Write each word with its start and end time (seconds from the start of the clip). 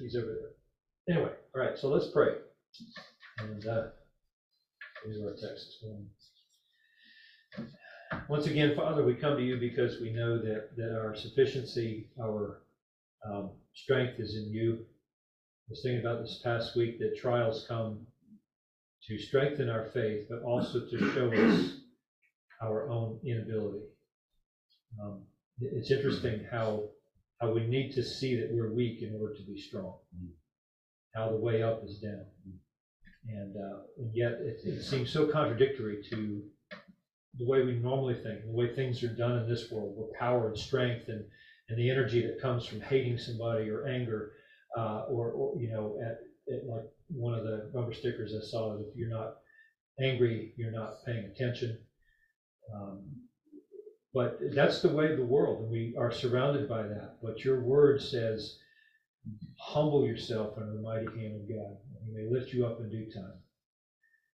he's 0.00 0.16
over 0.16 0.26
there. 0.26 1.14
Anyway, 1.14 1.32
all 1.54 1.62
right, 1.62 1.78
so 1.78 1.88
let's 1.88 2.08
pray. 2.12 2.34
And, 3.40 3.66
uh, 3.66 3.82
here's 5.04 5.20
our 5.20 5.30
text 5.30 5.66
this 5.66 5.78
morning. 5.82 6.08
Once 8.28 8.46
again, 8.46 8.74
Father, 8.76 9.04
we 9.04 9.14
come 9.14 9.36
to 9.36 9.42
you 9.42 9.58
because 9.58 10.00
we 10.00 10.12
know 10.12 10.38
that, 10.38 10.76
that 10.76 10.98
our 10.98 11.14
sufficiency, 11.14 12.08
our 12.20 12.62
um, 13.26 13.50
strength 13.74 14.18
is 14.18 14.34
in 14.34 14.50
you. 14.52 14.78
I 14.82 15.70
was 15.70 15.82
thinking 15.82 16.00
about 16.00 16.20
this 16.20 16.40
past 16.44 16.76
week 16.76 16.98
that 16.98 17.16
trials 17.20 17.66
come 17.68 18.06
to 19.06 19.18
strengthen 19.18 19.68
our 19.68 19.86
faith, 19.92 20.26
but 20.28 20.42
also 20.42 20.80
to 20.90 20.98
show 21.14 21.32
us 21.32 21.72
our 22.62 22.88
own 22.88 23.18
inability. 23.24 23.84
Um, 25.02 25.22
It's 25.60 25.90
interesting 25.90 26.44
how, 26.50 26.84
how 27.40 27.52
we 27.52 27.66
need 27.66 27.92
to 27.92 28.02
see 28.02 28.36
that 28.36 28.50
we're 28.52 28.72
weak 28.72 29.02
in 29.02 29.16
order 29.20 29.34
to 29.34 29.42
be 29.42 29.60
strong. 29.60 29.94
How 31.14 31.30
the 31.30 31.36
way 31.36 31.62
up 31.62 31.82
is 31.84 31.98
down. 31.98 32.24
And, 33.28 33.54
uh, 33.56 33.78
and 33.98 34.10
yet 34.14 34.32
it, 34.32 34.60
it 34.64 34.82
seems 34.82 35.10
so 35.10 35.26
contradictory 35.26 36.02
to 36.10 36.42
the 37.38 37.46
way 37.46 37.62
we 37.62 37.74
normally 37.74 38.14
think, 38.14 38.44
the 38.44 38.52
way 38.52 38.74
things 38.74 39.02
are 39.02 39.14
done 39.14 39.38
in 39.38 39.48
this 39.48 39.70
world, 39.70 39.94
where 39.96 40.08
power 40.18 40.48
and 40.48 40.58
strength 40.58 41.08
and, 41.08 41.24
and 41.68 41.78
the 41.78 41.90
energy 41.90 42.22
that 42.22 42.40
comes 42.40 42.66
from 42.66 42.80
hating 42.80 43.18
somebody 43.18 43.68
or 43.68 43.86
anger, 43.86 44.32
uh, 44.76 45.04
or, 45.08 45.30
or, 45.30 45.56
you 45.58 45.70
know, 45.70 45.96
at, 46.04 46.18
at 46.52 46.66
like 46.66 46.84
one 47.08 47.34
of 47.34 47.44
the 47.44 47.70
bumper 47.72 47.92
stickers 47.92 48.34
I 48.34 48.44
saw, 48.44 48.72
that 48.72 48.84
if 48.88 48.96
you're 48.96 49.08
not 49.08 49.36
angry, 50.00 50.54
you're 50.56 50.72
not 50.72 51.04
paying 51.04 51.24
attention. 51.24 51.78
Um, 52.74 53.04
But 54.14 54.38
that's 54.54 54.80
the 54.80 54.88
way 54.88 55.12
of 55.12 55.18
the 55.18 55.24
world, 55.24 55.62
and 55.62 55.70
we 55.70 55.94
are 55.98 56.10
surrounded 56.10 56.68
by 56.68 56.82
that. 56.82 57.16
But 57.22 57.44
your 57.44 57.60
word 57.60 58.00
says, 58.00 58.56
humble 59.60 60.06
yourself 60.06 60.56
under 60.56 60.72
the 60.72 60.80
mighty 60.80 61.04
hand 61.04 61.36
of 61.36 61.48
God, 61.48 61.76
and 61.76 62.06
he 62.06 62.12
may 62.14 62.30
lift 62.30 62.52
you 62.52 62.64
up 62.64 62.80
in 62.80 62.88
due 62.90 63.10
time. 63.12 63.34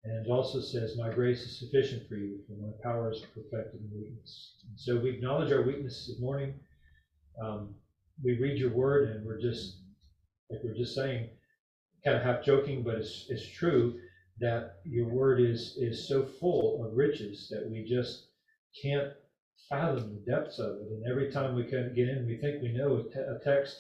And 0.05 0.25
it 0.25 0.30
also 0.30 0.60
says, 0.60 0.97
my 0.97 1.12
grace 1.12 1.42
is 1.42 1.58
sufficient 1.58 2.08
for 2.08 2.14
you, 2.14 2.38
for 2.47 2.55
my 2.55 2.72
power 2.83 3.10
is 3.10 3.20
perfected 3.34 3.80
in 3.80 3.91
weakness. 3.94 4.55
And 4.66 4.78
so 4.78 4.98
we 4.98 5.10
acknowledge 5.10 5.52
our 5.52 5.62
weakness 5.62 6.06
this 6.08 6.20
morning. 6.20 6.55
Um, 7.42 7.75
we 8.25 8.38
read 8.38 8.58
your 8.58 8.72
word, 8.72 9.10
and 9.10 9.27
we're 9.27 9.41
just, 9.41 9.80
like 10.50 10.60
we're 10.64 10.75
just 10.75 10.94
saying, 10.94 11.28
kind 12.05 12.16
of 12.16 12.22
half 12.22 12.42
joking, 12.42 12.82
but 12.82 12.94
it's, 12.94 13.27
it's 13.28 13.47
true 13.47 13.98
that 14.41 14.77
your 14.84 15.08
word 15.08 15.41
is, 15.41 15.77
is 15.78 16.08
so 16.08 16.25
full 16.41 16.86
of 16.86 16.97
riches 16.97 17.48
that 17.50 17.69
we 17.69 17.84
just 17.84 18.28
can't 18.80 19.12
fathom 19.69 20.14
the 20.14 20.31
depths 20.31 20.59
of 20.59 20.77
it. 20.77 20.89
And 20.91 21.06
every 21.11 21.31
time 21.31 21.55
we 21.55 21.62
of 21.62 21.95
get 21.95 22.09
in, 22.09 22.27
we 22.27 22.37
think 22.39 22.62
we 22.62 22.73
know 22.73 23.05
a 23.14 23.39
text, 23.45 23.77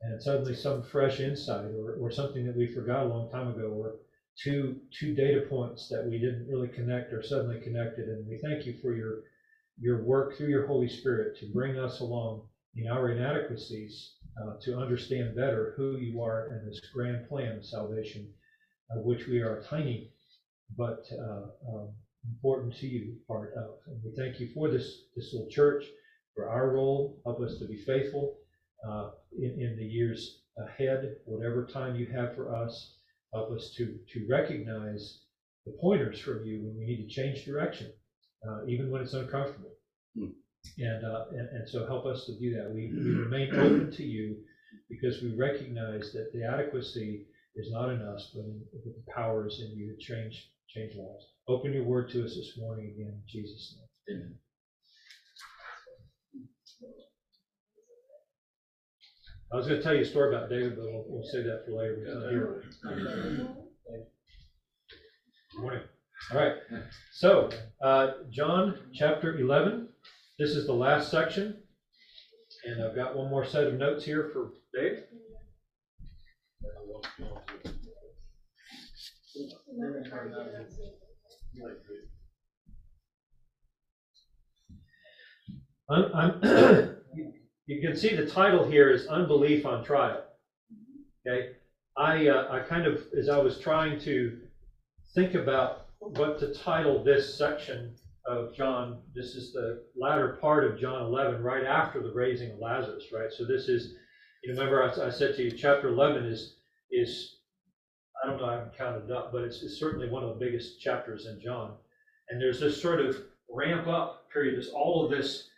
and 0.00 0.22
suddenly 0.22 0.54
some 0.54 0.82
fresh 0.82 1.20
insight 1.20 1.72
or, 1.74 1.96
or 2.00 2.10
something 2.10 2.46
that 2.46 2.56
we 2.56 2.72
forgot 2.72 3.06
a 3.06 3.08
long 3.08 3.30
time 3.30 3.48
ago, 3.48 3.68
or 3.68 3.96
two, 4.42 4.76
two 4.98 5.14
data 5.14 5.46
points 5.48 5.88
that 5.88 6.06
we 6.06 6.18
didn't 6.18 6.46
really 6.48 6.68
connect 6.68 7.12
are 7.12 7.22
suddenly 7.22 7.60
connected. 7.60 8.08
And 8.08 8.28
we 8.28 8.38
thank 8.38 8.66
you 8.66 8.78
for 8.80 8.94
your, 8.94 9.22
your 9.78 10.04
work 10.04 10.36
through 10.36 10.48
your 10.48 10.66
Holy 10.66 10.88
Spirit 10.88 11.36
to 11.38 11.52
bring 11.52 11.78
us 11.78 12.00
along 12.00 12.48
in 12.76 12.88
our 12.88 13.10
inadequacies 13.10 14.14
uh, 14.40 14.52
to 14.62 14.78
understand 14.78 15.34
better 15.34 15.74
who 15.76 15.96
you 15.96 16.22
are 16.22 16.46
and 16.46 16.68
this 16.68 16.80
grand 16.94 17.28
plan 17.28 17.56
of 17.56 17.64
salvation, 17.64 18.32
of 18.90 19.04
which 19.04 19.26
we 19.26 19.40
are 19.40 19.64
tiny 19.68 20.12
but 20.76 21.04
uh, 21.12 21.46
um, 21.68 21.88
important 22.30 22.74
to 22.76 22.86
you 22.86 23.16
part 23.26 23.52
of. 23.56 23.70
And 23.86 24.00
we 24.04 24.12
thank 24.16 24.40
you 24.40 24.48
for 24.54 24.70
this, 24.70 25.02
this 25.16 25.32
little 25.32 25.50
church, 25.50 25.84
for 26.34 26.48
our 26.48 26.70
role. 26.70 27.20
Help 27.24 27.40
us 27.40 27.58
to 27.58 27.66
be 27.66 27.82
faithful 27.84 28.38
uh, 28.88 29.10
in, 29.36 29.60
in 29.60 29.76
the 29.76 29.84
years 29.84 30.42
ahead, 30.58 31.16
whatever 31.24 31.66
time 31.66 31.96
you 31.96 32.06
have 32.06 32.34
for 32.34 32.54
us. 32.54 32.94
Help 33.32 33.52
us 33.52 33.74
to, 33.76 33.98
to 34.12 34.26
recognize 34.30 35.22
the 35.66 35.76
pointers 35.80 36.20
from 36.20 36.44
you 36.44 36.62
when 36.62 36.78
we 36.78 36.86
need 36.86 37.08
to 37.08 37.14
change 37.14 37.44
direction, 37.44 37.92
uh, 38.48 38.64
even 38.66 38.90
when 38.90 39.02
it's 39.02 39.14
uncomfortable. 39.14 39.72
Hmm. 40.16 40.30
And, 40.78 41.04
uh, 41.04 41.24
and, 41.32 41.48
and 41.48 41.68
so 41.68 41.86
help 41.86 42.06
us 42.06 42.24
to 42.26 42.38
do 42.38 42.54
that. 42.56 42.70
We, 42.72 42.92
we 42.94 43.10
remain 43.10 43.54
open 43.54 43.92
to 43.92 44.02
you 44.02 44.36
because 44.88 45.22
we 45.22 45.36
recognize 45.36 46.12
that 46.12 46.30
the 46.32 46.44
adequacy 46.44 47.26
is 47.56 47.70
not 47.70 47.90
in 47.90 48.00
us, 48.00 48.30
but 48.34 48.44
in, 48.44 48.60
but 48.72 48.94
the 48.94 49.12
power 49.12 49.46
is 49.46 49.60
in 49.60 49.76
you 49.76 49.94
to 49.94 50.00
change, 50.00 50.50
change 50.68 50.94
lives. 50.94 51.26
Open 51.48 51.72
your 51.72 51.84
word 51.84 52.10
to 52.10 52.22
us 52.24 52.36
this 52.36 52.58
morning 52.58 52.92
again, 52.94 53.08
in 53.08 53.22
Jesus' 53.26 53.78
name. 54.06 54.18
Amen. 54.18 54.34
I 59.50 59.56
was 59.56 59.66
gonna 59.66 59.80
tell 59.80 59.94
you 59.94 60.02
a 60.02 60.04
story 60.04 60.28
about 60.28 60.50
David, 60.50 60.76
but 60.76 60.84
we'll, 60.84 61.04
we'll 61.06 61.24
save 61.24 61.44
that 61.44 61.64
for 61.64 61.72
later. 61.72 62.02
He's 62.04 62.14
not 62.14 62.30
here. 62.30 62.64
Good 65.52 65.62
Morning. 65.62 65.80
All 66.30 66.36
right. 66.38 66.52
So, 67.12 67.48
uh, 67.82 68.08
John, 68.30 68.78
chapter 68.92 69.38
11. 69.38 69.88
This 70.38 70.50
is 70.50 70.66
the 70.66 70.74
last 70.74 71.10
section. 71.10 71.56
And 72.66 72.84
I've 72.84 72.94
got 72.94 73.16
one 73.16 73.30
more 73.30 73.46
set 73.46 73.66
of 73.66 73.74
notes 73.74 74.04
here 74.04 74.28
for 74.34 74.52
Dave. 74.74 75.04
I'm, 85.90 86.06
I'm, 86.14 86.40
you- 87.66 87.80
can 87.80 87.96
see 87.96 88.14
the 88.14 88.26
title 88.26 88.64
here 88.64 88.90
is 88.90 89.06
Unbelief 89.06 89.66
on 89.66 89.84
Trial. 89.84 90.22
Okay? 91.26 91.48
I, 91.96 92.28
uh, 92.28 92.46
I 92.50 92.60
kind 92.60 92.86
of, 92.86 93.02
as 93.18 93.28
I 93.28 93.38
was 93.38 93.58
trying 93.58 93.98
to 94.00 94.38
think 95.14 95.34
about 95.34 95.86
what 96.00 96.38
to 96.40 96.48
title 96.54 97.02
this 97.02 97.36
section 97.38 97.94
of 98.26 98.54
John, 98.54 98.98
this 99.14 99.34
is 99.34 99.52
the 99.52 99.78
latter 99.96 100.28
part 100.40 100.64
of 100.64 100.78
John 100.78 101.02
11, 101.02 101.42
right 101.42 101.64
after 101.64 102.00
the 102.00 102.12
raising 102.12 102.50
of 102.52 102.58
Lazarus, 102.58 103.04
right? 103.12 103.32
So 103.32 103.44
this 103.44 103.68
is, 103.68 103.88
you 104.44 104.52
remember 104.52 104.82
I, 104.82 105.06
I 105.06 105.10
said 105.10 105.34
to 105.36 105.42
you, 105.44 105.50
chapter 105.50 105.88
11 105.88 106.24
is, 106.26 106.52
is, 106.90 107.37
I 108.22 108.26
don't 108.26 108.38
know, 108.38 108.46
I 108.46 108.54
haven't 108.54 108.76
counted 108.76 109.04
it 109.04 109.12
up, 109.12 109.32
but 109.32 109.42
it's, 109.42 109.62
it's 109.62 109.78
certainly 109.78 110.08
one 110.08 110.24
of 110.24 110.30
the 110.30 110.44
biggest 110.44 110.80
chapters 110.80 111.26
in 111.26 111.40
John. 111.40 111.74
And 112.30 112.40
there's 112.40 112.60
this 112.60 112.80
sort 112.80 113.00
of 113.00 113.16
ramp 113.50 113.86
up 113.86 114.30
period, 114.30 114.56
there's 114.56 114.70
all 114.70 115.04
of 115.04 115.10
this 115.10 115.48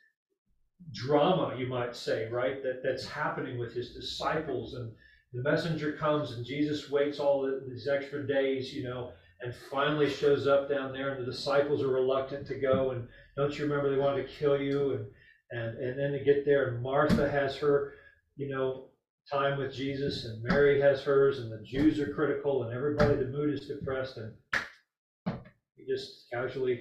drama, 0.92 1.54
you 1.58 1.66
might 1.66 1.94
say, 1.94 2.28
right? 2.28 2.62
That, 2.62 2.82
that's 2.82 3.06
happening 3.06 3.58
with 3.58 3.72
his 3.72 3.94
disciples 3.94 4.74
and 4.74 4.92
the 5.32 5.42
messenger 5.42 5.92
comes 5.92 6.32
and 6.32 6.44
Jesus 6.44 6.90
waits 6.90 7.20
all 7.20 7.42
the- 7.42 7.64
these 7.68 7.86
extra 7.86 8.26
days, 8.26 8.74
you 8.74 8.84
know, 8.84 9.12
and 9.42 9.54
finally 9.54 10.08
shows 10.08 10.46
up 10.46 10.68
down 10.68 10.92
there 10.92 11.10
and 11.10 11.22
the 11.22 11.30
disciples 11.30 11.82
are 11.82 11.88
reluctant 11.88 12.46
to 12.48 12.58
go 12.58 12.90
and 12.90 13.08
don't 13.36 13.56
you 13.58 13.64
remember 13.64 13.90
they 13.90 13.96
wanted 13.96 14.26
to 14.26 14.34
kill 14.34 14.60
you 14.60 14.92
and 14.92 15.06
and 15.52 15.78
and 15.78 15.98
then 15.98 16.12
they 16.12 16.22
get 16.22 16.44
there 16.44 16.68
and 16.68 16.82
Martha 16.82 17.28
has 17.28 17.56
her, 17.56 17.94
you 18.36 18.48
know, 18.48 18.89
time 19.32 19.56
with 19.56 19.72
Jesus 19.72 20.24
and 20.24 20.42
Mary 20.42 20.78
has 20.80 21.02
hers 21.02 21.38
and 21.38 21.50
the 21.50 21.58
Jews 21.64 21.98
are 22.00 22.06
critical 22.06 22.62
and 22.64 22.72
everybody 22.72 23.14
the 23.16 23.24
mood 23.26 23.50
is 23.50 23.60
depressed 23.66 24.16
and 24.18 24.32
he 25.76 25.84
just 25.86 26.26
casually 26.32 26.80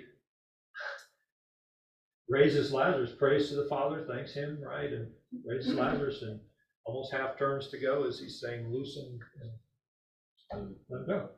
raises 2.30 2.72
Lazarus, 2.72 3.12
prays 3.18 3.50
to 3.50 3.56
the 3.56 3.66
Father, 3.66 4.04
thanks 4.08 4.34
him, 4.34 4.60
right? 4.62 4.92
And 4.92 5.10
raises 5.46 5.74
Lazarus 5.74 6.22
and 6.24 6.40
almost 6.86 7.14
half 7.14 7.38
turns 7.38 7.68
to 7.70 7.80
go 7.80 8.06
as 8.06 8.20
he's 8.20 8.40
saying, 8.40 8.68
loosen 8.72 9.20
and 10.54 10.76
let 10.90 11.00
him 11.02 11.08
go. 11.08 11.30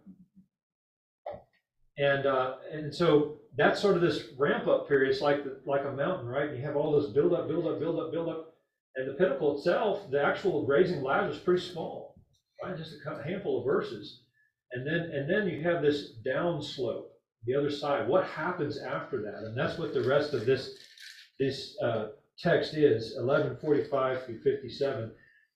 And, 1.97 2.25
uh, 2.28 2.53
and 2.72 2.94
so 2.94 3.35
that's 3.57 3.79
sort 3.79 3.95
of 3.95 4.01
this 4.01 4.22
ramp 4.38 4.67
up 4.67 4.88
period. 4.88 5.09
It's 5.09 5.22
like, 5.22 5.44
the- 5.44 5.59
like 5.66 5.85
a 5.85 5.91
mountain, 5.91 6.28
right? 6.28 6.51
You 6.51 6.61
have 6.63 6.78
all 6.78 6.91
this 6.91 7.07
build 7.07 7.34
up, 7.34 7.47
build 7.47 7.67
up, 7.67 7.79
build 7.79 8.00
up, 8.00 8.11
build 8.11 8.29
up. 8.29 8.50
And 8.96 9.09
the 9.09 9.13
pinnacle 9.13 9.57
itself, 9.57 10.09
the 10.12 10.22
actual 10.24 10.66
raising 10.66 11.02
Lazarus 11.02 11.38
is 11.38 11.44
pretty 11.44 11.62
small, 11.62 12.16
right? 12.63 12.78
Just 12.78 12.94
a 13.06 13.23
handful 13.23 13.59
of 13.59 13.66
verses. 13.66 14.23
And 14.73 14.85
then, 14.85 15.11
and 15.14 15.29
then 15.29 15.47
you 15.47 15.61
have 15.64 15.82
this 15.82 16.11
down 16.26 16.61
slope, 16.61 17.11
the 17.46 17.55
other 17.55 17.72
side. 17.72 18.08
What 18.08 18.26
happens 18.26 18.78
after 18.78 19.22
that? 19.22 19.43
And 19.46 19.58
that's 19.58 19.78
what 19.78 19.93
the 19.93 20.03
rest 20.03 20.34
of 20.34 20.46
this, 20.46 20.76
this, 21.40 21.78
uh, 21.84 22.08
text 22.40 22.73
is, 22.73 23.17
eleven 23.20 23.55
forty-five 23.58 24.26
through 24.26 24.41
fifty-seven. 24.41 25.11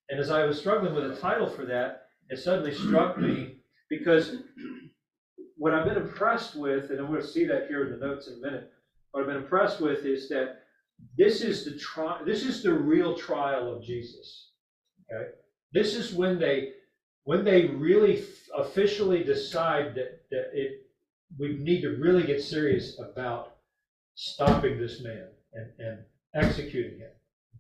And 0.10 0.20
as 0.20 0.30
I 0.30 0.46
was 0.46 0.60
struggling 0.60 0.94
with 0.94 1.12
a 1.12 1.20
title 1.20 1.50
for 1.50 1.66
that, 1.66 2.04
it 2.30 2.38
suddenly 2.38 2.76
struck 2.76 3.18
me 3.18 3.58
because 3.90 4.36
what 5.58 5.74
I've 5.74 5.86
been 5.86 5.98
impressed 5.98 6.56
with, 6.56 6.92
and 6.92 7.00
I'm 7.00 7.08
going 7.08 7.22
to 7.22 7.28
see 7.28 7.46
that 7.46 7.68
here 7.68 7.86
in 7.86 7.92
the 7.92 8.06
notes 8.06 8.28
in 8.28 8.36
a 8.36 8.38
minute, 8.38 8.72
what 9.12 9.22
I've 9.22 9.28
been 9.28 9.38
impressed 9.38 9.82
with 9.82 10.06
is 10.06 10.30
that 10.30 10.65
this 11.18 11.42
is 11.42 11.66
the 11.66 11.78
tri- 11.78 12.22
this 12.26 12.44
is 12.44 12.64
the 12.64 12.74
real 12.74 13.16
trial 13.16 13.74
of 13.74 13.84
Jesus. 13.84 14.50
Okay? 15.12 15.30
This 15.74 15.96
is 15.96 16.14
when 16.14 16.40
they 16.40 16.74
when 17.24 17.44
they 17.44 17.68
really 17.68 18.24
officially 18.56 19.24
decide 19.24 19.96
that 19.96 20.22
that 20.32 20.52
it 20.54 20.82
we 21.38 21.58
need 21.58 21.82
to 21.82 21.98
really 21.98 22.24
get 22.24 22.42
serious 22.42 23.00
about 23.00 23.56
stopping 24.16 24.80
this 24.80 25.02
man 25.02 25.28
and, 25.54 25.72
and 25.80 26.00
executing 26.34 27.00
him. 27.00 27.12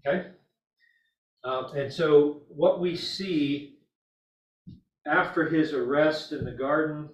Okay? 0.05 0.27
Uh, 1.43 1.71
and 1.75 1.91
so 1.91 2.41
what 2.47 2.79
we 2.79 2.95
see 2.95 3.77
after 5.07 5.47
his 5.47 5.73
arrest 5.73 6.31
in 6.31 6.43
the 6.43 6.51
garden 6.51 7.09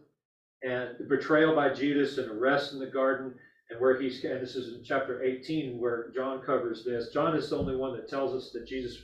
and 0.64 0.90
the 1.00 1.06
betrayal 1.06 1.56
by 1.56 1.74
Judas 1.74 2.18
and 2.18 2.30
arrest 2.30 2.74
in 2.74 2.80
the 2.80 2.88
garden, 2.88 3.34
and 3.72 3.80
where 3.80 4.00
he's, 4.00 4.24
and 4.24 4.42
this 4.42 4.56
is 4.56 4.76
in 4.76 4.84
chapter 4.84 5.24
18 5.24 5.80
where 5.80 6.12
John 6.14 6.42
covers 6.42 6.84
this. 6.84 7.10
John 7.14 7.36
is 7.36 7.50
the 7.50 7.58
only 7.58 7.76
one 7.76 7.96
that 7.96 8.10
tells 8.10 8.36
us 8.36 8.52
that 8.52 8.68
Jesus 8.68 8.98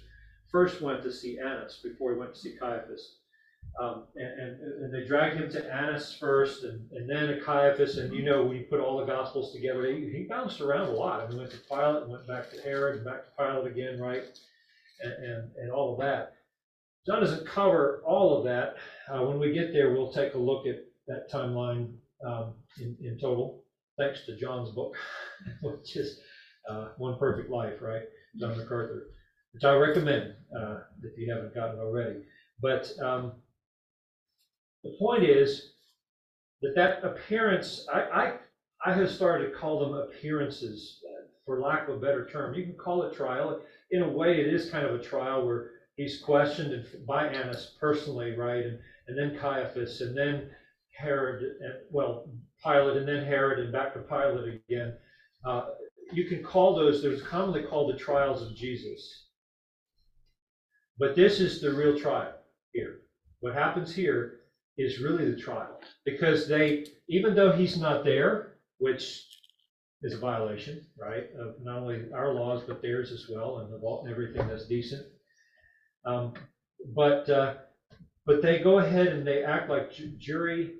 first 0.51 0.81
went 0.81 1.01
to 1.03 1.11
see 1.11 1.39
Annas 1.39 1.79
before 1.81 2.13
he 2.13 2.19
went 2.19 2.33
to 2.33 2.39
see 2.39 2.57
Caiaphas. 2.57 3.15
Um, 3.79 4.03
and, 4.15 4.39
and, 4.39 4.83
and 4.83 4.93
they 4.93 5.07
dragged 5.07 5.39
him 5.39 5.49
to 5.51 5.73
Annas 5.73 6.17
first 6.19 6.63
and, 6.63 6.89
and 6.91 7.09
then 7.09 7.27
to 7.27 7.41
Caiaphas. 7.41 7.97
And 7.97 8.13
you 8.13 8.23
know, 8.23 8.43
when 8.43 8.57
you 8.57 8.63
put 8.63 8.79
all 8.79 8.97
the 8.97 9.05
Gospels 9.05 9.53
together, 9.53 9.85
he, 9.85 10.09
he 10.09 10.25
bounced 10.27 10.61
around 10.61 10.87
a 10.87 10.91
lot. 10.91 11.21
I 11.21 11.27
mean, 11.27 11.37
went 11.37 11.51
to 11.51 11.57
Pilate 11.69 12.03
and 12.03 12.11
went 12.11 12.27
back 12.27 12.51
to 12.51 12.61
Herod 12.61 12.97
and 12.97 13.05
back 13.05 13.25
to 13.25 13.31
Pilate 13.37 13.71
again, 13.71 13.99
right? 13.99 14.23
And, 15.01 15.13
and, 15.13 15.51
and 15.57 15.71
all 15.71 15.93
of 15.93 15.99
that. 15.99 16.33
John 17.05 17.21
doesn't 17.21 17.47
cover 17.47 18.01
all 18.05 18.37
of 18.37 18.43
that. 18.45 18.75
Uh, 19.09 19.23
when 19.23 19.39
we 19.39 19.53
get 19.53 19.71
there, 19.71 19.93
we'll 19.93 20.11
take 20.11 20.33
a 20.33 20.37
look 20.37 20.65
at 20.67 20.83
that 21.07 21.31
timeline 21.31 21.93
um, 22.25 22.53
in, 22.81 22.97
in 23.01 23.17
total, 23.19 23.63
thanks 23.97 24.21
to 24.25 24.35
John's 24.35 24.71
book, 24.71 24.95
which 25.61 25.95
is 25.95 26.17
uh, 26.69 26.89
One 26.97 27.17
Perfect 27.17 27.49
Life, 27.49 27.81
right? 27.81 28.03
John 28.39 28.57
MacArthur, 28.57 29.03
which 29.53 29.63
I 29.63 29.73
recommend 29.73 30.33
uh, 30.57 30.77
if 31.03 31.17
you 31.17 31.31
haven't 31.31 31.53
gotten 31.53 31.79
already. 31.79 32.17
But 32.61 32.89
um, 33.01 33.33
the 34.83 34.91
point 34.99 35.23
is 35.23 35.69
that 36.61 36.75
that 36.75 37.03
appearance, 37.03 37.85
I, 37.91 38.01
I, 38.01 38.33
I 38.85 38.93
have 38.93 39.09
started 39.09 39.45
to 39.45 39.51
call 39.57 39.79
them 39.79 39.93
appearances, 39.93 40.99
uh, 41.05 41.25
for 41.45 41.59
lack 41.59 41.87
of 41.87 41.95
a 41.95 41.99
better 41.99 42.25
term. 42.25 42.53
You 42.53 42.63
can 42.63 42.75
call 42.75 43.03
it 43.03 43.13
trial. 43.13 43.59
In 43.91 44.01
a 44.01 44.09
way, 44.09 44.39
it 44.39 44.47
is 44.47 44.69
kind 44.69 44.85
of 44.85 44.93
a 44.93 44.99
trial 44.99 45.45
where 45.45 45.71
he's 45.95 46.21
questioned 46.21 46.85
by 47.07 47.27
Annas 47.27 47.75
personally, 47.79 48.35
right? 48.35 48.63
And, 48.65 48.77
and 49.07 49.17
then 49.17 49.39
Caiaphas, 49.39 50.01
and 50.01 50.15
then 50.15 50.49
Herod, 50.91 51.41
and, 51.41 51.73
well, 51.89 52.25
Pilate, 52.63 52.97
and 52.97 53.07
then 53.07 53.25
Herod, 53.25 53.59
and 53.59 53.71
back 53.71 53.93
to 53.93 53.99
Pilate 53.99 54.61
again. 54.69 54.93
Uh, 55.45 55.65
you 56.11 56.25
can 56.25 56.43
call 56.43 56.75
those, 56.75 57.01
there's 57.01 57.21
commonly 57.21 57.63
called 57.63 57.93
the 57.93 57.99
trials 57.99 58.41
of 58.41 58.55
Jesus. 58.55 59.27
But 60.97 61.15
this 61.15 61.39
is 61.39 61.61
the 61.61 61.73
real 61.73 61.97
trial 61.97 62.33
here. 62.73 63.01
What 63.39 63.53
happens 63.53 63.93
here 63.93 64.39
is 64.77 64.99
really 64.99 65.29
the 65.29 65.39
trial. 65.39 65.79
Because 66.05 66.47
they, 66.47 66.85
even 67.07 67.35
though 67.35 67.51
he's 67.51 67.77
not 67.77 68.03
there, 68.03 68.55
which 68.79 69.25
is 70.01 70.13
a 70.13 70.19
violation, 70.19 70.85
right, 70.99 71.25
of 71.39 71.55
not 71.63 71.79
only 71.79 72.05
our 72.13 72.33
laws, 72.33 72.63
but 72.67 72.81
theirs 72.81 73.11
as 73.11 73.25
well, 73.29 73.59
and 73.59 73.73
the 73.73 73.77
vault 73.77 74.03
and 74.03 74.11
everything 74.11 74.47
that's 74.47 74.67
decent. 74.67 75.05
Um, 76.05 76.33
but, 76.95 77.29
uh, 77.29 77.55
but 78.25 78.41
they 78.41 78.59
go 78.59 78.79
ahead 78.79 79.07
and 79.07 79.25
they 79.25 79.43
act 79.43 79.69
like 79.69 79.91
ju- 79.91 80.13
jury, 80.17 80.75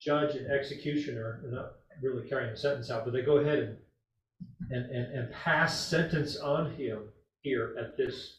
judge, 0.00 0.34
and 0.36 0.50
executioner, 0.50 1.40
they're 1.42 1.52
not 1.52 1.72
really 2.02 2.28
carrying 2.28 2.50
the 2.50 2.56
sentence 2.56 2.90
out, 2.90 3.04
but 3.04 3.12
they 3.12 3.22
go 3.22 3.38
ahead 3.38 3.58
and, 3.58 3.76
and, 4.70 4.90
and, 4.90 5.18
and 5.18 5.32
pass 5.32 5.78
sentence 5.78 6.36
on 6.36 6.74
him 6.74 7.08
here 7.42 7.74
at 7.78 7.96
this 7.96 8.38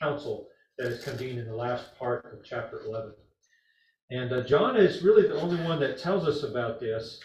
council 0.00 0.48
that 0.78 0.88
is 0.88 1.04
convened 1.04 1.38
in 1.38 1.46
the 1.46 1.54
last 1.54 1.96
part 1.98 2.24
of 2.32 2.44
chapter 2.44 2.80
11. 2.86 3.12
And 4.10 4.32
uh, 4.32 4.42
John 4.42 4.76
is 4.76 5.02
really 5.02 5.28
the 5.28 5.40
only 5.40 5.62
one 5.64 5.80
that 5.80 5.98
tells 5.98 6.26
us 6.26 6.42
about 6.42 6.80
this, 6.80 7.20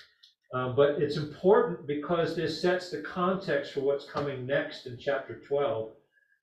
um, 0.54 0.76
but 0.76 1.02
it's 1.02 1.18
important 1.18 1.88
because 1.88 2.36
this 2.36 2.62
sets 2.62 2.92
the 2.92 3.02
context 3.02 3.74
for 3.74 3.82
what's 3.82 4.06
coming 4.06 4.46
next 4.46 4.86
in 4.86 4.98
chapter 5.00 5.42
12 5.48 5.92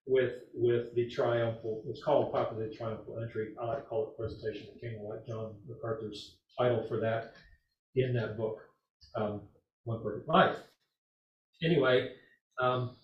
with 0.06 0.32
with 0.54 0.94
the 0.94 1.08
triumphal, 1.08 1.82
it's 1.88 2.02
called 2.02 2.32
popularly 2.32 2.74
triumphal 2.74 3.20
entry. 3.22 3.54
I 3.60 3.66
like 3.66 3.82
to 3.82 3.84
call 3.84 4.08
it 4.08 4.16
presentation 4.18 4.68
of 4.68 4.74
the 4.74 4.80
king. 4.80 5.06
Like 5.08 5.26
John 5.26 5.54
MacArthur's 5.68 6.38
title 6.58 6.84
for 6.88 7.00
that 7.00 7.34
in 7.96 8.14
that 8.14 8.36
book, 8.36 8.58
um, 9.16 9.42
One 9.84 10.02
Perfect 10.02 10.28
Life. 10.28 10.56
Anyway, 11.62 12.10
um, 12.60 12.96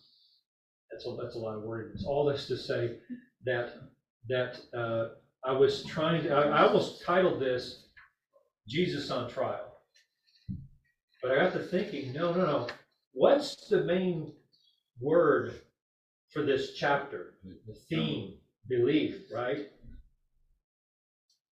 that's 0.91 1.07
a, 1.07 1.17
that's 1.21 1.35
a 1.37 1.39
lot 1.39 1.57
of 1.57 1.63
wording. 1.63 1.93
It's 1.95 2.05
all 2.05 2.25
this 2.27 2.47
to 2.49 2.57
say 2.57 2.97
that 3.45 3.75
that 4.29 4.59
uh, 4.77 5.09
I 5.45 5.53
was 5.53 5.85
trying 5.85 6.25
to, 6.25 6.35
I, 6.35 6.43
I 6.49 6.67
almost 6.67 7.05
titled 7.05 7.41
this 7.41 7.87
Jesus 8.69 9.11
on 9.11 9.31
Trial. 9.31 9.73
But 11.23 11.33
I 11.33 11.37
got 11.37 11.53
to 11.53 11.61
thinking, 11.61 12.13
no, 12.13 12.35
no, 12.35 12.47
no. 12.47 12.67
What's 13.13 13.69
the 13.69 13.85
main 13.85 14.33
word 15.01 15.55
for 16.33 16.43
this 16.43 16.75
chapter? 16.75 17.35
The 17.45 17.75
theme, 17.89 18.35
belief, 18.69 19.23
right? 19.33 19.69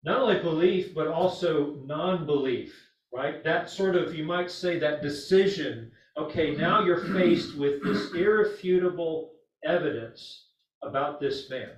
Not 0.05 0.21
only 0.21 0.41
belief, 0.41 0.95
but 0.95 1.07
also 1.07 1.77
non-belief, 1.85 2.75
right? 3.15 3.45
That 3.45 3.71
sort 3.71 3.95
of, 3.95 4.15
you 4.15 4.25
might 4.25 4.51
say, 4.51 4.79
that 4.79 5.03
decision. 5.03 5.93
Okay, 6.17 6.57
now 6.57 6.85
you're 6.85 7.13
faced 7.15 7.57
with 7.57 7.83
this 7.85 8.13
irrefutable 8.13 9.33
evidence 9.65 10.49
about 10.83 11.21
this 11.21 11.49
man. 11.49 11.71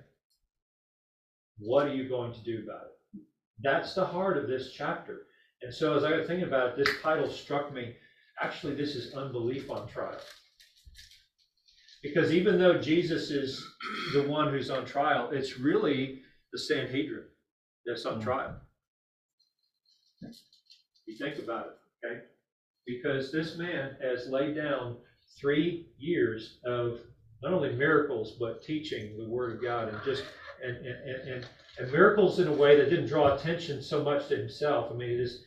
What 1.59 1.87
are 1.87 1.95
you 1.95 2.09
going 2.09 2.33
to 2.33 2.43
do 2.43 2.63
about 2.65 2.87
it? 2.87 3.21
That's 3.63 3.95
the 3.95 4.07
heart 4.07 4.39
of 4.39 4.49
this 4.49 4.73
chapter. 4.73 5.27
And 5.63 5.73
so 5.73 5.95
as 5.95 6.03
I 6.03 6.11
got 6.11 6.27
thinking 6.27 6.49
about 6.49 6.71
it, 6.71 6.85
this 6.85 6.95
title 7.03 7.29
struck 7.29 7.73
me. 7.73 7.95
Actually, 8.43 8.75
this 8.75 8.97
is 8.97 9.15
unbelief 9.15 9.71
on 9.71 9.87
trial. 9.87 10.19
Because 12.03 12.33
even 12.33 12.59
though 12.59 12.79
Jesus 12.79 13.31
is 13.31 13.65
the 14.15 14.25
one 14.25 14.51
who's 14.51 14.71
on 14.71 14.85
trial, 14.85 15.31
it's 15.31 15.59
really 15.59 16.23
the 16.53 16.59
Sanhedrin 16.59 17.25
that's 17.87 18.05
on 18.07 18.21
trial. 18.21 18.57
You 21.07 21.17
think 21.19 21.39
about 21.39 21.67
it, 21.67 22.07
okay? 22.07 22.21
Because 22.87 23.31
this 23.31 23.57
man 23.57 23.97
has 24.03 24.29
laid 24.29 24.57
down 24.57 24.97
three 25.39 25.89
years 25.99 26.59
of 26.65 27.01
not 27.43 27.53
only 27.53 27.75
miracles, 27.75 28.37
but 28.41 28.63
teaching 28.63 29.17
the 29.19 29.29
word 29.29 29.57
of 29.57 29.63
God 29.63 29.89
and 29.89 29.99
just, 30.05 30.25
and, 30.63 30.77
and, 30.77 31.29
and, 31.29 31.47
and, 31.79 31.93
miracles 31.93 32.39
in 32.41 32.49
a 32.49 32.53
way 32.53 32.77
that 32.77 32.89
didn't 32.89 33.07
draw 33.07 33.35
attention 33.35 33.83
so 33.83 34.03
much 34.03 34.29
to 34.29 34.37
himself. 34.37 34.91
I 34.91 34.95
mean, 34.95 35.11
he 35.11 35.17
just 35.17 35.41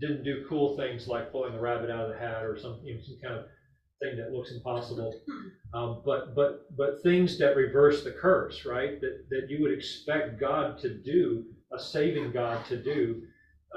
didn't 0.00 0.24
do 0.24 0.46
cool 0.48 0.76
things 0.76 1.06
like 1.06 1.30
pulling 1.30 1.54
a 1.54 1.60
rabbit 1.60 1.90
out 1.90 2.04
of 2.04 2.12
the 2.12 2.18
hat 2.18 2.42
or 2.44 2.58
some, 2.58 2.80
you 2.82 2.94
know, 2.94 3.00
some 3.02 3.18
kind 3.22 3.38
of 3.38 3.44
thing 4.00 4.16
that 4.16 4.32
looks 4.32 4.52
impossible. 4.52 5.14
Um, 5.74 6.02
but, 6.04 6.34
but, 6.34 6.74
but 6.76 7.02
things 7.02 7.38
that 7.38 7.56
reverse 7.56 8.02
the 8.02 8.12
curse, 8.12 8.64
right? 8.64 9.00
That, 9.00 9.26
that 9.30 9.46
you 9.48 9.62
would 9.62 9.72
expect 9.72 10.40
God 10.40 10.78
to 10.80 10.94
do, 11.02 11.44
a 11.74 11.78
saving 11.78 12.32
God 12.32 12.64
to 12.66 12.76
do, 12.76 13.22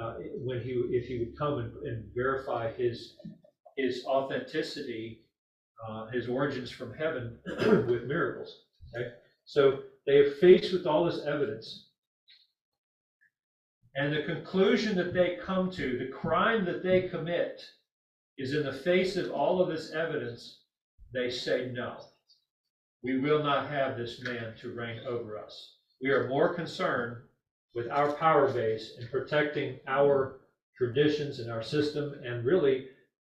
uh, 0.00 0.14
when 0.44 0.60
he, 0.60 0.72
if 0.90 1.06
he 1.06 1.18
would 1.18 1.38
come 1.38 1.58
and, 1.58 1.72
and 1.86 2.04
verify 2.14 2.72
his, 2.72 3.16
his 3.76 4.04
authenticity, 4.06 5.20
uh, 5.88 6.06
his 6.06 6.28
origins 6.28 6.70
from 6.70 6.92
heaven 6.94 7.38
with 7.46 8.04
miracles. 8.04 8.64
Okay, 8.94 9.10
so 9.44 9.80
they 10.06 10.18
are 10.18 10.32
faced 10.32 10.72
with 10.72 10.86
all 10.86 11.04
this 11.04 11.24
evidence, 11.26 11.86
and 13.96 14.12
the 14.12 14.22
conclusion 14.22 14.94
that 14.96 15.14
they 15.14 15.38
come 15.42 15.70
to, 15.72 15.98
the 15.98 16.12
crime 16.12 16.64
that 16.66 16.82
they 16.82 17.08
commit, 17.08 17.64
is 18.38 18.52
in 18.52 18.64
the 18.64 18.72
face 18.72 19.16
of 19.16 19.30
all 19.30 19.60
of 19.60 19.68
this 19.68 19.92
evidence. 19.92 20.60
They 21.14 21.30
say 21.30 21.70
no. 21.72 21.96
We 23.02 23.18
will 23.18 23.42
not 23.42 23.70
have 23.70 23.96
this 23.96 24.22
man 24.22 24.54
to 24.60 24.74
reign 24.74 25.00
over 25.08 25.38
us. 25.38 25.76
We 26.02 26.10
are 26.10 26.28
more 26.28 26.54
concerned 26.54 27.16
with 27.76 27.90
our 27.90 28.12
power 28.12 28.50
base 28.50 28.94
and 28.98 29.10
protecting 29.10 29.78
our 29.86 30.40
traditions 30.78 31.40
and 31.40 31.52
our 31.52 31.62
system 31.62 32.14
and 32.24 32.44
really 32.44 32.86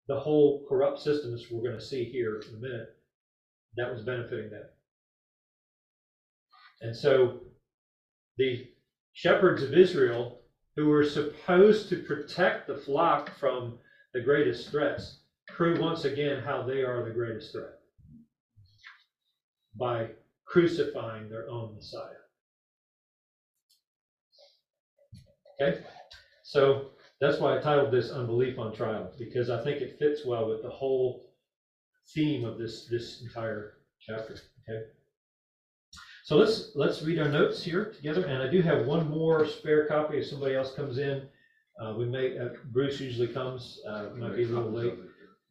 the 0.08 0.20
whole 0.20 0.64
corrupt 0.68 1.00
system 1.00 1.32
as 1.34 1.46
we're 1.50 1.62
going 1.62 1.78
to 1.78 1.84
see 1.84 2.04
here 2.04 2.42
in 2.46 2.54
a 2.54 2.58
minute 2.58 2.96
that 3.76 3.90
was 3.90 4.02
benefiting 4.02 4.50
them. 4.50 4.66
And 6.82 6.94
so 6.94 7.40
the 8.36 8.68
shepherds 9.14 9.62
of 9.62 9.72
Israel 9.72 10.42
who 10.76 10.88
were 10.88 11.04
supposed 11.04 11.88
to 11.88 12.02
protect 12.02 12.66
the 12.66 12.76
flock 12.76 13.34
from 13.38 13.78
the 14.12 14.20
greatest 14.20 14.70
threats 14.70 15.20
prove 15.48 15.78
once 15.78 16.04
again 16.04 16.42
how 16.42 16.62
they 16.62 16.82
are 16.82 17.02
the 17.02 17.10
greatest 17.10 17.52
threat 17.52 17.78
by 19.74 20.08
crucifying 20.44 21.30
their 21.30 21.48
own 21.48 21.74
Messiah. 21.74 22.25
Okay, 25.60 25.80
so 26.42 26.90
that's 27.20 27.40
why 27.40 27.56
I 27.56 27.60
titled 27.60 27.90
this 27.90 28.10
"Unbelief 28.10 28.58
on 28.58 28.74
Trial" 28.74 29.10
because 29.18 29.48
I 29.48 29.62
think 29.64 29.80
it 29.80 29.98
fits 29.98 30.26
well 30.26 30.48
with 30.48 30.62
the 30.62 30.70
whole 30.70 31.30
theme 32.14 32.44
of 32.44 32.58
this 32.58 32.86
this 32.90 33.22
entire 33.22 33.74
chapter. 34.00 34.34
Okay, 34.68 34.84
so 36.24 36.36
let's 36.36 36.72
let's 36.74 37.02
read 37.02 37.18
our 37.18 37.28
notes 37.28 37.62
here 37.62 37.92
together, 37.92 38.26
and 38.26 38.42
I 38.42 38.50
do 38.50 38.60
have 38.60 38.86
one 38.86 39.08
more 39.08 39.46
spare 39.46 39.86
copy 39.86 40.18
if 40.18 40.26
somebody 40.26 40.54
else 40.54 40.74
comes 40.74 40.98
in. 40.98 41.26
Uh, 41.80 41.94
we 41.96 42.04
may 42.06 42.38
uh, 42.38 42.48
Bruce 42.66 43.00
usually 43.00 43.28
comes, 43.28 43.80
uh, 43.88 44.10
might 44.16 44.36
be 44.36 44.44
a 44.44 44.48
little 44.48 44.70
late, 44.70 44.94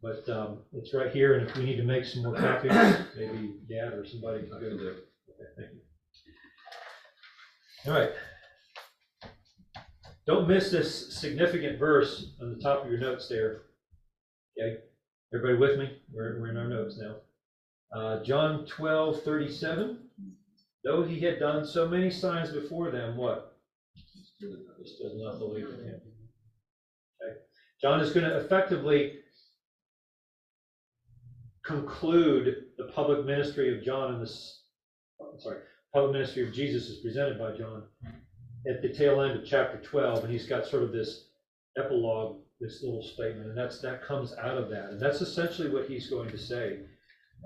but 0.02 0.28
um, 0.30 0.60
it's 0.74 0.94
right 0.94 1.12
here, 1.12 1.38
and 1.38 1.50
if 1.50 1.56
we 1.58 1.64
need 1.64 1.78
to 1.78 1.84
make 1.84 2.06
some 2.06 2.24
more 2.24 2.36
copies, 2.36 2.72
maybe 3.18 3.56
Dad 3.70 3.94
or 3.94 4.06
somebody 4.06 4.42
can 4.42 4.50
go 4.52 4.60
there. 4.60 4.96
Okay, 5.30 5.50
thank 5.58 5.70
you. 5.74 5.82
All 7.92 8.00
right. 8.00 8.12
Don't 10.28 10.48
miss 10.48 10.72
this 10.72 11.16
significant 11.16 11.80
verse 11.80 12.34
on 12.42 12.54
the 12.54 12.62
top 12.62 12.84
of 12.84 12.90
your 12.90 13.00
notes 13.00 13.28
there. 13.30 13.62
Okay, 14.58 14.78
everybody 15.34 15.58
with 15.58 15.80
me? 15.80 15.98
We're, 16.14 16.40
we're 16.40 16.50
in 16.50 16.58
our 16.58 16.68
notes 16.68 16.98
now. 17.00 17.16
Uh, 17.96 18.24
John 18.24 18.66
twelve 18.66 19.22
thirty-seven. 19.24 20.00
Though 20.84 21.04
he 21.04 21.20
had 21.20 21.40
done 21.40 21.66
so 21.66 21.88
many 21.88 22.12
signs 22.12 22.52
before 22.52 22.92
them, 22.92 23.18
what? 23.18 23.58
Just 24.40 25.00
does 25.02 25.14
not 25.16 25.40
believe 25.40 25.66
in 25.66 25.84
him. 25.84 26.02
Okay. 27.22 27.38
John 27.82 28.02
is 28.02 28.12
going 28.12 28.30
to 28.30 28.38
effectively 28.38 29.20
conclude 31.66 32.66
the 32.78 32.84
public 32.86 33.26
ministry 33.26 33.76
of 33.76 33.84
John 33.84 34.14
in 34.14 34.20
this, 34.20 34.64
sorry, 35.40 35.58
public 35.94 36.14
ministry 36.14 36.48
of 36.48 36.54
Jesus 36.54 36.88
is 36.90 37.00
presented 37.00 37.40
by 37.40 37.58
John 37.58 37.84
at 38.70 38.82
the 38.82 38.90
tail 38.90 39.22
end 39.22 39.40
of 39.40 39.46
chapter 39.46 39.80
12, 39.82 40.24
and 40.24 40.34
he's 40.34 40.48
got 40.48 40.66
sort 40.66 40.84
of 40.84 40.92
this 40.92 41.28
epilogue, 41.78 42.38
this 42.60 42.82
little 42.84 43.04
statement, 43.04 43.48
and 43.48 43.58
that's, 43.58 43.82
that 43.82 44.04
comes 44.04 44.34
out 44.42 44.58
of 44.58 44.70
that. 44.70 44.92
And 44.92 45.02
that's 45.02 45.22
essentially 45.22 45.70
what 45.70 45.88
he's 45.88 46.10
going 46.10 46.30
to 46.30 46.38
say. 46.38 46.80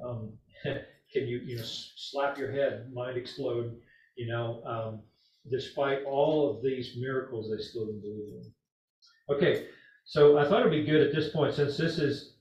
Um, 0.05 0.33
can 0.63 1.27
you, 1.27 1.41
you 1.45 1.57
know, 1.57 1.63
slap 1.65 2.37
your 2.37 2.51
head, 2.51 2.91
mind 2.93 3.17
explode, 3.17 3.75
you 4.15 4.27
know, 4.27 4.61
um, 4.65 5.01
despite 5.49 6.03
all 6.05 6.49
of 6.49 6.63
these 6.63 6.95
miracles, 6.99 7.49
they 7.49 7.61
still 7.63 7.85
didn't 7.85 8.01
believe 8.01 8.33
in. 8.33 9.35
Okay, 9.35 9.67
so 10.05 10.37
I 10.37 10.47
thought 10.47 10.61
it'd 10.61 10.71
be 10.71 10.83
good 10.83 11.05
at 11.05 11.13
this 11.13 11.29
point, 11.31 11.53
since 11.53 11.77
this 11.77 11.97
is 11.97 12.35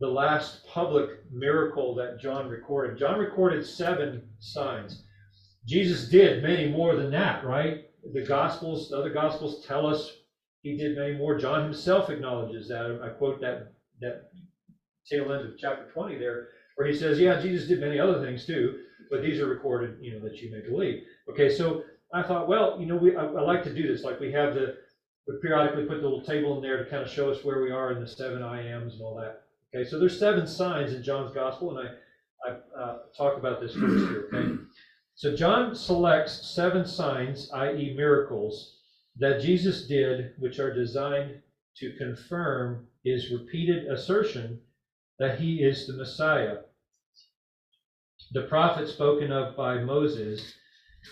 the 0.00 0.08
last 0.08 0.66
public 0.66 1.10
miracle 1.32 1.94
that 1.94 2.20
John 2.20 2.48
recorded. 2.48 2.98
John 2.98 3.18
recorded 3.18 3.64
seven 3.64 4.28
signs. 4.40 5.04
Jesus 5.66 6.08
did 6.08 6.42
many 6.42 6.68
more 6.68 6.96
than 6.96 7.10
that, 7.12 7.44
right? 7.44 7.84
The 8.12 8.22
Gospels, 8.22 8.90
the 8.90 8.98
other 8.98 9.10
Gospels 9.10 9.64
tell 9.66 9.86
us 9.86 10.12
he 10.62 10.76
did 10.76 10.96
many 10.96 11.16
more. 11.16 11.38
John 11.38 11.64
himself 11.64 12.10
acknowledges 12.10 12.68
that. 12.68 13.00
I 13.02 13.10
quote 13.10 13.40
that 13.40 13.72
that 14.00 14.30
tail 15.08 15.32
end 15.32 15.48
of 15.48 15.58
chapter 15.58 15.88
20 15.92 16.18
there, 16.18 16.48
where 16.76 16.88
he 16.88 16.94
says, 16.94 17.20
"Yeah, 17.20 17.40
Jesus 17.40 17.68
did 17.68 17.80
many 17.80 17.98
other 17.98 18.24
things 18.24 18.46
too, 18.46 18.78
but 19.10 19.22
these 19.22 19.40
are 19.40 19.46
recorded, 19.46 19.98
you 20.00 20.14
know, 20.14 20.20
that 20.28 20.38
you 20.38 20.50
may 20.50 20.60
believe." 20.60 21.04
Okay, 21.28 21.48
so 21.48 21.84
I 22.12 22.22
thought, 22.22 22.48
well, 22.48 22.78
you 22.80 22.86
know, 22.86 22.96
we 22.96 23.16
I, 23.16 23.24
I 23.24 23.42
like 23.42 23.62
to 23.64 23.74
do 23.74 23.86
this. 23.86 24.04
Like 24.04 24.20
we 24.20 24.32
have 24.32 24.54
the 24.54 24.76
we 25.26 25.34
periodically 25.40 25.84
put 25.84 25.98
the 25.98 26.02
little 26.02 26.22
table 26.22 26.56
in 26.56 26.62
there 26.62 26.82
to 26.82 26.90
kind 26.90 27.02
of 27.02 27.08
show 27.08 27.30
us 27.30 27.44
where 27.44 27.62
we 27.62 27.70
are 27.70 27.92
in 27.92 28.00
the 28.00 28.08
seven 28.08 28.42
I 28.42 28.62
ams 28.66 28.94
and 28.94 29.02
all 29.02 29.14
that. 29.16 29.42
Okay, 29.74 29.88
so 29.88 29.98
there's 29.98 30.18
seven 30.18 30.46
signs 30.46 30.92
in 30.92 31.02
John's 31.02 31.32
gospel, 31.32 31.76
and 31.76 31.88
I, 31.88 32.50
I 32.50 32.80
uh, 32.80 32.98
talk 33.16 33.38
about 33.38 33.60
this 33.60 33.74
first 33.74 34.08
here, 34.08 34.28
okay? 34.34 34.54
So 35.14 35.36
John 35.36 35.74
selects 35.74 36.54
seven 36.54 36.86
signs, 36.86 37.50
i.e. 37.52 37.94
miracles, 37.96 38.78
that 39.16 39.40
Jesus 39.40 39.86
did, 39.86 40.32
which 40.38 40.58
are 40.58 40.74
designed 40.74 41.40
to 41.76 41.96
confirm 41.96 42.86
his 43.04 43.30
repeated 43.30 43.86
assertion 43.90 44.60
that 45.18 45.38
he 45.38 45.62
is 45.62 45.86
the 45.86 45.94
Messiah. 45.94 46.58
The 48.32 48.42
prophet 48.42 48.88
spoken 48.88 49.30
of 49.30 49.56
by 49.56 49.78
Moses 49.78 50.54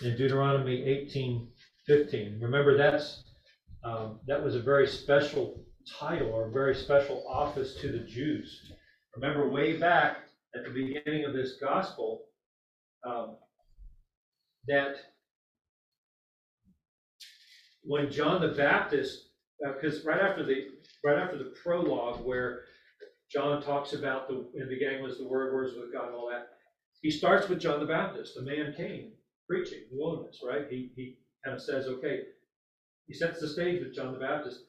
in 0.01 0.17
Deuteronomy 0.17 0.83
18, 0.83 1.47
15. 1.85 2.39
Remember, 2.41 2.77
that's, 2.77 3.23
um, 3.83 4.19
that 4.27 4.43
was 4.43 4.55
a 4.55 4.61
very 4.61 4.87
special 4.87 5.63
title 5.99 6.29
or 6.29 6.47
a 6.47 6.51
very 6.51 6.75
special 6.75 7.23
office 7.27 7.75
to 7.81 7.91
the 7.91 7.99
Jews. 7.99 8.71
Remember, 9.15 9.49
way 9.49 9.77
back 9.77 10.17
at 10.55 10.63
the 10.63 10.69
beginning 10.69 11.25
of 11.25 11.33
this 11.33 11.57
gospel, 11.61 12.23
um, 13.05 13.37
that 14.67 14.97
when 17.83 18.11
John 18.11 18.41
the 18.41 18.49
Baptist, 18.49 19.29
uh, 19.65 19.73
because 19.73 20.05
right 20.05 20.21
after 20.21 20.45
the 20.45 20.67
right 21.03 21.17
after 21.17 21.37
the 21.37 21.53
prologue 21.63 22.23
where 22.25 22.61
John 23.31 23.61
talks 23.61 23.93
about 23.93 24.27
the 24.27 24.35
in 24.55 24.67
the 24.67 24.75
beginning 24.75 25.03
was 25.03 25.17
the 25.17 25.27
word, 25.27 25.53
words 25.53 25.73
with 25.75 25.93
God, 25.93 26.07
and 26.07 26.15
all 26.15 26.29
that, 26.29 26.49
he 27.01 27.09
starts 27.11 27.49
with 27.49 27.59
John 27.59 27.79
the 27.79 27.85
Baptist. 27.85 28.35
The 28.35 28.43
man 28.43 28.73
came 28.75 29.11
preaching 29.49 29.79
the 29.91 29.97
wilderness, 29.97 30.39
right? 30.45 30.67
He 30.69 30.91
he 30.95 31.17
kind 31.43 31.55
of 31.55 31.61
says, 31.61 31.87
okay, 31.87 32.21
he 33.07 33.13
sets 33.13 33.39
the 33.39 33.47
stage 33.47 33.81
with 33.81 33.95
John 33.95 34.13
the 34.13 34.19
Baptist. 34.19 34.61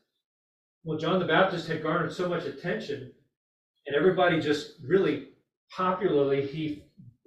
Well, 0.85 0.99
John 0.99 1.21
the 1.21 1.27
Baptist 1.27 1.69
had 1.69 1.83
garnered 1.83 2.13
so 2.13 2.29
much 2.29 2.45
attention, 2.45 3.13
and 3.87 3.97
everybody 3.97 4.41
just 4.41 4.75
really 4.87 5.29
popularly 5.77 6.47
he 6.47 6.85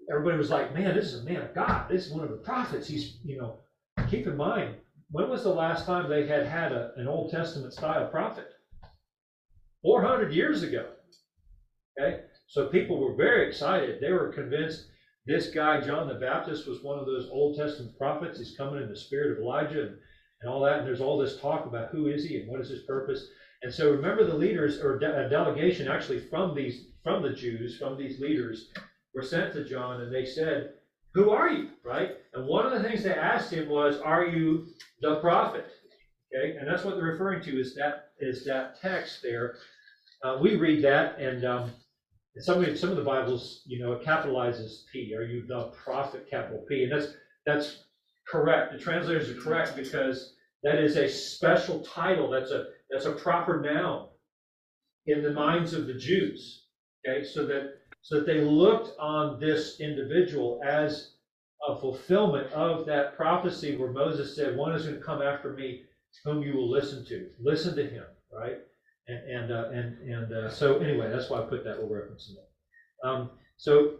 everybody 0.09 0.38
was 0.38 0.50
like, 0.50 0.74
man, 0.74 0.95
this 0.95 1.05
is 1.05 1.21
a 1.21 1.24
man 1.24 1.41
of 1.41 1.53
God. 1.53 1.89
This 1.89 2.05
is 2.05 2.12
one 2.12 2.24
of 2.24 2.29
the 2.29 2.38
prophets. 2.38 2.88
He's, 2.88 3.17
you 3.24 3.38
know, 3.38 3.59
keep 4.07 4.27
in 4.27 4.38
mind, 4.38 4.75
when 5.12 5.29
was 5.29 5.43
the 5.43 5.53
last 5.53 5.85
time 5.85 6.09
they 6.09 6.25
had 6.25 6.45
had 6.45 6.71
a, 6.71 6.91
an 6.97 7.07
Old 7.07 7.31
Testament 7.31 7.74
style 7.74 8.09
prophet? 8.09 8.47
400 9.83 10.33
years 10.33 10.63
ago. 10.63 10.88
Okay, 12.00 12.17
so 12.47 12.65
people 12.65 13.00
were 13.00 13.15
very 13.15 13.47
excited. 13.47 14.00
They 14.01 14.12
were 14.12 14.33
convinced 14.33 14.83
this 15.25 15.47
guy, 15.47 15.79
John 15.79 16.07
the 16.07 16.15
Baptist, 16.15 16.67
was 16.67 16.83
one 16.83 17.00
of 17.00 17.05
those 17.05 17.27
Old 17.31 17.55
Testament 17.55 17.97
prophets. 17.97 18.38
He's 18.38 18.55
coming 18.57 18.81
in 18.81 18.89
the 18.89 18.95
spirit 18.95 19.31
of 19.31 19.38
Elijah 19.38 19.81
and, 19.81 19.95
and 20.41 20.50
all 20.50 20.62
that. 20.62 20.79
And 20.79 20.88
there's 20.88 21.01
all 21.01 21.17
this 21.17 21.39
talk 21.39 21.65
about 21.65 21.89
who 21.91 22.07
is 22.07 22.24
he 22.24 22.38
and 22.38 22.47
what 22.47 22.59
is 22.59 22.69
his 22.69 22.81
purpose. 22.81 23.25
And 23.63 23.74
so 23.74 23.89
remember 23.89 24.24
the 24.24 24.35
leaders 24.35 24.77
or 24.79 25.00
de- 25.00 25.25
a 25.25 25.29
delegation 25.29 25.88
actually 25.88 26.19
from 26.19 26.53
these 26.53 26.85
from 27.03 27.21
the 27.21 27.31
Jews, 27.31 27.77
from 27.77 27.97
these 27.97 28.19
leaders, 28.19 28.69
were 29.15 29.24
sent 29.24 29.53
to 29.53 29.63
John 29.63 30.01
and 30.01 30.13
they 30.13 30.25
said, 30.25 30.74
Who 31.13 31.31
are 31.31 31.50
you? 31.50 31.69
Right? 31.84 32.17
And 32.34 32.45
one 32.45 32.65
of 32.65 32.72
the 32.74 32.88
things 32.88 33.03
they 33.03 33.13
asked 33.13 33.51
him 33.51 33.69
was, 33.69 33.98
Are 33.98 34.25
you 34.25 34.67
the 35.01 35.19
prophet? 35.22 35.65
Okay, 36.36 36.57
and 36.57 36.67
that's 36.67 36.84
what 36.84 36.95
they're 36.95 37.05
referring 37.05 37.41
to 37.43 37.60
is 37.60 37.75
that 37.75 38.10
is 38.19 38.45
that 38.45 38.81
text 38.81 39.19
there. 39.24 39.55
Uh, 40.24 40.38
we 40.41 40.55
read 40.55 40.84
that, 40.84 41.19
and 41.19 41.45
um, 41.45 41.72
some 42.39 42.63
of 42.63 42.77
some 42.77 42.89
of 42.89 42.98
the 42.98 43.03
Bibles, 43.03 43.62
you 43.65 43.79
know, 43.79 43.93
it 43.93 44.05
capitalizes 44.05 44.84
P. 44.91 45.15
Are 45.15 45.24
you 45.24 45.45
the 45.48 45.72
prophet? 45.84 46.27
Capital 46.29 46.65
P, 46.67 46.84
and 46.84 46.91
that's 46.91 47.13
that's 47.45 47.84
correct. 48.27 48.74
The 48.74 48.79
translators 48.79 49.29
are 49.29 49.39
correct 49.39 49.75
because 49.75 50.34
that 50.63 50.75
is 50.75 50.98
a 50.98 51.07
special 51.07 51.79
title. 51.81 52.29
That's 52.29 52.51
a 52.51 52.65
that's 52.89 53.05
a 53.05 53.12
proper 53.13 53.62
noun 53.62 54.07
in 55.05 55.22
the 55.24 55.31
minds 55.31 55.74
of 55.74 55.88
the 55.88 55.93
Jews. 55.93 56.65
Okay, 57.07 57.24
so 57.24 57.45
that 57.45 57.75
so 58.05 58.17
that 58.17 58.27
they 58.27 58.39
looked 58.39 58.95
on 59.00 59.39
this 59.39 59.79
individual 59.79 60.62
as 60.63 61.13
a 61.67 61.75
fulfillment 61.75 62.51
of 62.53 62.85
that 62.85 63.17
prophecy 63.17 63.75
where 63.75 63.89
Moses 63.89 64.35
said, 64.35 64.55
"One 64.55 64.74
is 64.74 64.85
going 64.85 64.97
to 64.97 65.03
come 65.03 65.24
after 65.24 65.53
me, 65.53 65.81
whom 66.24 66.43
you 66.43 66.53
will 66.53 66.69
listen 66.69 67.03
to. 67.05 67.31
Listen 67.39 67.75
to 67.75 67.83
him." 67.83 68.05
Right? 68.31 68.59
And 69.07 69.27
and 69.27 69.51
uh, 69.51 69.69
and 69.69 69.97
and 70.07 70.33
uh, 70.33 70.50
so 70.51 70.77
anyway, 70.77 71.09
that's 71.09 71.31
why 71.31 71.39
I 71.39 71.45
put 71.45 71.63
that 71.63 71.79
little 71.79 71.95
reference 71.95 72.29
in 72.29 72.35
there. 72.35 73.12
Um, 73.12 73.31
so 73.57 73.95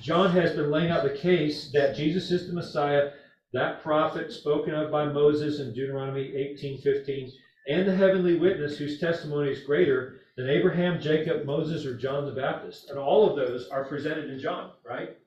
John 0.00 0.30
has 0.30 0.56
been 0.56 0.70
laying 0.70 0.90
out 0.90 1.02
the 1.02 1.10
case 1.10 1.70
that 1.72 1.94
Jesus 1.94 2.30
is 2.30 2.46
the 2.46 2.54
Messiah, 2.54 3.10
that 3.52 3.82
prophet 3.82 4.32
spoken 4.32 4.72
of 4.72 4.90
by 4.90 5.04
Moses 5.04 5.60
in 5.60 5.74
Deuteronomy 5.74 6.32
18:15, 6.34 7.30
and 7.68 7.86
the 7.86 7.94
heavenly 7.94 8.38
witness 8.38 8.78
whose 8.78 8.98
testimony 8.98 9.50
is 9.50 9.62
greater 9.64 10.19
than 10.40 10.48
Abraham, 10.48 11.00
Jacob, 11.00 11.44
Moses, 11.44 11.84
or 11.84 11.96
John 11.96 12.24
the 12.24 12.32
Baptist. 12.32 12.88
And 12.88 12.98
all 12.98 13.28
of 13.28 13.36
those 13.36 13.68
are 13.68 13.84
presented 13.84 14.30
in 14.30 14.40
John, 14.40 14.70
right? 14.84 15.18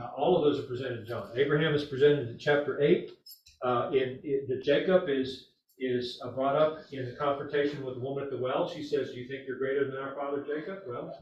Uh, 0.00 0.06
all 0.16 0.36
of 0.36 0.44
those 0.44 0.62
are 0.62 0.68
presented 0.68 1.00
in 1.00 1.06
John. 1.06 1.30
Abraham 1.36 1.74
is 1.74 1.84
presented 1.84 2.28
in 2.28 2.38
chapter 2.38 2.80
8. 2.80 3.10
Uh, 3.64 3.90
in, 3.92 4.20
in, 4.22 4.46
the 4.48 4.62
Jacob 4.64 5.08
is 5.08 5.48
is 5.82 6.20
uh, 6.22 6.30
brought 6.30 6.56
up 6.56 6.78
in 6.92 7.06
the 7.06 7.16
confrontation 7.16 7.84
with 7.84 7.94
the 7.94 8.00
woman 8.00 8.22
at 8.22 8.30
the 8.30 8.36
well. 8.36 8.68
She 8.68 8.84
says, 8.84 9.10
Do 9.10 9.16
you 9.18 9.26
think 9.26 9.48
you're 9.48 9.58
greater 9.58 9.90
than 9.90 9.96
our 9.96 10.14
father 10.14 10.44
Jacob? 10.46 10.80
Well, 10.86 11.12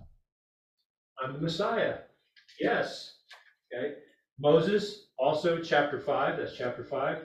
I'm 1.23 1.33
the 1.33 1.39
Messiah. 1.39 1.99
Yes. 2.61 3.19
Okay. 3.73 3.95
Moses, 4.41 5.07
also 5.17 5.63
chapter 5.63 6.01
5, 6.01 6.39
that's 6.39 6.57
chapter 6.57 6.85
5. 6.85 7.19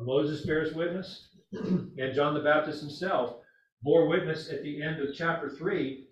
Moses 0.00 0.44
bears 0.44 0.74
witness, 0.74 1.28
and 1.52 2.14
John 2.14 2.34
the 2.34 2.40
Baptist 2.40 2.80
himself 2.80 3.36
bore 3.82 4.06
witness 4.06 4.50
at 4.50 4.62
the 4.62 4.82
end 4.82 5.00
of 5.00 5.14
chapter 5.14 5.48
3 5.48 6.06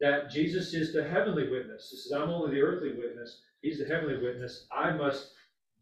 that 0.00 0.30
Jesus 0.30 0.74
is 0.74 0.92
the 0.92 1.02
heavenly 1.04 1.48
witness. 1.48 1.88
He 1.90 1.96
says, 1.96 2.12
I'm 2.12 2.30
only 2.30 2.54
the 2.54 2.62
earthly 2.62 2.94
witness. 2.94 3.40
He's 3.62 3.78
the 3.78 3.86
heavenly 3.86 4.20
witness. 4.22 4.66
I 4.72 4.90
must 4.92 5.32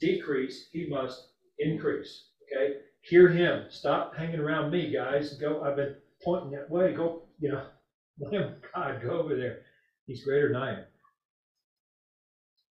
decrease, 0.01 0.69
he 0.73 0.87
must 0.89 1.29
increase. 1.59 2.27
Okay? 2.45 2.75
Hear 3.03 3.29
him. 3.29 3.65
Stop 3.69 4.15
hanging 4.15 4.39
around 4.39 4.71
me, 4.71 4.93
guys. 4.93 5.33
Go. 5.35 5.63
I've 5.63 5.77
been 5.77 5.97
pointing 6.23 6.53
that 6.53 6.71
way. 6.71 6.93
Go, 6.93 7.23
you 7.41 7.51
know, 7.51 7.65
him, 8.31 8.55
God, 8.75 9.01
go 9.03 9.19
over 9.19 9.35
there. 9.35 9.61
He's 10.07 10.23
greater 10.25 10.49
than 10.49 10.57
I 10.57 10.71
am. 10.73 10.85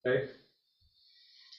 Okay? 0.05 0.29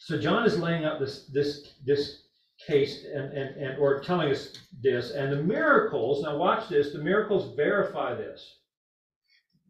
So 0.00 0.18
John 0.18 0.44
is 0.44 0.58
laying 0.58 0.84
out 0.84 0.98
this 1.00 1.26
this 1.32 1.74
this 1.84 2.22
case 2.66 3.04
and, 3.14 3.32
and, 3.32 3.56
and 3.56 3.78
or 3.78 4.00
telling 4.00 4.30
us 4.30 4.52
this, 4.82 5.10
and 5.10 5.32
the 5.32 5.42
miracles, 5.42 6.22
now 6.22 6.36
watch 6.36 6.68
this, 6.68 6.92
the 6.92 6.98
miracles 6.98 7.54
verify 7.56 8.14
this. 8.14 8.58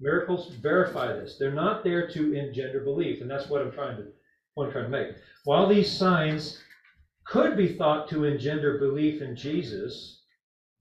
Miracles 0.00 0.48
verify 0.62 1.12
this. 1.12 1.36
They're 1.38 1.50
not 1.50 1.82
there 1.82 2.08
to 2.08 2.32
engender 2.32 2.80
belief, 2.80 3.20
and 3.20 3.30
that's 3.30 3.48
what 3.48 3.60
I'm 3.60 3.72
trying 3.72 3.96
to 3.96 4.06
what 4.54 4.66
I'm 4.66 4.72
trying 4.72 4.84
to 4.84 4.90
make. 4.90 5.08
While 5.44 5.68
these 5.68 5.90
signs 5.90 6.60
could 7.24 7.56
be 7.56 7.76
thought 7.76 8.08
to 8.08 8.24
engender 8.24 8.78
belief 8.78 9.22
in 9.22 9.36
Jesus, 9.36 10.22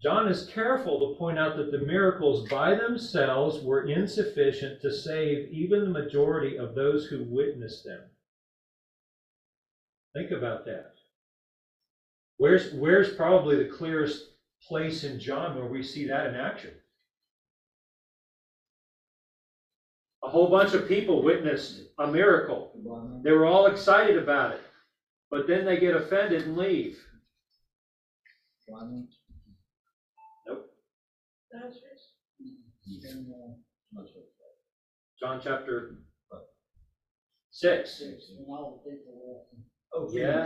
John 0.01 0.27
is 0.27 0.47
careful 0.47 0.99
to 0.99 1.17
point 1.17 1.39
out 1.39 1.57
that 1.57 1.71
the 1.71 1.85
miracles 1.85 2.47
by 2.49 2.75
themselves 2.75 3.63
were 3.63 3.87
insufficient 3.87 4.81
to 4.81 4.93
save 4.93 5.49
even 5.51 5.81
the 5.81 5.99
majority 5.99 6.57
of 6.57 6.75
those 6.75 7.07
who 7.07 7.23
witnessed 7.23 7.83
them. 7.83 8.01
Think 10.13 10.31
about 10.31 10.65
that. 10.65 10.96
Where's, 12.37 12.71
where's 12.73 13.13
probably 13.15 13.55
the 13.63 13.69
clearest 13.69 14.25
place 14.63 15.03
in 15.03 15.19
John 15.19 15.55
where 15.55 15.65
we 15.67 15.81
see 15.83 16.07
that 16.07 16.27
in 16.27 16.35
action? 16.35 16.71
A 20.23 20.29
whole 20.29 20.49
bunch 20.49 20.73
of 20.73 20.87
people 20.87 21.23
witnessed 21.23 21.81
a 21.99 22.07
miracle. 22.07 22.71
They 23.23 23.31
were 23.31 23.45
all 23.45 23.67
excited 23.67 24.17
about 24.17 24.53
it, 24.53 24.61
but 25.31 25.47
then 25.47 25.65
they 25.65 25.79
get 25.79 25.95
offended 25.95 26.43
and 26.45 26.57
leave. 26.57 26.99
Nope. 30.47 30.69
John 35.19 35.39
chapter 35.41 35.95
six. 37.51 37.99
Oh, 39.93 40.07
Yeah. 40.11 40.43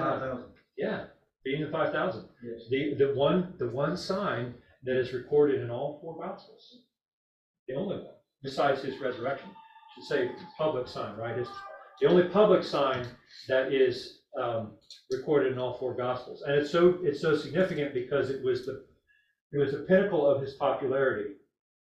Yeah, 0.77 1.05
feeding 1.43 1.65
the 1.65 1.71
five 1.71 1.91
thousand. 1.91 2.25
Yes. 2.43 2.62
The, 2.69 2.95
the 2.98 3.13
one, 3.15 3.53
the 3.57 3.69
one 3.69 3.98
sign 3.98 4.53
that 4.83 4.98
is 4.98 5.13
recorded 5.13 5.62
in 5.62 5.69
all 5.69 6.00
four 6.01 6.17
gospels. 6.24 6.81
The 7.67 7.75
only 7.75 7.98
one, 7.98 8.15
besides 8.43 8.81
his 8.81 9.00
resurrection. 9.00 9.50
Should 9.95 10.05
say 10.05 10.31
public 10.57 10.88
sign, 10.88 11.17
right? 11.17 11.38
It's 11.38 11.50
the 12.00 12.07
only 12.07 12.24
public 12.24 12.63
sign 12.63 13.05
that 13.50 13.74
is, 13.74 14.21
um, 14.41 14.71
recorded 15.12 15.51
in 15.51 15.60
all 15.60 15.77
four 15.77 15.93
gospels. 15.93 16.43
And 16.43 16.55
it's 16.55 16.71
so, 16.71 17.00
it's 17.03 17.21
so 17.21 17.36
significant 17.36 17.93
because 17.93 18.29
it 18.29 18.41
was 18.41 18.65
the, 18.65 18.86
it 19.51 19.57
was 19.57 19.74
the 19.74 19.79
pinnacle 19.79 20.25
of 20.25 20.41
his 20.41 20.53
popularity. 20.53 21.31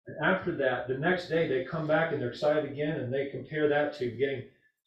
And 0.06 0.16
after 0.24 0.56
that, 0.56 0.88
the 0.88 0.96
next 0.96 1.28
day, 1.28 1.46
they 1.48 1.66
come 1.66 1.86
back 1.86 2.12
and 2.12 2.22
they're 2.22 2.30
excited 2.30 2.64
again, 2.64 2.98
and 2.98 3.12
they 3.12 3.26
compare 3.30 3.68
that 3.68 3.98
to 3.98 4.10
getting 4.10 4.44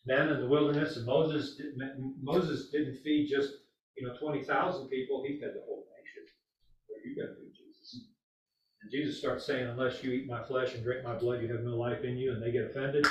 manna 0.08 0.34
in 0.34 0.42
the 0.42 0.48
wilderness, 0.48 0.98
and 0.98 1.06
Moses, 1.06 1.56
didn't- 1.58 2.16
Moses 2.24 2.72
didn't 2.72 2.98
feed 3.04 3.30
just, 3.30 3.54
you 3.98 4.08
know, 4.08 4.16
twenty 4.18 4.44
thousand 4.44 4.88
people, 4.90 5.24
he 5.28 5.40
fed 5.40 5.52
the 5.56 5.64
whole 5.66 5.86
nation. 5.98 6.24
What 6.88 6.98
are 6.98 7.08
you 7.08 7.16
gonna 7.16 7.36
do, 7.36 7.50
Jesus? 7.52 8.06
And 8.82 8.92
Jesus 8.92 9.20
starts 9.20 9.46
saying, 9.46 9.68
unless 9.68 10.04
you 10.04 10.12
eat 10.12 10.28
my 10.28 10.44
flesh 10.44 10.74
and 10.74 10.84
drink 10.84 11.04
my 11.04 11.16
blood, 11.16 11.42
you 11.42 11.52
have 11.52 11.64
no 11.64 11.78
life 11.78 12.04
in 12.04 12.18
you, 12.18 12.32
and 12.34 12.42
they 12.42 12.52
get 12.52 12.72
offended. 12.72 13.06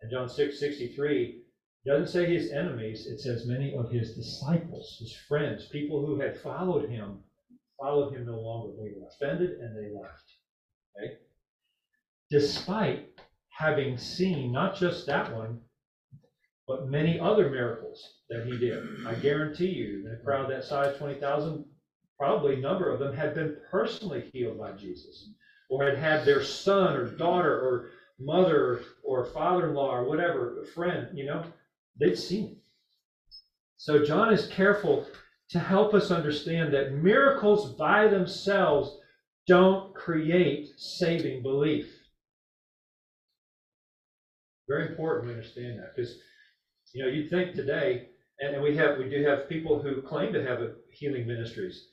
And 0.00 0.10
John 0.10 0.28
six 0.28 0.58
sixty-three, 0.58 1.42
doesn't 1.84 2.08
say 2.08 2.32
his 2.32 2.52
enemies, 2.52 3.06
it 3.06 3.20
says 3.20 3.46
many 3.46 3.74
of 3.74 3.90
his 3.90 4.14
disciples, 4.14 4.96
his 5.00 5.14
friends, 5.28 5.68
people 5.72 6.06
who 6.06 6.20
had 6.20 6.40
followed 6.40 6.88
him, 6.88 7.18
followed 7.78 8.14
him 8.14 8.24
no 8.26 8.38
longer. 8.40 8.72
They 8.76 8.92
were 8.96 9.08
offended 9.08 9.58
and 9.58 9.76
they 9.76 9.92
left. 9.92 10.24
Okay? 10.96 11.14
Despite 12.30 13.20
having 13.48 13.98
seen 13.98 14.52
not 14.52 14.76
just 14.76 15.06
that 15.06 15.34
one, 15.34 15.60
but 16.66 16.88
many 16.88 17.18
other 17.18 17.50
miracles 17.50 18.14
that 18.28 18.46
he 18.46 18.56
did. 18.56 18.82
I 19.06 19.14
guarantee 19.14 19.70
you, 19.70 20.06
in 20.06 20.12
a 20.12 20.24
crowd 20.24 20.50
that 20.50 20.64
size, 20.64 20.96
twenty 20.96 21.18
thousand, 21.18 21.64
probably 22.18 22.54
a 22.54 22.60
number 22.60 22.90
of 22.90 22.98
them 22.98 23.14
had 23.14 23.34
been 23.34 23.56
personally 23.70 24.30
healed 24.32 24.58
by 24.58 24.72
Jesus, 24.72 25.30
or 25.68 25.84
had 25.84 25.98
had 25.98 26.24
their 26.24 26.42
son 26.42 26.96
or 26.96 27.10
daughter 27.10 27.60
or 27.60 27.88
mother 28.18 28.80
or 29.02 29.24
father-in-law 29.26 29.96
or 29.96 30.04
whatever, 30.04 30.64
friend, 30.74 31.08
you 31.12 31.26
know, 31.26 31.44
they'd 31.98 32.16
seen 32.16 32.52
it. 32.52 32.58
So 33.76 34.04
John 34.04 34.32
is 34.32 34.46
careful 34.46 35.06
to 35.50 35.58
help 35.58 35.92
us 35.92 36.10
understand 36.10 36.72
that 36.72 36.92
miracles 36.92 37.74
by 37.74 38.06
themselves 38.06 38.96
don't 39.46 39.92
create 39.94 40.68
saving 40.76 41.42
belief. 41.42 41.92
Very 44.68 44.86
important 44.86 45.26
we 45.26 45.32
understand 45.32 45.78
that 45.78 45.94
because 45.94 46.16
you 46.92 47.02
know, 47.02 47.10
you'd 47.10 47.30
think 47.30 47.54
today, 47.54 48.08
and, 48.40 48.62
we 48.62 48.76
have, 48.76 48.98
we 48.98 49.08
do 49.08 49.24
have 49.24 49.48
people 49.48 49.80
who 49.80 50.02
claim 50.02 50.32
to 50.32 50.44
have 50.44 50.60
a 50.60 50.72
healing 50.92 51.26
ministries. 51.26 51.86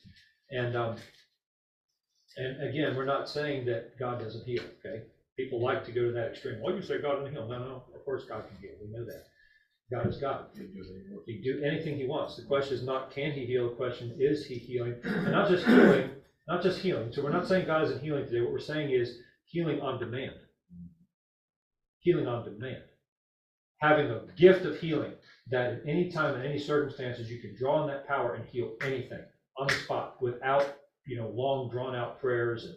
And, 0.52 0.76
um, 0.76 0.98
and 2.38 2.70
again, 2.70 2.96
we're 2.96 3.06
not 3.06 3.30
saying 3.30 3.66
that 3.66 3.98
God 3.98 4.20
doesn't 4.20 4.46
heal, 4.46 4.64
okay? 4.80 5.04
People 5.38 5.62
like 5.62 5.86
to 5.86 5.92
go 5.92 6.04
to 6.04 6.12
that 6.12 6.32
extreme. 6.32 6.62
Well, 6.62 6.76
you 6.76 6.82
say 6.82 7.02
God 7.02 7.18
doesn't 7.18 7.34
heal. 7.34 7.48
No, 7.48 7.60
no, 7.60 7.84
of 7.96 8.06
course 8.06 8.24
God 8.28 8.44
can 8.48 8.58
heal. 8.58 8.72
We 8.82 8.92
know 8.92 9.06
that. 9.06 9.26
God 9.92 10.08
is 10.08 10.18
God. 10.18 10.46
He 11.26 11.34
can 11.36 11.44
do 11.44 11.64
anything 11.64 11.98
he 11.98 12.06
wants. 12.06 12.36
The 12.36 12.44
question 12.44 12.76
is 12.76 12.84
not 12.84 13.12
can 13.12 13.32
he 13.32 13.46
heal, 13.46 13.70
the 13.70 13.76
question 13.76 14.16
is 14.20 14.46
he 14.46 14.56
healing? 14.56 14.96
And 15.04 15.32
not 15.32 15.50
just 15.50 15.66
healing, 15.66 16.12
not 16.48 16.62
just 16.62 16.80
healing. 16.80 17.12
So 17.12 17.24
we're 17.24 17.32
not 17.32 17.48
saying 17.48 17.66
God 17.66 17.86
isn't 17.86 18.04
healing 18.04 18.26
today. 18.26 18.42
What 18.42 18.52
we're 18.52 18.60
saying 18.60 18.92
is 18.92 19.18
healing 19.46 19.82
on 19.82 20.00
demand. 20.00 20.36
Healing 22.02 22.28
on 22.28 22.44
demand 22.44 22.84
having 23.80 24.12
a 24.12 24.22
gift 24.38 24.66
of 24.66 24.80
healing 24.80 25.14
that 25.50 25.74
at 25.74 25.82
any 25.88 26.12
time, 26.12 26.36
in 26.36 26.46
any 26.46 26.60
circumstances, 26.60 27.30
you 27.30 27.42
can 27.42 27.56
draw 27.58 27.82
on 27.82 27.88
that 27.88 28.08
power 28.08 28.36
and 28.36 28.46
heal 28.46 28.76
anything 28.82 29.24
on 29.58 29.68
the 29.68 29.74
spot 29.74 30.22
without, 30.22 30.76
you 31.06 31.18
know, 31.18 31.30
long 31.30 31.70
drawn 31.70 31.96
out 31.96 32.20
prayers 32.20 32.66
and, 32.66 32.76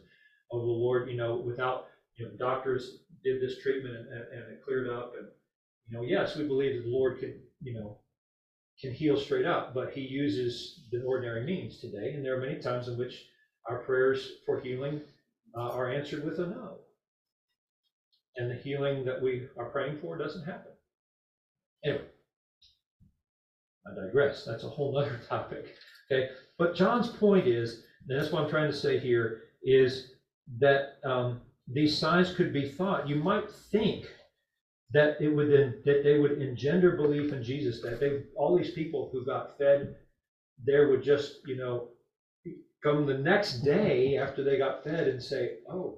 oh, 0.52 0.60
the 0.60 0.66
Lord, 0.66 1.08
you 1.10 1.16
know, 1.16 1.36
without, 1.36 1.86
you 2.16 2.26
know, 2.26 2.32
doctors 2.38 3.00
did 3.24 3.40
this 3.40 3.60
treatment 3.62 3.96
and, 3.96 4.08
and 4.08 4.22
and 4.32 4.52
it 4.52 4.64
cleared 4.64 4.88
up. 4.88 5.12
And, 5.18 5.28
you 5.88 5.96
know, 5.96 6.04
yes, 6.04 6.36
we 6.36 6.46
believe 6.46 6.76
that 6.76 6.88
the 6.88 6.94
Lord 6.94 7.20
can, 7.20 7.40
you 7.60 7.74
know, 7.74 7.98
can 8.80 8.92
heal 8.92 9.16
straight 9.16 9.46
up, 9.46 9.74
but 9.74 9.92
he 9.92 10.00
uses 10.00 10.86
the 10.90 11.02
ordinary 11.02 11.44
means 11.44 11.78
today. 11.78 12.14
And 12.14 12.24
there 12.24 12.36
are 12.36 12.40
many 12.40 12.60
times 12.60 12.88
in 12.88 12.98
which 12.98 13.26
our 13.68 13.78
prayers 13.78 14.32
for 14.46 14.60
healing 14.60 15.00
uh, 15.56 15.70
are 15.70 15.90
answered 15.92 16.24
with 16.24 16.38
a 16.38 16.46
no. 16.46 16.78
And 18.36 18.50
the 18.50 18.54
healing 18.54 19.04
that 19.04 19.20
we 19.20 19.46
are 19.58 19.70
praying 19.70 19.98
for 20.00 20.16
doesn't 20.16 20.44
happen. 20.44 20.71
Anyway, 21.84 22.02
I 23.86 23.92
digress. 23.94 24.44
That's 24.44 24.64
a 24.64 24.68
whole 24.68 24.96
other 24.96 25.18
topic. 25.28 25.72
Okay, 26.10 26.26
but 26.58 26.74
John's 26.74 27.08
point 27.08 27.46
is, 27.46 27.76
and 28.08 28.18
that's 28.18 28.32
what 28.32 28.40
I'm 28.40 28.46
trying 28.46 28.66
to 28.66 28.72
say 28.72 28.96
here, 28.96 29.32
is 29.62 30.02
that 30.58 30.82
um, 31.04 31.38
these 31.68 31.94
signs 31.96 32.30
could 32.30 32.52
be 32.52 32.64
thought. 32.64 33.06
You 33.06 33.16
might 33.16 33.48
think 33.48 34.06
that 34.92 35.12
it 35.20 35.28
would 35.28 35.48
then 35.48 35.74
that 35.84 36.02
they 36.02 36.14
would 36.14 36.32
engender 36.32 36.90
belief 36.90 37.32
in 37.32 37.42
Jesus. 37.42 37.80
That 37.80 38.00
they 38.00 38.10
all 38.36 38.54
these 38.54 38.70
people 38.70 39.08
who 39.12 39.24
got 39.24 39.56
fed 39.58 39.88
there 40.64 40.84
would 40.84 41.02
just 41.02 41.32
you 41.46 41.56
know 41.56 41.84
come 42.82 43.06
the 43.06 43.14
next 43.14 43.62
day 43.62 44.16
after 44.16 44.42
they 44.42 44.56
got 44.56 44.82
fed 44.82 45.06
and 45.06 45.22
say, 45.22 45.50
"Oh, 45.68 45.96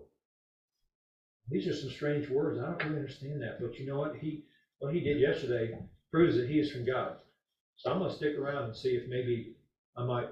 these 1.49 1.67
are 1.67 1.73
some 1.73 1.91
strange 1.91 2.29
words. 2.29 2.59
I 2.59 2.67
don't 2.67 2.83
really 2.85 2.97
understand 2.97 3.43
that." 3.43 3.59
But 3.59 3.79
you 3.79 3.87
know 3.87 3.97
what? 3.99 4.15
He 4.15 4.39
what 4.85 4.93
he 4.93 5.01
did 5.01 5.19
yesterday 5.19 5.75
proves 6.13 6.37
that 6.37 6.47
he 6.47 6.59
is 6.59 6.71
from 6.71 6.85
God. 6.85 7.15
So 7.77 7.91
I'm 7.91 7.99
going 7.99 8.11
to 8.11 8.17
stick 8.17 8.37
around 8.37 8.67
and 8.67 8.77
see 8.77 8.91
if 8.91 9.09
maybe 9.09 9.55
I 9.97 10.05
might 10.05 10.29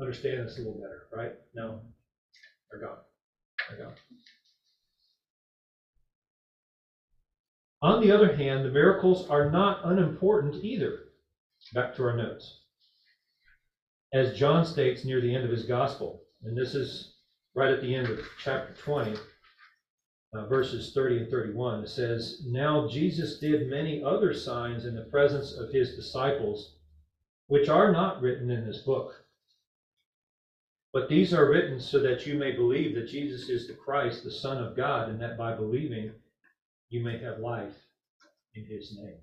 understand 0.00 0.46
this 0.46 0.56
a 0.56 0.62
little 0.62 0.80
better, 0.80 1.02
right? 1.12 1.32
No, 1.54 1.78
they're 2.70 2.80
gone. 2.80 2.96
They're 3.68 3.84
gone. 3.84 3.94
On 7.82 8.00
the 8.00 8.10
other 8.10 8.32
hand, 8.32 8.64
the 8.64 8.70
miracles 8.70 9.28
are 9.28 9.50
not 9.50 9.82
unimportant 9.84 10.56
either. 10.62 11.00
Back 11.74 11.94
to 11.96 12.02
our 12.04 12.14
notes. 12.14 12.60
As 14.14 14.30
John 14.30 14.64
states 14.64 15.04
near 15.04 15.20
the 15.20 15.34
end 15.34 15.44
of 15.44 15.50
his 15.50 15.64
gospel, 15.64 16.22
and 16.42 16.56
this 16.56 16.74
is 16.74 17.10
right 17.54 17.70
at 17.70 17.80
the 17.82 17.94
end 17.94 18.08
of 18.08 18.18
chapter 18.38 18.72
20, 18.72 19.14
uh, 20.32 20.46
verses 20.46 20.92
30 20.92 21.18
and 21.18 21.30
31, 21.30 21.84
it 21.84 21.88
says, 21.88 22.42
Now 22.46 22.88
Jesus 22.88 23.38
did 23.38 23.70
many 23.70 24.02
other 24.02 24.34
signs 24.34 24.84
in 24.84 24.94
the 24.94 25.02
presence 25.02 25.54
of 25.54 25.70
his 25.70 25.94
disciples, 25.94 26.74
which 27.48 27.68
are 27.68 27.92
not 27.92 28.20
written 28.20 28.50
in 28.50 28.66
this 28.66 28.78
book. 28.78 29.12
But 30.92 31.08
these 31.08 31.34
are 31.34 31.50
written 31.50 31.78
so 31.78 32.00
that 32.00 32.26
you 32.26 32.38
may 32.38 32.52
believe 32.52 32.94
that 32.94 33.08
Jesus 33.08 33.48
is 33.48 33.66
the 33.66 33.74
Christ, 33.74 34.24
the 34.24 34.30
Son 34.30 34.62
of 34.62 34.76
God, 34.76 35.08
and 35.08 35.20
that 35.20 35.36
by 35.36 35.54
believing 35.54 36.12
you 36.88 37.04
may 37.04 37.18
have 37.18 37.38
life 37.38 37.74
in 38.54 38.64
his 38.64 38.96
name. 38.96 39.18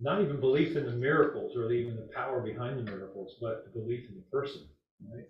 Not 0.00 0.20
even 0.20 0.40
belief 0.40 0.76
in 0.76 0.84
the 0.86 0.92
miracles 0.92 1.56
or 1.56 1.70
even 1.72 1.96
the 1.96 2.10
power 2.14 2.40
behind 2.40 2.78
the 2.78 2.90
miracles, 2.90 3.36
but 3.40 3.64
the 3.64 3.80
belief 3.80 4.08
in 4.08 4.16
the 4.16 4.36
person. 4.36 4.62
Right? 5.12 5.26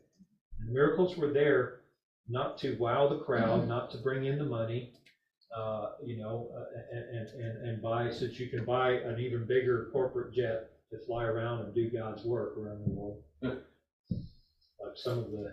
The 0.65 0.73
miracles 0.73 1.17
were 1.17 1.33
there 1.33 1.82
not 2.29 2.59
to 2.59 2.77
wow 2.79 3.07
the 3.07 3.17
crowd, 3.17 3.67
not 3.69 3.91
to 3.91 3.99
bring 3.99 4.25
in 4.25 4.39
the 4.39 4.45
money, 4.45 4.93
uh, 5.57 5.87
you 6.05 6.17
know, 6.17 6.49
uh, 6.57 6.63
and, 6.93 7.29
and, 7.29 7.57
and 7.69 7.83
buy, 7.83 8.09
since 8.11 8.39
you 8.39 8.47
can 8.47 8.65
buy 8.65 8.93
an 8.93 9.19
even 9.19 9.45
bigger 9.47 9.89
corporate 9.93 10.33
jet 10.33 10.63
to 10.91 10.99
fly 11.07 11.25
around 11.25 11.61
and 11.61 11.75
do 11.75 11.91
God's 11.91 12.25
work 12.25 12.57
around 12.57 12.81
the 12.87 12.93
world. 12.93 13.17
Like 14.81 14.93
some 14.97 15.19
of 15.19 15.31
the 15.31 15.53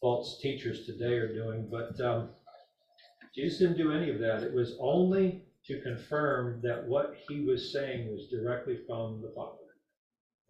false 0.00 0.38
teachers 0.40 0.80
today 0.86 1.16
are 1.16 1.32
doing, 1.32 1.66
but, 1.70 1.98
um, 2.00 2.28
Jesus 3.34 3.58
didn't 3.58 3.76
do 3.76 3.90
any 3.90 4.08
of 4.10 4.18
that. 4.20 4.42
It 4.42 4.52
was 4.52 4.74
only 4.78 5.40
to 5.66 5.76
confirm 5.76 6.60
that 6.62 6.84
what 6.84 7.12
he 7.28 7.40
was 7.40 7.72
saying 7.72 8.08
was 8.10 8.26
directly 8.30 8.76
from 8.86 9.20
the 9.20 9.28
Father. 9.34 9.50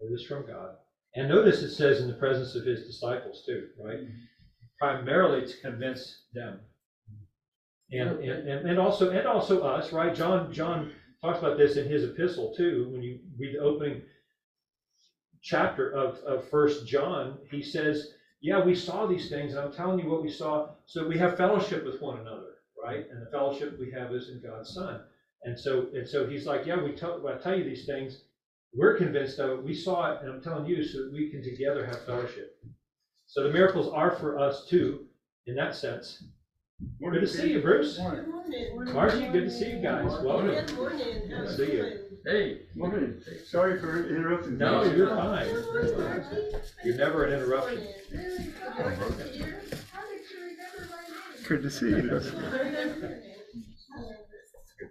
It 0.01 0.13
is 0.13 0.23
from 0.23 0.45
God. 0.45 0.71
And 1.15 1.29
notice 1.29 1.63
it 1.63 1.71
says 1.71 2.01
in 2.01 2.07
the 2.07 2.13
presence 2.13 2.55
of 2.55 2.65
his 2.65 2.83
disciples 2.83 3.43
too, 3.47 3.65
right? 3.79 3.99
Primarily 4.85 5.47
to 5.47 5.61
convince 5.63 6.25
them. 6.35 6.61
And, 7.91 8.19
and, 8.19 8.49
and 8.49 8.69
and 8.69 8.79
also, 8.79 9.11
and 9.11 9.27
also 9.27 9.63
us, 9.63 9.95
right? 9.95 10.15
John, 10.15 10.53
John 10.53 10.93
talks 11.23 11.39
about 11.39 11.57
this 11.57 11.77
in 11.77 11.89
his 11.89 12.05
epistle 12.05 12.53
too. 12.55 12.91
When 12.93 13.03
you 13.03 13.19
read 13.39 13.55
the 13.55 13.61
opening 13.61 14.03
chapter 15.43 15.91
of, 15.91 16.19
of 16.19 16.51
first 16.51 16.87
John, 16.87 17.39
he 17.51 17.63
says, 17.63 18.13
yeah, 18.43 18.63
we 18.63 18.75
saw 18.75 19.07
these 19.07 19.31
things 19.31 19.55
and 19.55 19.65
I'm 19.65 19.73
telling 19.73 20.01
you 20.01 20.11
what 20.11 20.23
we 20.23 20.31
saw. 20.31 20.69
So 20.85 21.09
we 21.09 21.17
have 21.17 21.39
fellowship 21.39 21.87
with 21.87 22.03
one 22.03 22.19
another, 22.19 22.57
right? 22.83 23.07
And 23.11 23.23
the 23.23 23.31
fellowship 23.31 23.79
we 23.81 23.91
have 23.93 24.13
is 24.13 24.29
in 24.29 24.43
God's 24.43 24.75
son. 24.75 25.01
And 25.45 25.59
so, 25.59 25.87
and 25.95 26.07
so 26.07 26.29
he's 26.29 26.45
like, 26.45 26.67
yeah, 26.67 26.83
we 26.83 26.93
tell, 26.93 27.27
I 27.27 27.39
tell 27.43 27.57
you 27.57 27.65
these 27.65 27.87
things, 27.87 28.25
we're 28.75 28.99
convinced 28.99 29.39
of 29.39 29.51
it. 29.51 29.65
We 29.65 29.75
saw 29.75 30.13
it 30.13 30.21
and 30.21 30.31
I'm 30.31 30.43
telling 30.43 30.67
you 30.67 30.85
so 30.85 31.05
that 31.05 31.13
we 31.13 31.31
can 31.31 31.43
together 31.43 31.87
have 31.87 32.05
fellowship. 32.05 32.59
So 33.35 33.43
the 33.43 33.53
miracles 33.53 33.93
are 33.93 34.13
for 34.13 34.39
us 34.39 34.65
too, 34.65 35.07
in 35.49 35.57
that 35.57 35.75
sense. 35.75 36.23
Good 37.01 37.21
to 37.21 37.27
see 37.27 37.55
you, 37.55 37.63
Bruce. 37.63 37.97
Good 37.99 38.29
morning. 38.29 38.95
Margie, 38.95 39.27
good 39.33 39.47
to 39.47 39.51
see 39.51 39.73
you 39.73 39.79
guys. 39.79 40.05
Welcome. 40.23 40.55
Good 40.55 40.77
morning. 40.77 41.29
Good 41.29 41.49
to 41.49 41.57
see 41.57 41.73
you. 41.73 41.99
Hey, 42.25 42.61
Morning. 42.77 43.21
Sorry 43.45 43.81
for 43.81 44.09
interrupting. 44.09 44.57
No, 44.57 44.85
you. 44.85 44.99
you're 44.99 45.09
fine. 45.09 45.47
Good 45.49 45.99
morning, 45.99 46.55
You're 46.85 46.97
never 46.97 47.25
an 47.25 47.33
interruption. 47.33 47.85
Good 48.09 48.23
to 48.23 48.31
see 48.31 49.39
you. 49.39 49.55
How 49.91 50.07
did 50.07 50.31
you 50.31 50.39
remember 50.39 50.87
my 50.93 51.03
name? 51.03 51.49
Good 51.49 51.63
to 51.65 51.71
see 51.71 51.89
you. 51.89 52.23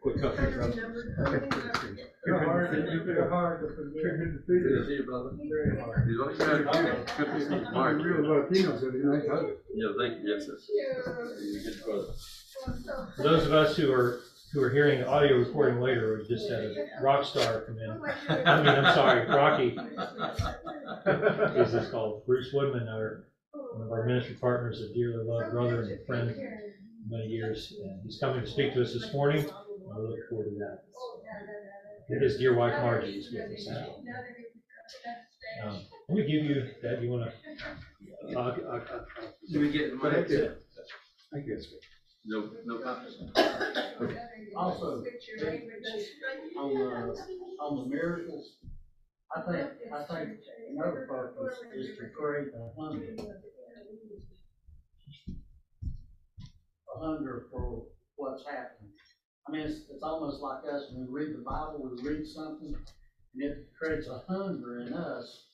Quick 0.03 0.17
I 0.21 0.27
remembered. 0.27 1.55
You're 2.25 2.39
hard, 2.39 3.05
you're 3.07 3.29
hard 3.29 3.61
to 3.61 3.67
forget. 3.73 4.03
Good 4.03 4.33
to 4.33 4.39
see 4.39 4.59
good 4.59 4.85
to 4.85 4.93
you. 4.95 5.03
brother. 5.03 5.31
Very 5.49 5.79
hard. 5.79 6.09
You 6.09 6.17
look 6.17 6.37
good. 6.37 6.65
Good 7.17 7.25
to 7.25 7.39
see 7.39 7.55
you. 7.55 7.71
Mark. 7.71 8.03
real 8.03 8.27
Latino, 8.27 8.77
so 8.77 8.91
it's 8.93 9.27
huh? 9.29 9.43
Yeah, 9.73 9.87
thank 9.97 10.21
you, 10.21 10.35
yes, 10.35 10.45
sir. 10.45 10.57
You're 11.41 11.61
a 11.61 11.63
good 11.63 11.85
brother. 11.85 12.13
For 13.15 13.23
those 13.23 13.45
of 13.45 13.53
us 13.53 13.77
who 13.77 13.93
are, 13.93 14.19
who 14.51 14.61
are 14.61 14.69
hearing 14.71 14.99
the 14.99 15.07
audio 15.07 15.37
recording 15.37 15.79
later, 15.79 16.19
we 16.21 16.27
just 16.27 16.49
had 16.49 16.59
a 16.59 16.89
rock 17.01 17.23
star 17.23 17.61
come 17.61 17.77
in. 17.77 17.91
I 18.45 18.57
mean, 18.57 18.67
I'm 18.67 18.93
sorry, 18.93 19.25
Rocky, 19.25 19.69
is 21.61 21.71
this 21.71 21.89
called, 21.91 22.25
Bruce 22.25 22.51
Woodman, 22.53 22.89
our, 22.89 23.29
one 23.53 23.85
of 23.85 23.91
our 23.91 24.05
ministry 24.05 24.35
partners, 24.35 24.81
a 24.81 24.93
dearly 24.93 25.23
loved 25.23 25.51
brother 25.51 25.83
and 25.83 25.91
a 25.93 26.05
friend 26.05 26.35
for 26.35 26.73
many 27.09 27.27
years. 27.27 27.73
And 27.81 28.01
he's 28.03 28.19
coming 28.19 28.41
to 28.41 28.47
speak 28.47 28.73
to 28.73 28.81
us 28.81 28.91
this 28.93 29.13
morning. 29.13 29.49
I 29.93 29.97
look 29.99 30.17
forward 30.29 30.45
to 30.45 30.57
that. 30.59 30.79
And 32.09 32.21
His 32.21 32.37
dear 32.37 32.53
wife 32.53 32.73
Margie 32.81 33.17
is 33.17 33.29
with 33.31 33.51
us 33.51 33.67
now. 33.67 33.85
Um, 35.63 35.81
Let 36.09 36.17
me 36.17 36.23
give 36.25 36.43
you, 36.43 36.63
that, 36.81 37.01
you 37.01 37.09
wanna? 37.09 37.31
uh, 38.35 38.39
uh, 38.39 38.41
uh, 38.73 38.99
Do 39.51 39.59
we 39.59 39.71
get 39.71 39.91
the 39.91 39.97
But 39.97 40.13
I 40.13 40.15
money? 40.17 40.27
did. 40.27 40.49
I 41.33 41.39
guess. 41.39 41.65
No, 42.25 42.49
no 42.65 42.77
copies. 42.79 43.15
Also, 44.55 45.03
on 46.57 46.73
the, 46.73 47.25
on 47.59 47.75
the 47.75 47.85
miracles, 47.95 48.55
I 49.35 49.41
think, 49.41 49.67
I 49.93 50.03
think 50.03 50.29
another 50.69 51.05
purpose 51.07 51.55
is 51.75 51.97
to 51.97 52.07
create 52.17 52.47
a 52.55 52.81
hunger. 52.81 53.15
A 56.95 56.99
hunger 56.99 57.45
for 57.51 57.83
what's 58.15 58.43
happening. 58.45 58.91
I 59.47 59.51
mean, 59.51 59.61
it's, 59.61 59.81
it's 59.89 60.03
almost 60.03 60.41
like 60.41 60.63
us, 60.71 60.85
when 60.91 61.05
we 61.05 61.11
read 61.11 61.33
the 61.33 61.41
Bible, 61.43 61.81
we 61.81 62.01
read 62.09 62.25
something, 62.25 62.73
and 63.33 63.43
it 63.43 63.67
creates 63.77 64.07
a 64.07 64.19
hunger 64.27 64.79
in 64.79 64.93
us 64.93 65.47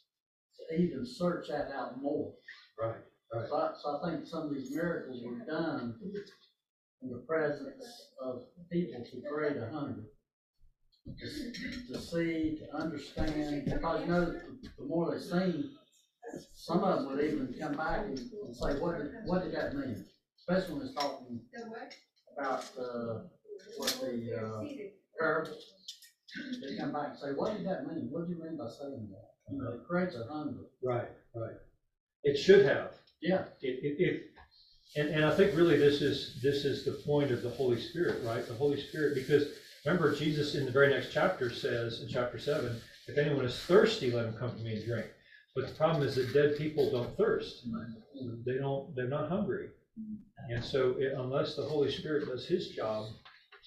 to 0.58 0.76
even 0.76 1.06
search 1.06 1.48
that 1.50 1.70
out 1.72 2.02
more. 2.02 2.34
Right, 2.80 3.02
right. 3.34 3.48
So 3.48 3.56
I, 3.56 3.70
so 3.76 3.98
I 4.02 4.10
think 4.12 4.26
some 4.28 4.44
of 4.48 4.54
these 4.54 4.72
miracles 4.72 5.22
were 5.24 5.40
done 5.46 5.96
in 7.02 7.10
the 7.10 7.18
presence 7.28 8.08
of 8.22 8.42
people 8.72 9.04
to 9.04 9.22
create 9.30 9.58
a 9.58 9.66
hunger. 9.68 10.04
To 11.20 11.52
to 11.88 11.98
see, 12.00 12.56
to 12.58 12.76
understand, 12.76 13.66
because 13.66 14.02
you 14.02 14.08
know, 14.08 14.32
the 14.78 14.84
more 14.86 15.10
they 15.12 15.18
sing, 15.18 15.64
some 16.54 16.84
of 16.84 17.00
them 17.00 17.06
would 17.08 17.24
even 17.24 17.54
come 17.60 17.74
back 17.74 18.06
and 18.06 18.20
and 18.44 18.56
say, 18.56 18.74
what 18.80 18.98
did, 18.98 19.12
what 19.26 19.42
did 19.42 19.54
that 19.54 19.74
mean? 19.74 20.04
Especially 20.38 20.74
when 20.74 20.82
it's 20.84 20.94
talking 20.94 21.40
about, 22.38 22.70
uh, 22.78 23.20
what 23.78 24.00
the, 24.02 24.36
uh, 24.36 24.64
parables. 25.20 25.64
They 26.62 26.78
come 26.78 26.94
back 26.94 27.10
and 27.12 27.20
say, 27.20 27.28
what 27.36 27.58
did 27.58 27.66
that 27.68 27.88
mean? 27.88 28.08
What 28.12 28.28
do 28.28 28.34
you 28.34 28.42
mean 28.44 28.58
by 28.58 28.70
saying 28.70 29.10
that? 29.12 29.30
You 29.52 29.62
know, 29.62 29.72
it 29.74 29.88
creates 29.88 30.16
a 30.16 30.32
hunger. 30.32 30.62
Right, 30.84 31.10
right. 31.36 31.56
It 32.24 32.38
should 32.38 32.66
have. 32.66 32.92
Yeah, 33.22 33.46
It, 33.62 33.80
it, 33.84 33.96
it, 34.00 34.24
and, 34.96 35.10
and 35.10 35.26
I 35.26 35.36
think 35.36 35.56
really 35.56 35.78
this 35.78 36.02
is, 36.02 36.40
this 36.42 36.66
is 36.66 36.86
the 36.86 36.94
point 37.06 37.32
of 37.32 37.42
the 37.42 37.50
Holy 37.50 37.80
Spirit, 37.82 38.24
right? 38.24 38.48
The 38.48 38.54
Holy 38.54 38.80
Spirit, 38.80 39.16
because 39.16 39.48
remember, 39.86 40.16
Jesus 40.16 40.56
in 40.56 40.66
the 40.66 40.72
very 40.72 40.90
next 40.94 41.12
chapter 41.12 41.52
says, 41.52 42.02
in 42.02 42.10
chapter 42.10 42.40
seven, 42.40 42.80
if 43.08 43.18
anyone 43.18 43.46
is 43.46 43.58
thirsty, 43.60 44.12
let 44.12 44.26
him 44.26 44.34
come 44.34 44.56
to 44.56 44.64
me 44.64 44.76
and 44.76 44.86
drink. 44.86 45.08
But 45.56 45.68
the 45.68 45.74
problem 45.74 46.04
is 46.08 46.16
that 46.16 46.34
dead 46.34 46.58
people 46.58 46.92
don't 46.92 47.16
thirst. 47.18 47.66
They 48.46 48.58
don't, 48.58 48.96
they're 48.96 49.08
not 49.08 49.30
hungry. 49.30 49.70
And 50.50 50.64
so 50.64 50.96
it- 51.00 51.14
unless 51.18 51.56
the 51.56 51.64
Holy 51.64 51.92
Spirit 51.92 52.28
does 52.28 52.48
his 52.48 52.70
job 52.70 53.08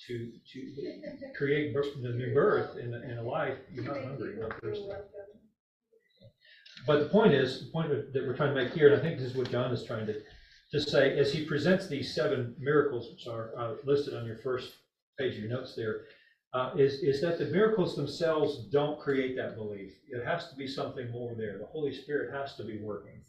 to, 0.06 0.32
to 0.52 1.32
create 1.36 1.74
the 1.74 2.08
new 2.10 2.34
birth 2.34 2.76
in, 2.76 2.94
a- 2.94 3.00
in 3.00 3.18
a 3.18 3.22
life, 3.22 3.58
you're 3.72 3.84
not 3.84 4.02
hungry, 4.02 4.34
you're 4.36 4.48
not 4.48 4.60
thirsty. 4.60 4.88
But 6.86 6.98
the 7.00 7.08
point 7.08 7.32
is, 7.34 7.66
the 7.66 7.70
point 7.70 7.90
that 7.90 8.12
that 8.12 8.26
we're 8.26 8.36
trying 8.36 8.54
to 8.54 8.62
make 8.64 8.72
here, 8.72 8.88
and 8.92 8.96
I 8.96 9.02
think 9.02 9.18
this 9.18 9.30
is 9.30 9.36
what 9.36 9.50
John 9.50 9.72
is 9.72 9.84
trying 9.84 10.06
to, 10.06 10.20
to 10.72 10.80
say, 10.80 11.16
as 11.18 11.32
he 11.32 11.44
presents 11.44 11.86
these 11.86 12.14
seven 12.14 12.56
miracles, 12.58 13.10
which 13.10 13.26
are 13.26 13.50
uh, 13.56 13.74
listed 13.84 14.14
on 14.14 14.26
your 14.26 14.36
first 14.38 14.72
page 15.18 15.34
of 15.36 15.40
your 15.44 15.50
notes 15.50 15.74
there, 15.76 16.02
uh, 16.54 16.72
is, 16.76 16.94
is 17.02 17.20
that 17.20 17.38
the 17.38 17.46
miracles 17.46 17.94
themselves 17.94 18.64
don't 18.70 18.98
create 19.00 19.36
that 19.36 19.54
belief. 19.54 19.92
It 20.08 20.24
has 20.26 20.48
to 20.50 20.56
be 20.56 20.66
something 20.66 21.10
more 21.10 21.34
there. 21.36 21.58
The 21.58 21.66
Holy 21.66 21.92
Spirit 21.94 22.34
has 22.34 22.56
to 22.56 22.64
be 22.64 22.78
working. 22.82 23.20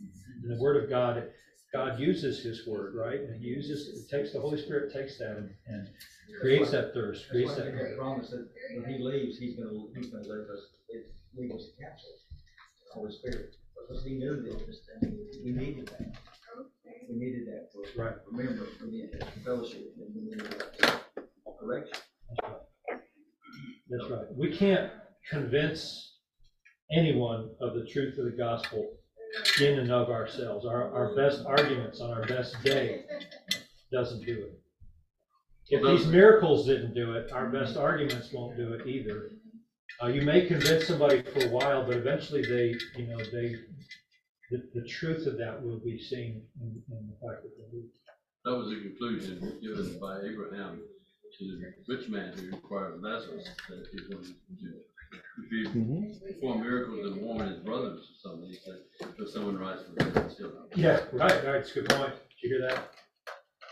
And 0.42 0.52
the 0.52 0.62
Word 0.62 0.82
of 0.84 0.90
God, 0.90 1.30
God 1.74 2.00
uses 2.00 2.44
His 2.44 2.68
Word, 2.68 2.94
right? 2.96 3.20
And 3.20 3.42
He 3.42 3.48
uses, 3.48 4.06
it 4.06 4.10
takes, 4.10 4.32
the 4.32 4.40
Holy 4.40 4.62
Spirit 4.62 4.94
takes 4.94 5.18
that 5.18 5.38
and, 5.38 5.50
and 5.68 5.88
creates 6.40 6.72
that 6.72 6.94
thirst, 6.94 7.30
creates 7.30 7.56
That's 7.56 7.64
that. 7.64 7.74
why 7.76 7.90
he 7.90 7.96
promised 7.96 8.32
that 8.32 8.48
when 8.76 8.94
he 8.94 9.04
leaves, 9.04 9.38
he's 9.40 9.58
gonna, 9.58 9.80
he's 9.96 10.08
gonna 10.08 10.24
leave 10.24 10.50
us, 10.50 10.62
leave 11.36 11.52
us 11.52 11.70
counsel, 11.82 12.10
the 12.88 12.94
Holy 12.94 13.12
Spirit. 13.12 13.56
Because 13.88 14.06
he 14.06 14.14
knew 14.14 14.42
that 14.44 14.62
we 15.44 15.52
needed 15.52 15.88
that. 15.88 16.14
We 17.10 17.16
needed 17.18 17.48
that 17.48 17.70
for, 17.74 17.84
us. 17.84 17.96
Right. 17.98 18.16
remember, 18.32 18.68
we 18.82 18.92
needed 18.92 19.26
fellowship, 19.44 19.94
and 19.98 20.16
we 20.16 20.22
needed 20.22 20.46
that 20.80 21.02
correction. 21.60 21.98
That's 23.90 24.10
right. 24.10 24.26
We 24.36 24.56
can't 24.56 24.92
convince 25.30 26.18
anyone 26.92 27.50
of 27.62 27.74
the 27.74 27.86
truth 27.86 28.18
of 28.18 28.26
the 28.26 28.38
gospel 28.38 28.98
in 29.62 29.80
and 29.80 29.92
of 29.92 30.10
ourselves. 30.10 30.66
Our, 30.66 30.94
our 30.94 31.16
best 31.16 31.46
arguments 31.46 32.02
on 32.02 32.12
our 32.12 32.26
best 32.26 32.62
day 32.64 33.04
doesn't 33.92 34.26
do 34.26 34.34
it. 34.34 34.60
If 35.70 35.84
these 35.84 36.08
miracles 36.08 36.66
didn't 36.68 36.94
do 36.94 37.14
it, 37.14 37.32
our 37.32 37.50
best 37.50 37.78
arguments 37.78 38.32
won't 38.34 38.58
do 38.58 38.74
it 38.74 38.86
either. 38.86 39.32
Uh, 40.02 40.08
you 40.08 40.22
may 40.22 40.46
convince 40.46 40.88
somebody 40.88 41.22
for 41.22 41.46
a 41.46 41.50
while, 41.50 41.86
but 41.86 41.96
eventually 41.96 42.42
they, 42.42 42.76
you 43.00 43.08
know, 43.08 43.18
they, 43.18 43.56
the, 44.52 44.70
the 44.74 44.88
truth 44.88 45.26
of 45.26 45.38
that 45.38 45.64
will 45.64 45.80
be 45.80 45.98
seen 45.98 46.44
in, 46.62 46.84
in 46.92 47.08
the 47.08 47.28
fact 47.28 47.44
that 47.44 47.52
they 47.58 47.78
do. 47.78 47.84
That 48.46 48.58
was 48.58 48.70
the 48.70 48.82
conclusion 48.82 49.60
given 49.62 50.00
by 50.00 50.20
Abraham 50.30 50.82
to 51.40 51.46
the 51.46 51.74
rich 51.96 52.10
man 52.10 52.34
who 52.38 52.56
inquired 52.56 52.96
of 52.96 53.02
Lazarus, 53.02 53.48
that 53.70 53.86
he 53.92 54.14
going 54.14 54.24
to, 54.24 54.34
if 55.52 55.74
he 55.74 56.34
perform 56.34 56.62
miracles 56.62 57.12
and 57.12 57.22
warn 57.22 57.48
his 57.48 57.60
brothers 57.60 58.00
or 58.02 58.30
something, 58.30 58.50
he 58.50 58.58
said, 58.64 58.80
if 59.20 59.30
someone 59.30 59.58
rise 59.58 59.80
from 59.86 59.96
the 59.96 60.20
dead, 60.20 60.32
still. 60.32 60.52
Yeah, 60.76 61.02
right, 61.12 61.44
right, 61.46 61.56
it's 61.56 61.72
a 61.72 61.82
good 61.82 61.90
point. 61.90 62.14
Did 62.14 62.50
you 62.50 62.50
hear 62.58 62.68
that, 62.70 62.92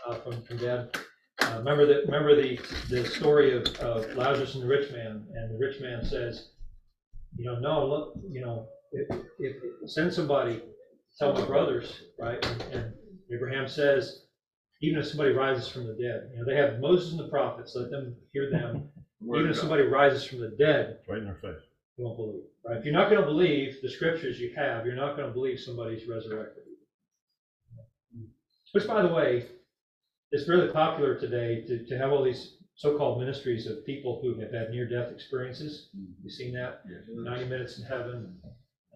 uh, 0.08 0.14
from, 0.16 0.42
from 0.42 0.56
Dad? 0.58 0.96
Uh, 1.42 1.58
remember 1.58 1.86
the, 1.86 2.02
remember 2.06 2.40
the, 2.40 2.58
the 2.88 3.04
story 3.06 3.56
of, 3.56 3.66
of 3.80 4.14
Lazarus 4.14 4.54
and 4.54 4.62
the 4.62 4.68
rich 4.68 4.90
man, 4.92 5.26
and 5.34 5.54
the 5.54 5.58
rich 5.58 5.80
man 5.80 6.04
says, 6.04 6.50
you 7.36 7.44
know, 7.44 7.58
no, 7.60 7.86
look, 7.86 8.14
you 8.30 8.40
know, 8.40 8.66
if, 8.92 9.06
if, 9.38 9.56
send 9.90 10.12
somebody, 10.12 10.60
tell 11.18 11.32
my 11.32 11.44
brothers, 11.44 12.02
right? 12.18 12.44
And- 12.46 12.62
And 12.72 12.92
Abraham 13.34 13.66
says, 13.66 14.24
even 14.82 14.98
if 15.00 15.06
somebody 15.06 15.32
rises 15.32 15.66
from 15.68 15.86
the 15.86 15.94
dead, 15.94 16.28
you 16.32 16.38
know, 16.38 16.44
they 16.44 16.56
have 16.56 16.80
Moses 16.80 17.12
and 17.12 17.20
the 17.20 17.28
prophets, 17.28 17.72
let 17.74 17.90
them 17.90 18.14
hear 18.34 18.50
them. 18.50 18.90
Word 19.22 19.38
Even 19.38 19.50
of 19.50 19.50
if 19.52 19.56
God. 19.56 19.60
somebody 19.60 19.82
rises 19.84 20.24
from 20.24 20.40
the 20.40 20.48
dead, 20.48 20.98
Right 21.08 21.18
in 21.22 21.26
our 21.28 21.34
face. 21.36 21.60
you 21.96 22.04
won't 22.04 22.16
believe, 22.16 22.42
right? 22.66 22.78
If 22.78 22.84
you're 22.84 22.94
not 22.94 23.10
gonna 23.10 23.24
believe 23.26 23.80
the 23.82 23.88
scriptures 23.88 24.40
you 24.40 24.52
have, 24.56 24.84
you're 24.86 24.94
not 24.96 25.16
gonna 25.16 25.32
believe 25.32 25.58
somebody's 25.60 26.06
resurrected. 26.06 26.64
Which, 28.72 28.86
by 28.86 29.02
the 29.02 29.08
way, 29.12 29.44
is 30.32 30.48
really 30.48 30.68
popular 30.72 31.14
today 31.14 31.62
to, 31.66 31.84
to 31.86 31.98
have 31.98 32.10
all 32.10 32.22
these 32.22 32.56
so-called 32.74 33.18
ministries 33.20 33.66
of 33.66 33.84
people 33.84 34.18
who 34.22 34.34
have 34.40 34.50
had 34.50 34.70
near-death 34.70 35.12
experiences. 35.12 35.88
You've 36.22 36.32
seen 36.32 36.52
that, 36.54 36.80
Yes. 36.88 37.02
ninety 37.08 37.44
minutes 37.44 37.78
in 37.78 37.84
heaven, 37.84 38.40
and 38.42 38.52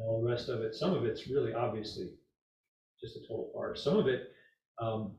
all 0.08 0.20
the 0.22 0.28
rest 0.28 0.48
of 0.48 0.62
it. 0.62 0.74
Some 0.74 0.94
of 0.94 1.04
it's 1.04 1.28
really 1.28 1.52
obviously 1.52 2.08
just 3.00 3.16
a 3.16 3.20
total 3.20 3.50
farce. 3.52 3.84
Some 3.84 3.98
of 3.98 4.06
it, 4.08 4.30
um, 4.80 5.14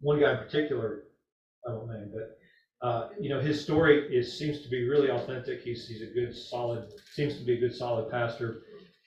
one 0.00 0.18
guy 0.18 0.32
in 0.32 0.38
particular, 0.38 1.04
I 1.66 1.72
won't 1.72 1.90
name, 1.90 2.10
but, 2.14 2.35
uh, 2.86 3.08
you 3.18 3.28
know, 3.28 3.40
his 3.40 3.60
story 3.60 4.06
is, 4.16 4.38
seems 4.38 4.60
to 4.60 4.68
be 4.68 4.88
really 4.88 5.10
authentic. 5.10 5.60
He's, 5.60 5.88
he's 5.88 6.02
a 6.02 6.06
good, 6.06 6.32
solid, 6.32 6.84
seems 7.12 7.36
to 7.36 7.44
be 7.44 7.54
a 7.54 7.60
good, 7.60 7.74
solid 7.74 8.08
pastor, 8.12 8.62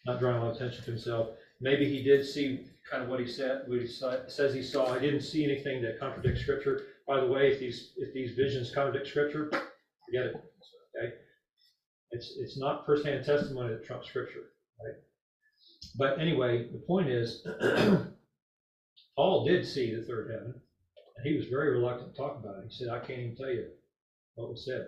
not 0.06 0.20
drawing 0.20 0.36
a 0.36 0.40
lot 0.42 0.50
of 0.50 0.56
attention 0.58 0.84
to 0.84 0.92
himself. 0.92 1.30
Maybe 1.62 1.86
he 1.90 2.04
did 2.04 2.26
see 2.26 2.66
kind 2.92 3.04
of 3.04 3.08
what 3.10 3.22
he 3.22 3.28
said, 3.28 3.62
what 3.68 3.80
he 3.80 3.88
sa- 3.88 4.28
says 4.28 4.54
he 4.54 4.62
saw. 4.62 4.94
I 4.94 5.00
didn't 5.00 5.22
see 5.22 5.46
anything 5.46 5.82
that 5.84 5.98
contradicts 5.98 6.42
scripture. 6.42 6.88
By 7.08 7.22
the 7.22 7.28
way, 7.28 7.54
if 7.54 7.60
these, 7.62 7.94
if 7.96 8.14
these 8.14 8.36
visions 8.36 8.70
contradict 8.70 9.08
scripture, 9.08 9.50
forget 9.50 10.26
it, 10.26 10.36
okay? 10.98 11.14
It's, 12.12 12.34
it's 12.38 12.58
not 12.58 12.86
firsthand 12.86 13.24
testimony 13.24 13.70
that 13.70 13.86
trumps 13.86 14.10
scripture, 14.10 14.52
right? 14.84 14.96
But 15.96 16.20
anyway, 16.20 16.68
the 16.70 16.80
point 16.80 17.08
is, 17.08 17.48
Paul 19.16 19.46
did 19.46 19.66
see 19.66 19.96
the 19.96 20.02
third 20.02 20.32
heaven, 20.32 20.56
and 21.20 21.28
he 21.28 21.38
was 21.38 21.48
very 21.48 21.70
reluctant 21.72 22.16
to 22.16 22.18
talk 22.18 22.38
about 22.38 22.58
it. 22.58 22.66
He 22.70 22.74
said, 22.74 22.90
I 22.90 23.00
can't 23.00 23.20
even 23.20 23.36
tell 23.36 23.50
you 23.50 23.66
what 24.36 24.50
was 24.50 24.66
said. 24.66 24.88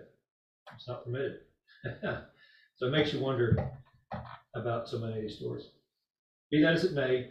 It's 0.74 0.88
not 0.88 1.04
permitted. 1.04 1.40
So 2.76 2.86
it 2.88 2.90
makes 2.90 3.12
you 3.12 3.20
wonder 3.20 3.56
about 4.56 4.88
so 4.88 4.98
many 4.98 5.14
of 5.16 5.22
these 5.22 5.36
stories. 5.36 5.68
Be 6.50 6.60
that 6.60 6.74
as 6.74 6.84
it 6.84 6.94
may, 6.94 7.28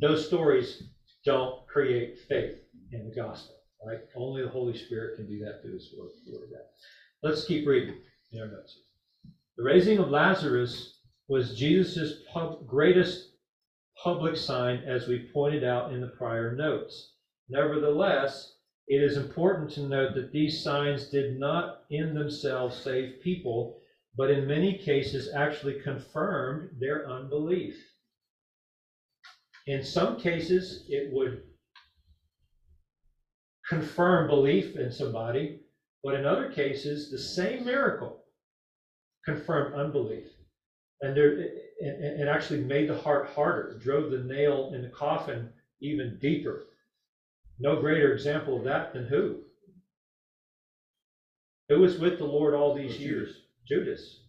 those 0.00 0.26
stories 0.26 0.82
don't 1.24 1.66
create 1.66 2.18
faith 2.28 2.58
in 2.92 3.04
the 3.04 3.10
gospel, 3.14 3.56
right? 3.86 4.00
Only 4.16 4.42
the 4.42 4.48
Holy 4.48 4.74
Spirit 4.74 5.16
can 5.16 5.26
do 5.26 5.38
that 5.40 5.60
through 5.62 5.74
His 5.74 5.92
of 5.98 6.08
Let's 7.22 7.44
keep 7.44 7.66
reading 7.66 7.96
in 8.32 8.40
our 8.40 8.48
notes. 8.48 8.78
The 9.58 9.64
raising 9.64 9.98
of 9.98 10.08
Lazarus 10.08 10.98
was 11.28 11.54
Jesus' 11.54 12.14
pub- 12.32 12.66
greatest 12.66 13.28
public 14.02 14.36
sign, 14.36 14.82
as 14.86 15.06
we 15.08 15.30
pointed 15.34 15.64
out 15.64 15.92
in 15.92 16.00
the 16.00 16.08
prior 16.08 16.54
notes. 16.54 17.15
Nevertheless, 17.48 18.56
it 18.88 19.02
is 19.02 19.16
important 19.16 19.70
to 19.72 19.82
note 19.82 20.14
that 20.14 20.32
these 20.32 20.62
signs 20.62 21.08
did 21.08 21.38
not 21.38 21.84
in 21.90 22.14
themselves 22.14 22.76
save 22.76 23.20
people, 23.20 23.80
but 24.16 24.30
in 24.30 24.46
many 24.46 24.78
cases 24.78 25.28
actually 25.34 25.80
confirmed 25.80 26.70
their 26.80 27.08
unbelief. 27.08 27.92
In 29.66 29.82
some 29.82 30.18
cases, 30.18 30.84
it 30.88 31.12
would 31.12 31.42
confirm 33.68 34.28
belief 34.28 34.76
in 34.76 34.90
somebody, 34.90 35.60
but 36.04 36.14
in 36.14 36.24
other 36.24 36.50
cases, 36.50 37.10
the 37.10 37.18
same 37.18 37.64
miracle 37.64 38.24
confirmed 39.24 39.74
unbelief. 39.74 40.28
And 41.02 41.16
there, 41.16 41.32
it, 41.38 41.72
it 41.80 42.28
actually 42.28 42.60
made 42.60 42.88
the 42.88 42.96
heart 42.96 43.28
harder, 43.28 43.76
drove 43.78 44.10
the 44.10 44.18
nail 44.18 44.70
in 44.72 44.82
the 44.82 44.88
coffin 44.88 45.52
even 45.80 46.18
deeper. 46.20 46.62
No 47.58 47.80
greater 47.80 48.12
example 48.12 48.58
of 48.58 48.64
that 48.64 48.92
than 48.92 49.06
who? 49.06 49.40
Who 51.68 51.80
was 51.80 51.98
with 51.98 52.18
the 52.18 52.24
Lord 52.24 52.54
all 52.54 52.74
these 52.74 52.98
years? 52.98 53.42
Judas. 53.66 54.20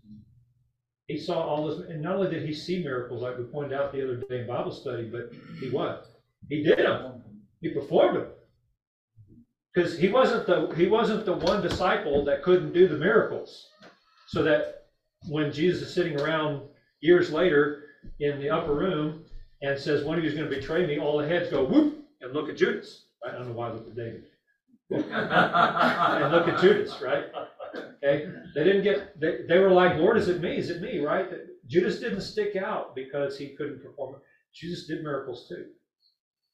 He 1.07 1.17
saw 1.17 1.41
all 1.41 1.67
this, 1.67 1.87
and 1.89 2.01
not 2.01 2.17
only 2.17 2.29
did 2.29 2.45
he 2.45 2.53
see 2.53 2.83
miracles, 2.83 3.21
like 3.21 3.37
we 3.37 3.43
pointed 3.45 3.73
out 3.73 3.91
the 3.93 4.03
other 4.03 4.17
day 4.17 4.41
in 4.41 4.47
Bible 4.47 4.71
study, 4.71 5.09
but 5.09 5.31
he 5.59 5.69
what? 5.69 6.07
He 6.49 6.63
did 6.63 6.79
them. 6.79 7.23
He 7.61 7.69
performed 7.69 8.17
them. 8.17 8.27
Because 9.73 9.97
he 9.97 10.09
wasn't 10.09 10.47
the 10.47 10.73
he 10.75 10.87
wasn't 10.87 11.25
the 11.25 11.33
one 11.33 11.61
disciple 11.61 12.25
that 12.25 12.43
couldn't 12.43 12.73
do 12.73 12.87
the 12.87 12.97
miracles. 12.97 13.67
So 14.27 14.43
that 14.43 14.87
when 15.29 15.51
Jesus 15.51 15.87
is 15.87 15.93
sitting 15.93 16.19
around 16.19 16.61
years 16.99 17.31
later 17.31 17.83
in 18.19 18.39
the 18.39 18.49
upper 18.49 18.73
room 18.73 19.23
and 19.61 19.79
says 19.79 20.03
one 20.03 20.17
of 20.17 20.23
you 20.23 20.29
is 20.29 20.35
going 20.35 20.49
to 20.49 20.55
betray 20.55 20.85
me, 20.85 20.99
all 20.99 21.17
the 21.17 21.27
heads 21.27 21.49
go 21.49 21.63
whoop 21.63 22.05
and 22.21 22.33
look 22.33 22.49
at 22.49 22.57
Judas. 22.57 23.06
I 23.25 23.31
don't 23.31 23.47
know 23.47 23.53
why 23.53 23.69
I 23.69 23.73
looked 23.73 23.89
at 23.89 23.95
David. 23.95 24.25
and 24.89 26.31
look 26.31 26.47
at 26.47 26.61
Judas, 26.61 27.01
right? 27.01 27.25
Okay, 27.75 28.29
they 28.55 28.63
didn't 28.63 28.83
get. 28.83 29.19
They, 29.19 29.39
they 29.47 29.59
were 29.59 29.71
like, 29.71 29.97
"Lord, 29.97 30.17
is 30.17 30.29
it 30.29 30.41
me? 30.41 30.57
Is 30.57 30.69
it 30.69 30.81
me?" 30.81 30.99
Right? 30.99 31.27
Judas 31.67 31.99
didn't 31.99 32.21
stick 32.21 32.55
out 32.55 32.95
because 32.95 33.37
he 33.37 33.55
couldn't 33.55 33.83
perform. 33.83 34.15
Jesus 34.53 34.87
did 34.87 35.03
miracles 35.03 35.47
too. 35.49 35.65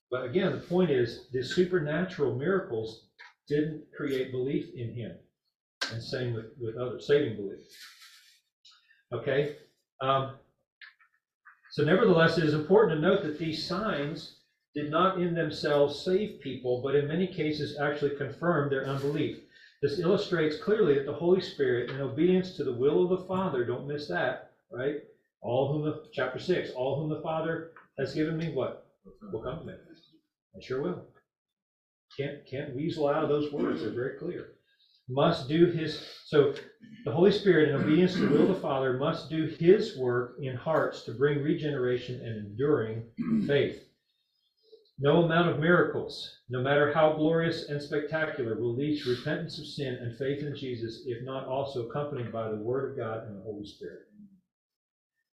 But 0.09 0.25
again, 0.25 0.51
the 0.51 0.59
point 0.59 0.89
is, 0.89 1.27
the 1.31 1.43
supernatural 1.43 2.35
miracles 2.35 3.05
didn't 3.47 3.83
create 3.95 4.31
belief 4.31 4.73
in 4.75 4.93
him, 4.93 5.15
and 5.91 6.01
same 6.01 6.33
with 6.33 6.45
with 6.59 6.75
others, 6.75 7.05
saving 7.05 7.35
belief. 7.35 7.59
Okay. 9.13 9.57
Um, 10.01 10.35
so, 11.71 11.83
nevertheless, 11.83 12.37
it 12.37 12.43
is 12.43 12.53
important 12.53 12.95
to 12.95 13.01
note 13.01 13.23
that 13.23 13.39
these 13.39 13.65
signs 13.65 14.41
did 14.75 14.89
not 14.89 15.21
in 15.21 15.33
themselves 15.33 16.03
save 16.03 16.39
people, 16.39 16.81
but 16.81 16.95
in 16.95 17.07
many 17.07 17.27
cases 17.27 17.77
actually 17.79 18.15
confirmed 18.15 18.71
their 18.71 18.85
unbelief. 18.87 19.37
This 19.81 19.99
illustrates 19.99 20.61
clearly 20.61 20.95
that 20.95 21.05
the 21.05 21.13
Holy 21.13 21.41
Spirit, 21.41 21.91
in 21.91 21.99
obedience 21.99 22.55
to 22.55 22.63
the 22.63 22.73
will 22.73 23.03
of 23.03 23.09
the 23.09 23.27
Father, 23.27 23.65
don't 23.65 23.87
miss 23.87 24.07
that, 24.07 24.51
right? 24.71 24.95
All 25.41 25.71
whom 25.71 25.83
the, 25.83 26.03
chapter 26.13 26.39
six, 26.39 26.69
all 26.71 26.95
whom 26.95 27.09
the 27.09 27.21
Father 27.21 27.71
has 27.99 28.13
given 28.13 28.37
me, 28.37 28.49
what? 28.49 28.85
Will 29.31 29.41
come 29.41 29.59
to 29.59 29.65
me. 29.65 29.73
I 30.55 30.61
sure 30.61 30.81
will. 30.81 31.05
Can't, 32.17 32.45
can't 32.49 32.73
weasel 32.73 33.07
out 33.07 33.23
of 33.23 33.29
those 33.29 33.51
words, 33.51 33.81
they're 33.81 33.89
very 33.89 34.17
clear. 34.17 34.49
Must 35.09 35.49
do 35.49 35.65
his, 35.65 35.99
so 36.25 36.53
the 37.03 37.11
Holy 37.11 37.31
Spirit, 37.31 37.67
in 37.69 37.75
obedience 37.75 38.13
to 38.13 38.19
the 38.19 38.27
will 38.33 38.43
of 38.43 38.47
the 38.55 38.61
Father, 38.61 38.93
must 38.93 39.29
do 39.29 39.53
his 39.59 39.97
work 39.97 40.35
in 40.39 40.55
hearts 40.55 41.01
to 41.01 41.11
bring 41.11 41.41
regeneration 41.41 42.21
and 42.21 42.37
enduring 42.37 43.03
faith. 43.45 43.83
No 44.99 45.23
amount 45.23 45.49
of 45.49 45.59
miracles, 45.59 46.39
no 46.49 46.61
matter 46.61 46.93
how 46.93 47.13
glorious 47.13 47.67
and 47.67 47.81
spectacular, 47.81 48.55
will 48.59 48.75
lead 48.75 49.01
to 49.01 49.09
repentance 49.09 49.57
of 49.57 49.65
sin 49.65 49.95
and 49.95 50.15
faith 50.17 50.43
in 50.43 50.55
Jesus 50.55 51.03
if 51.05 51.23
not 51.23 51.47
also 51.47 51.87
accompanied 51.87 52.31
by 52.31 52.49
the 52.49 52.57
Word 52.57 52.91
of 52.91 52.97
God 52.97 53.27
and 53.27 53.37
the 53.37 53.43
Holy 53.43 53.65
Spirit. 53.65 54.03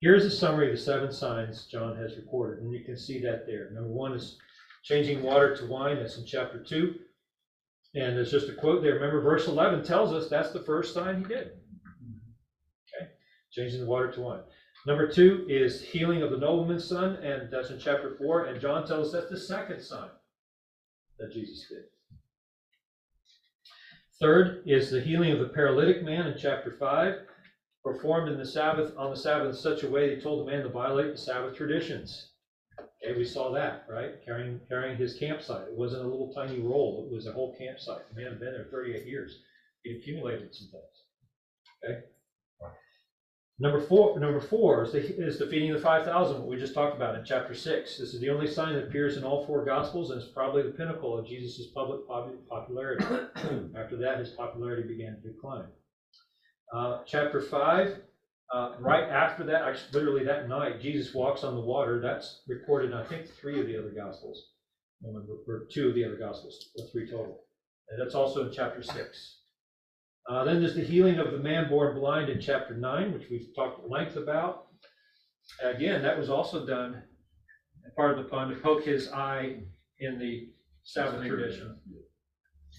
Here's 0.01 0.25
a 0.25 0.31
summary 0.31 0.71
of 0.71 0.77
the 0.77 0.83
seven 0.83 1.12
signs 1.12 1.66
John 1.66 1.97
has 1.97 2.16
recorded, 2.16 2.62
and 2.62 2.73
you 2.73 2.85
can 2.85 2.97
see 2.97 3.21
that 3.23 3.47
there. 3.47 3.71
Number 3.71 3.90
one 3.90 4.12
is 4.12 4.38
changing 4.85 5.23
water 5.23 5.57
to 5.57 5.66
wine, 5.66 5.99
that's 5.99 6.18
in 6.18 6.25
chapter 6.25 6.62
2. 6.62 6.94
And 7.97 8.16
there's 8.16 8.31
just 8.31 8.49
a 8.49 8.55
quote 8.55 8.83
there. 8.83 8.94
Remember, 8.94 9.21
verse 9.21 9.49
11 9.49 9.83
tells 9.83 10.12
us 10.12 10.29
that's 10.29 10.53
the 10.53 10.62
first 10.62 10.94
sign 10.94 11.18
he 11.18 11.25
did. 11.25 11.51
Okay, 12.94 13.11
changing 13.51 13.81
the 13.81 13.87
water 13.87 14.12
to 14.12 14.21
wine. 14.21 14.42
Number 14.88 15.07
two 15.07 15.44
is 15.51 15.83
healing 15.83 16.22
of 16.22 16.31
the 16.31 16.38
nobleman's 16.38 16.88
son, 16.88 17.16
and 17.16 17.53
that's 17.53 17.68
in 17.68 17.79
chapter 17.79 18.16
four. 18.16 18.46
And 18.46 18.59
John 18.59 18.87
tells 18.87 19.09
us 19.09 19.12
that's 19.12 19.31
the 19.31 19.38
second 19.38 19.83
sign 19.83 20.09
that 21.18 21.31
Jesus 21.31 21.66
did. 21.68 21.83
Third 24.18 24.62
is 24.64 24.90
the 24.90 25.03
healing 25.03 25.33
of 25.33 25.40
the 25.40 25.51
paralytic 25.51 26.03
man 26.03 26.29
in 26.29 26.38
chapter 26.38 26.74
five, 26.81 27.16
performed 27.85 28.33
in 28.33 28.38
the 28.38 28.46
Sabbath 28.46 28.96
on 28.96 29.11
the 29.11 29.16
Sabbath 29.16 29.51
in 29.51 29.55
such 29.55 29.83
a 29.83 29.90
way 29.90 30.14
he 30.14 30.22
told 30.22 30.40
the 30.46 30.51
man 30.51 30.62
to 30.62 30.70
violate 30.70 31.12
the 31.12 31.18
Sabbath 31.18 31.55
traditions. 31.55 32.31
Okay, 32.81 33.14
we 33.14 33.27
saw 33.27 33.53
that, 33.53 33.85
right? 33.90 34.24
Carrying 34.24 34.59
carrying 34.70 34.96
his 34.96 35.18
campsite. 35.18 35.68
It 35.68 35.77
wasn't 35.77 36.07
a 36.07 36.09
little 36.09 36.33
tiny 36.33 36.61
roll; 36.61 37.07
it 37.11 37.14
was 37.14 37.27
a 37.27 37.33
whole 37.33 37.55
campsite. 37.59 38.09
The 38.09 38.22
man 38.22 38.31
had 38.31 38.40
been 38.40 38.55
there 38.55 38.68
38 38.70 39.05
years. 39.05 39.42
He 39.83 39.98
accumulated 39.98 40.55
some 40.55 40.68
things. 40.68 41.05
Okay. 41.85 42.05
Number 43.61 43.81
four, 43.81 44.21
number 44.21 44.40
four 44.40 44.85
is 44.85 44.92
the, 44.92 45.27
is 45.27 45.38
the 45.38 45.49
feeding 45.49 45.71
of 45.73 45.79
the 45.79 45.83
five 45.83 46.05
thousand, 46.05 46.38
what 46.38 46.49
we 46.49 46.57
just 46.57 46.75
talked 46.75 46.94
about 46.94 47.16
in 47.16 47.25
chapter 47.25 47.55
six. 47.55 47.99
This 47.99 48.14
is 48.14 48.21
the 48.21 48.31
only 48.31 48.47
sign 48.47 48.75
that 48.75 48.85
appears 48.85 49.16
in 49.16 49.25
all 49.25 49.44
four 49.47 49.64
gospels, 49.64 50.11
and 50.11 50.23
it's 50.23 50.31
probably 50.31 50.62
the 50.62 50.71
pinnacle 50.71 51.18
of 51.18 51.27
Jesus' 51.27 51.66
public 51.75 52.07
popularity. 52.49 53.05
After 53.77 53.97
that, 53.97 54.18
his 54.21 54.31
popularity 54.31 54.87
began 54.87 55.16
to 55.21 55.33
decline. 55.33 55.66
Uh, 56.73 57.01
chapter 57.05 57.40
five, 57.40 57.97
uh, 58.55 58.77
right 58.79 59.09
after 59.09 59.44
that, 59.44 59.62
actually, 59.62 59.99
literally 59.99 60.25
that 60.25 60.49
night, 60.49 60.81
Jesus 60.81 61.14
walks 61.14 61.42
on 61.42 61.55
the 61.55 61.61
water. 61.61 62.01
That's 62.01 62.42
recorded 62.47 62.92
in, 62.92 62.97
I 62.97 63.05
think, 63.05 63.27
three 63.27 63.61
of 63.61 63.66
the 63.66 63.77
other 63.77 63.90
gospels, 63.90 64.51
or 65.03 65.25
or 65.49 65.66
two 65.73 65.88
of 65.88 65.94
the 65.94 66.05
other 66.05 66.16
gospels, 66.16 66.71
or 66.79 66.87
three 66.88 67.11
total. 67.11 67.40
And 67.88 68.01
that's 68.01 68.14
also 68.14 68.47
in 68.47 68.53
chapter 68.53 68.83
six. 68.83 69.38
Uh, 70.29 70.45
then 70.45 70.61
there's 70.61 70.75
the 70.75 70.85
healing 70.85 71.19
of 71.19 71.33
the 71.33 71.38
man 71.38 71.71
born 71.71 71.99
blind 71.99 72.29
in 72.29 72.38
chapter 72.38 72.75
9, 72.75 73.14
which 73.14 73.31
we've 73.31 73.49
talked 73.57 73.83
at 73.83 73.91
length 73.91 74.17
about. 74.17 74.67
Again, 75.62 76.03
that 76.03 76.19
was 76.19 76.29
also 76.29 76.67
done, 76.67 77.03
part 77.97 78.11
of 78.11 78.23
the 78.23 78.29
pun, 78.29 78.51
to 78.51 78.57
poke 78.57 78.85
his 78.85 79.11
eye 79.11 79.61
in 80.01 80.19
the 80.19 80.51
Sabbath 80.85 81.27
tradition. 81.27 81.79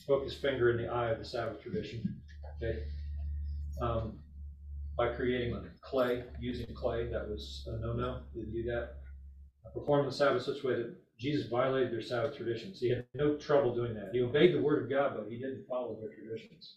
Poke 0.07 0.23
his 0.23 0.35
finger 0.35 0.69
in 0.69 0.77
the 0.77 0.91
eye 0.91 1.09
of 1.09 1.17
the 1.17 1.25
Sabbath 1.25 1.62
tradition. 1.62 2.21
Okay. 2.62 2.83
Um, 3.81 4.19
by 4.95 5.13
creating 5.13 5.59
clay, 5.81 6.25
using 6.39 6.73
clay, 6.75 7.07
that 7.07 7.27
was 7.27 7.67
a 7.67 7.79
no-no. 7.79 8.21
Did 8.35 8.53
do 8.53 8.63
that. 8.63 8.97
Perform 9.73 10.05
the 10.05 10.12
Sabbath 10.12 10.43
such 10.43 10.63
a 10.63 10.67
way 10.67 10.75
that 10.75 10.95
Jesus 11.17 11.49
violated 11.49 11.91
their 11.91 12.01
Sabbath 12.01 12.38
traditions. 12.38 12.79
He 12.79 12.89
had 12.89 13.05
no 13.15 13.38
trouble 13.38 13.73
doing 13.73 13.95
that. 13.95 14.09
He 14.13 14.21
obeyed 14.21 14.53
the 14.53 14.62
word 14.62 14.83
of 14.83 14.89
God, 14.89 15.13
but 15.15 15.27
he 15.29 15.38
didn't 15.38 15.65
follow 15.67 15.97
their 15.99 16.09
traditions 16.09 16.75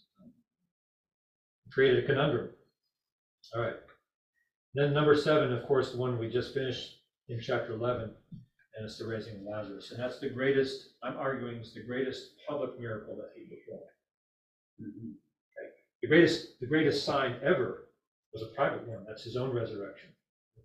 created 1.73 2.03
a 2.03 2.07
conundrum. 2.07 2.49
All 3.55 3.61
right. 3.61 3.75
Then 4.75 4.93
number 4.93 5.15
seven, 5.15 5.53
of 5.53 5.65
course, 5.67 5.91
the 5.91 5.97
one 5.97 6.17
we 6.17 6.29
just 6.29 6.53
finished 6.53 6.99
in 7.29 7.39
chapter 7.39 7.73
eleven, 7.73 8.11
and 8.75 8.85
it's 8.85 8.97
the 8.97 9.07
raising 9.07 9.35
of 9.35 9.41
Lazarus. 9.43 9.91
And 9.91 9.99
that's 9.99 10.19
the 10.19 10.29
greatest, 10.29 10.89
I'm 11.03 11.17
arguing, 11.17 11.57
is 11.57 11.73
the 11.73 11.83
greatest 11.83 12.31
public 12.47 12.79
miracle 12.79 13.15
that 13.15 13.31
he 13.35 13.43
performed. 13.43 13.83
Okay? 14.81 15.69
The 16.01 16.07
greatest, 16.07 16.59
the 16.59 16.67
greatest 16.67 17.05
sign 17.05 17.35
ever 17.43 17.89
was 18.33 18.43
a 18.43 18.55
private 18.55 18.87
one. 18.87 19.05
That's 19.07 19.23
his 19.23 19.35
own 19.35 19.53
resurrection. 19.55 20.09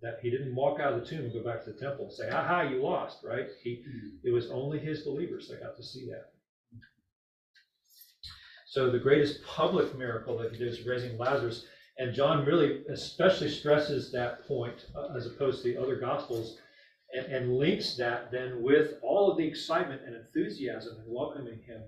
That 0.01 0.19
he 0.21 0.31
didn't 0.31 0.55
walk 0.55 0.79
out 0.79 0.93
of 0.93 1.01
the 1.01 1.05
tomb 1.05 1.25
and 1.25 1.33
go 1.33 1.43
back 1.43 1.63
to 1.65 1.71
the 1.71 1.79
temple 1.79 2.05
and 2.05 2.13
say, 2.13 2.29
aha, 2.29 2.61
you 2.61 2.81
lost, 2.81 3.19
right? 3.23 3.47
He, 3.61 3.83
it 4.23 4.31
was 4.31 4.49
only 4.49 4.79
his 4.79 5.01
believers 5.01 5.47
that 5.49 5.61
got 5.61 5.75
to 5.75 5.83
see 5.83 6.07
that. 6.09 6.31
So 8.69 8.91
the 8.91 8.99
greatest 8.99 9.43
public 9.43 9.97
miracle 9.97 10.37
that 10.37 10.51
he 10.51 10.59
did 10.59 10.67
is 10.67 10.85
raising 10.85 11.17
Lazarus. 11.17 11.65
And 11.97 12.13
John 12.13 12.45
really 12.45 12.83
especially 12.87 13.49
stresses 13.49 14.11
that 14.11 14.47
point 14.47 14.85
uh, 14.95 15.07
as 15.17 15.25
opposed 15.25 15.63
to 15.63 15.73
the 15.73 15.81
other 15.81 15.95
gospels 15.95 16.59
and, 17.11 17.25
and 17.33 17.57
links 17.57 17.97
that 17.97 18.31
then 18.31 18.61
with 18.61 18.99
all 19.01 19.31
of 19.31 19.39
the 19.39 19.43
excitement 19.43 20.03
and 20.05 20.15
enthusiasm 20.15 20.97
in 21.03 21.11
welcoming 21.11 21.59
him 21.65 21.81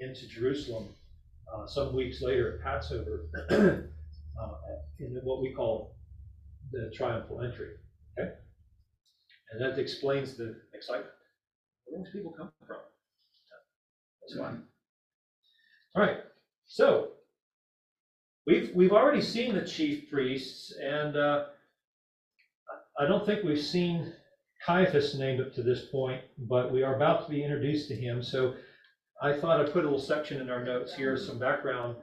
into 0.00 0.26
Jerusalem 0.26 0.88
uh, 1.54 1.68
some 1.68 1.94
weeks 1.94 2.20
later 2.20 2.54
at 2.54 2.64
Passover 2.64 3.26
uh, 3.50 4.54
in 4.98 5.20
what 5.22 5.40
we 5.40 5.52
call 5.52 5.94
the 6.72 6.90
triumphal 6.96 7.42
entry. 7.42 7.76
Okay? 8.18 8.32
And 9.52 9.60
that 9.62 9.78
explains 9.78 10.36
the 10.36 10.56
excitement. 10.74 11.12
Where 11.84 11.98
do 11.98 12.04
those 12.04 12.12
people 12.12 12.34
come 12.36 12.50
from? 12.66 12.78
That's 14.26 14.40
why. 14.40 14.56
All 15.96 16.02
right, 16.02 16.18
so 16.66 17.10
we've 18.48 18.74
we've 18.74 18.90
already 18.90 19.20
seen 19.20 19.54
the 19.54 19.64
chief 19.64 20.10
priests, 20.10 20.74
and 20.82 21.16
uh, 21.16 21.44
I 22.98 23.06
don't 23.06 23.24
think 23.24 23.44
we've 23.44 23.62
seen 23.62 24.12
Caiaphas 24.66 25.16
named 25.16 25.40
up 25.40 25.54
to 25.54 25.62
this 25.62 25.86
point, 25.92 26.22
but 26.36 26.72
we 26.72 26.82
are 26.82 26.96
about 26.96 27.24
to 27.24 27.30
be 27.30 27.44
introduced 27.44 27.86
to 27.90 27.94
him. 27.94 28.24
So 28.24 28.54
I 29.22 29.34
thought 29.34 29.60
I'd 29.60 29.72
put 29.72 29.84
a 29.84 29.86
little 29.86 30.00
section 30.00 30.40
in 30.40 30.50
our 30.50 30.64
notes 30.64 30.92
here, 30.96 31.16
some 31.16 31.38
background 31.38 31.94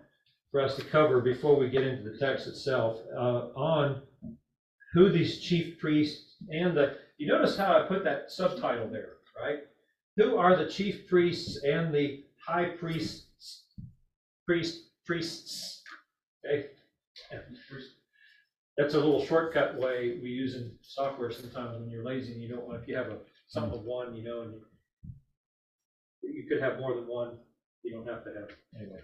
for 0.51 0.61
us 0.61 0.77
to 0.77 0.85
cover 0.85 1.19
before 1.19 1.57
we 1.57 1.69
get 1.69 1.83
into 1.83 2.09
the 2.09 2.17
text 2.17 2.47
itself 2.47 2.97
uh, 3.13 3.49
on 3.57 4.03
who 4.93 5.09
these 5.09 5.41
chief 5.41 5.79
priests 5.79 6.37
and 6.49 6.77
the. 6.77 6.95
You 7.17 7.27
notice 7.27 7.57
how 7.57 7.77
I 7.77 7.87
put 7.89 8.05
that 8.05 8.31
subtitle 8.31 8.87
there, 8.87 9.15
right? 9.37 9.59
Who 10.15 10.37
are 10.37 10.55
the 10.55 10.71
chief 10.71 11.09
priests 11.09 11.61
and 11.65 11.93
the 11.93 12.23
high 12.47 12.69
priests? 12.69 13.25
Priest 14.51 14.89
priests. 15.05 15.81
Okay. 16.45 16.65
That's 18.77 18.95
a 18.95 18.97
little 18.97 19.25
shortcut 19.25 19.79
way 19.79 20.19
we 20.21 20.27
use 20.27 20.55
in 20.55 20.73
software 20.81 21.31
sometimes 21.31 21.79
when 21.79 21.89
you're 21.89 22.03
lazy 22.03 22.33
and 22.33 22.41
you 22.41 22.49
don't 22.49 22.67
want, 22.67 22.81
if 22.81 22.85
you 22.85 22.97
have 22.97 23.07
a, 23.07 23.19
something 23.47 23.79
of 23.79 23.85
one, 23.85 24.13
you 24.13 24.25
know, 24.25 24.41
and 24.41 24.55
you, 26.21 26.33
you 26.33 26.49
could 26.49 26.61
have 26.61 26.79
more 26.79 26.95
than 26.95 27.07
one, 27.07 27.37
you 27.81 27.93
don't 27.93 28.05
have 28.05 28.25
to 28.25 28.31
have, 28.31 28.49
anyway. 28.77 28.99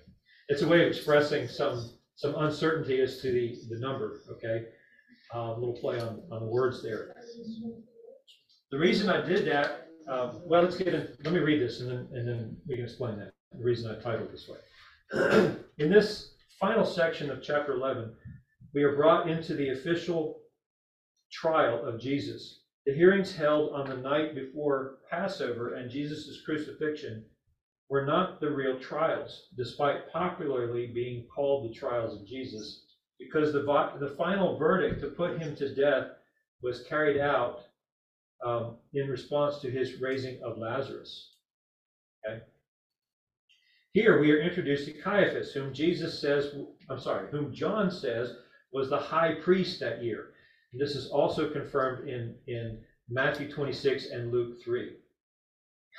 It's 0.50 0.64
a 0.64 0.68
way 0.68 0.82
of 0.82 0.90
expressing 0.90 1.48
some, 1.48 1.92
some 2.18 2.36
uncertainty 2.36 3.00
as 3.00 3.22
to 3.22 3.32
the, 3.32 3.56
the 3.70 3.80
number, 3.80 4.20
okay? 4.30 4.66
Uh, 5.34 5.54
a 5.56 5.58
little 5.58 5.78
play 5.80 5.98
on, 6.02 6.24
on 6.30 6.42
the 6.42 6.46
words 6.46 6.84
there. 6.84 7.16
The 8.72 8.78
reason 8.78 9.10
I 9.10 9.26
did 9.26 9.48
that, 9.48 9.88
um, 10.10 10.42
well, 10.44 10.64
let's 10.64 10.76
get 10.76 10.94
in, 10.94 11.08
let 11.24 11.34
me 11.34 11.40
read 11.40 11.62
this 11.62 11.80
and 11.80 11.90
then, 11.90 12.10
and 12.12 12.28
then 12.28 12.58
we 12.68 12.76
can 12.76 12.84
explain 12.84 13.18
that, 13.20 13.32
the 13.54 13.64
reason 13.64 13.90
I 13.90 13.98
titled 14.02 14.34
this 14.34 14.50
way. 14.50 14.58
In 15.14 15.90
this 15.90 16.34
final 16.60 16.86
section 16.86 17.30
of 17.30 17.42
chapter 17.42 17.74
11, 17.74 18.14
we 18.74 18.84
are 18.84 18.98
brought 18.98 19.30
into 19.30 19.54
the 19.54 19.70
official 19.70 20.42
trial 21.32 21.86
of 21.86 22.00
Jesus. 22.00 22.64
The 22.86 22.94
hearings 22.94 23.34
held 23.34 23.72
on 23.72 23.90
the 23.90 23.96
night 23.96 24.36
before 24.36 24.98
Passover 25.10 25.76
and 25.76 25.90
Jesus' 25.90 26.42
crucifixion 26.46 27.24
were 27.90 28.06
not 28.06 28.42
the 28.42 28.52
real 28.52 28.78
trials, 28.80 29.48
despite 29.56 30.12
popularly 30.12 30.88
being 30.88 31.26
called 31.34 31.70
the 31.70 31.74
trials 31.74 32.20
of 32.20 32.28
Jesus, 32.28 32.84
because 33.18 33.54
the, 33.54 33.62
the 33.62 34.14
final 34.18 34.58
verdict 34.58 35.00
to 35.00 35.08
put 35.08 35.40
him 35.40 35.56
to 35.56 35.74
death 35.74 36.08
was 36.62 36.84
carried 36.84 37.22
out 37.22 37.62
um, 38.46 38.76
in 38.94 39.08
response 39.08 39.60
to 39.60 39.72
his 39.72 40.02
raising 40.02 40.42
of 40.44 40.58
Lazarus. 40.58 41.32
Okay? 42.28 42.42
Here 43.98 44.20
we 44.20 44.32
are 44.32 44.40
introduced 44.40 44.86
to 44.86 44.94
Caiaphas, 44.94 45.54
whom 45.54 45.74
Jesus 45.74 46.22
says, 46.22 46.54
I'm 46.88 47.00
sorry, 47.00 47.32
whom 47.32 47.52
John 47.52 47.90
says 47.90 48.32
was 48.72 48.92
the 48.92 49.00
high 49.00 49.34
priest 49.42 49.80
that 49.80 50.04
year. 50.04 50.34
And 50.72 50.80
this 50.80 50.96
is 50.96 51.10
also 51.10 51.50
confirmed 51.50 52.08
in, 52.08 52.36
in 52.46 52.84
Matthew 53.10 53.52
26 53.52 54.12
and 54.12 54.32
Luke 54.32 54.62
3. 54.64 54.98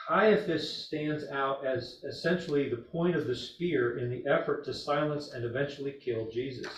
Caiaphas 0.06 0.87
stands 0.87 1.24
out 1.32 1.66
as 1.66 2.00
essentially 2.08 2.68
the 2.68 2.76
point 2.76 3.16
of 3.16 3.26
the 3.26 3.34
spear 3.34 3.98
in 3.98 4.11
the 4.11 4.30
effort 4.30 4.64
to 4.66 4.72
silence 4.72 5.32
and 5.32 5.44
eventually 5.44 5.96
kill 6.00 6.30
Jesus. 6.30 6.72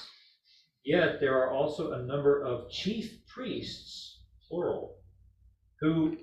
Yet 0.86 1.20
there 1.20 1.36
are 1.38 1.50
also 1.50 1.92
a 1.92 2.02
number 2.02 2.42
of 2.42 2.70
chief 2.70 3.26
priests, 3.26 4.22
plural, 4.48 4.96
who 5.80 6.16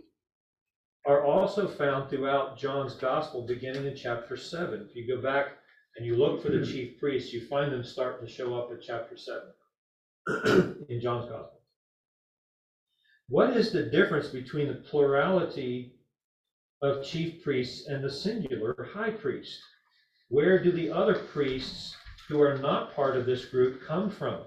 are 1.07 1.23
also 1.23 1.67
found 1.69 2.09
throughout 2.09 2.57
John's 2.57 2.95
gospel, 2.95 3.47
beginning 3.47 3.85
in 3.85 3.95
chapter 3.95 4.35
7. 4.35 4.87
If 4.89 4.95
you 4.95 5.07
go 5.07 5.21
back 5.21 5.51
and 5.95 6.05
you 6.05 6.17
look 6.17 6.43
for 6.43 6.49
the 6.49 6.65
chief 6.65 6.99
priests, 6.99 7.31
you 7.31 7.47
find 7.47 7.71
them 7.71 7.83
starting 7.83 8.27
to 8.27 8.31
show 8.31 8.55
up 8.55 8.69
at 8.71 8.81
chapter 8.81 9.15
7 9.17 10.75
in 10.89 10.99
John's 10.99 11.29
gospel. 11.29 11.61
What 13.29 13.55
is 13.55 13.71
the 13.71 13.83
difference 13.83 14.27
between 14.27 14.67
the 14.67 14.75
plurality 14.75 15.93
of 16.81 17.05
chief 17.05 17.41
priests 17.41 17.87
and 17.87 18.03
the 18.03 18.11
singular 18.11 18.75
high 18.93 19.11
priest? 19.11 19.59
Where 20.27 20.61
do 20.61 20.71
the 20.73 20.91
other 20.91 21.15
priests 21.15 21.95
who 22.27 22.41
are 22.41 22.57
not 22.57 22.93
part 22.93 23.15
of 23.15 23.25
this 23.25 23.45
group 23.45 23.81
come 23.87 24.09
from? 24.09 24.41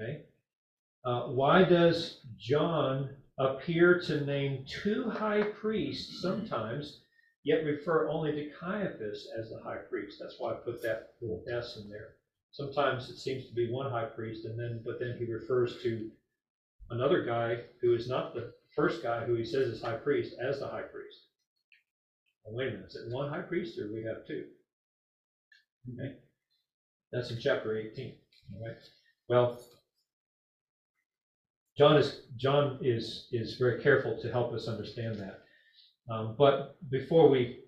Okay. 0.00 0.24
Uh, 1.04 1.28
why 1.28 1.64
does 1.64 2.20
John 2.38 3.08
appear 3.38 4.00
to 4.00 4.24
name 4.24 4.64
two 4.66 5.08
high 5.10 5.42
priests 5.42 6.20
sometimes, 6.20 7.00
yet 7.44 7.64
refer 7.64 8.08
only 8.08 8.32
to 8.32 8.50
Caiaphas 8.50 9.28
as 9.36 9.50
the 9.50 9.60
high 9.62 9.78
priest? 9.88 10.18
That's 10.20 10.36
why 10.38 10.52
I 10.52 10.54
put 10.54 10.82
that 10.82 11.14
little 11.20 11.42
S 11.50 11.76
in 11.76 11.88
there. 11.88 12.14
Sometimes 12.52 13.08
it 13.08 13.16
seems 13.16 13.46
to 13.48 13.54
be 13.54 13.70
one 13.70 13.90
high 13.90 14.04
priest, 14.04 14.44
and 14.44 14.58
then 14.58 14.82
but 14.84 14.98
then 14.98 15.16
he 15.18 15.24
refers 15.24 15.82
to 15.82 16.10
another 16.90 17.24
guy 17.24 17.62
who 17.80 17.94
is 17.94 18.08
not 18.08 18.34
the 18.34 18.52
first 18.76 19.02
guy 19.02 19.24
who 19.24 19.34
he 19.34 19.44
says 19.44 19.68
is 19.68 19.82
high 19.82 19.96
priest 19.96 20.34
as 20.40 20.58
the 20.58 20.66
high 20.66 20.82
priest. 20.82 21.26
Well, 22.44 22.56
wait 22.56 22.68
a 22.68 22.70
minute, 22.72 22.88
is 22.88 22.96
it 22.96 23.12
one 23.12 23.30
high 23.30 23.40
priest 23.40 23.78
or 23.78 23.90
we 23.92 24.04
have 24.04 24.26
two? 24.26 24.44
Okay, 25.98 26.16
that's 27.12 27.30
in 27.30 27.38
chapter 27.40 27.76
18. 27.76 28.12
All 28.54 28.68
right. 28.68 28.76
Well, 29.28 29.60
John 31.76 31.96
is 31.96 32.22
John 32.36 32.78
is 32.82 33.28
is 33.32 33.56
very 33.56 33.82
careful 33.82 34.20
to 34.20 34.30
help 34.30 34.52
us 34.52 34.68
understand 34.68 35.18
that. 35.18 35.42
Um, 36.10 36.34
but 36.36 36.76
before 36.90 37.28
we 37.28 37.60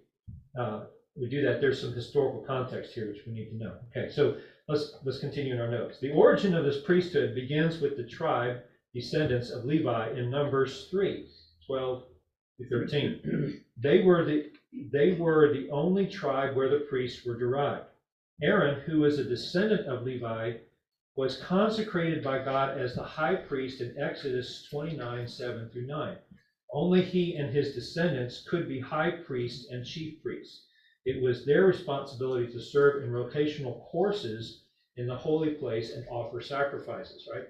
uh, 0.58 0.84
we 1.16 1.28
do 1.28 1.42
that, 1.42 1.60
there's 1.60 1.80
some 1.80 1.92
historical 1.92 2.42
context 2.42 2.92
here 2.92 3.06
which 3.08 3.22
we 3.26 3.32
need 3.32 3.50
to 3.50 3.56
know. 3.56 3.74
Okay, 3.90 4.10
so 4.10 4.36
let's 4.68 4.94
let's 5.04 5.20
continue 5.20 5.54
in 5.54 5.60
our 5.60 5.70
notes. 5.70 5.98
The 6.00 6.12
origin 6.12 6.54
of 6.54 6.64
this 6.64 6.82
priesthood 6.82 7.34
begins 7.34 7.80
with 7.80 7.96
the 7.96 8.06
tribe 8.06 8.62
descendants 8.92 9.50
of 9.50 9.64
Levi 9.64 10.12
in 10.12 10.30
Numbers 10.30 10.88
3, 10.90 11.26
12 11.66 12.04
to 12.58 12.68
13. 12.68 13.60
They 13.76 14.02
were 14.02 14.24
the 14.24 14.50
they 14.92 15.12
were 15.12 15.52
the 15.52 15.70
only 15.70 16.06
tribe 16.06 16.56
where 16.56 16.68
the 16.68 16.86
priests 16.88 17.24
were 17.24 17.38
derived. 17.38 17.86
Aaron, 18.42 18.80
who 18.80 19.00
was 19.00 19.18
a 19.18 19.24
descendant 19.24 19.86
of 19.86 20.02
Levi, 20.02 20.54
was 21.16 21.36
consecrated 21.36 22.22
by 22.24 22.38
God 22.38 22.70
as 22.76 22.94
the 22.94 23.02
high 23.02 23.34
priest 23.36 23.80
in 23.80 23.94
Exodus 23.98 24.66
29, 24.70 25.26
7 25.28 25.68
through 25.70 25.86
9. 25.86 26.16
Only 26.72 27.02
he 27.02 27.36
and 27.36 27.50
his 27.50 27.74
descendants 27.74 28.42
could 28.48 28.66
be 28.66 28.80
high 28.80 29.10
priests 29.10 29.66
and 29.70 29.84
chief 29.84 30.20
priests. 30.22 30.62
It 31.06 31.20
was 31.20 31.44
their 31.44 31.64
responsibility 31.64 32.48
to 32.48 32.60
serve 32.60 32.96
in 33.02 33.10
rotational 33.10 33.78
courses 33.78 34.58
in 34.96 35.06
the 35.06 35.14
holy 35.14 35.50
place 35.50 35.90
and 35.90 36.04
offer 36.08 36.40
sacrifices, 36.40 37.28
right? 37.32 37.44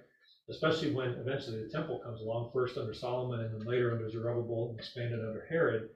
Especially 0.51 0.89
when 0.93 1.15
eventually 1.15 1.59
the 1.59 1.69
temple 1.71 1.99
comes 2.05 2.21
along, 2.21 2.51
first 2.53 2.77
under 2.77 2.93
Solomon 2.93 3.41
and 3.41 3.53
then 3.53 3.67
later 3.67 3.93
under 3.93 4.09
Zerubbabel 4.09 4.69
and 4.69 4.79
expanded 4.79 5.21
under 5.25 5.45
Herod. 5.49 5.89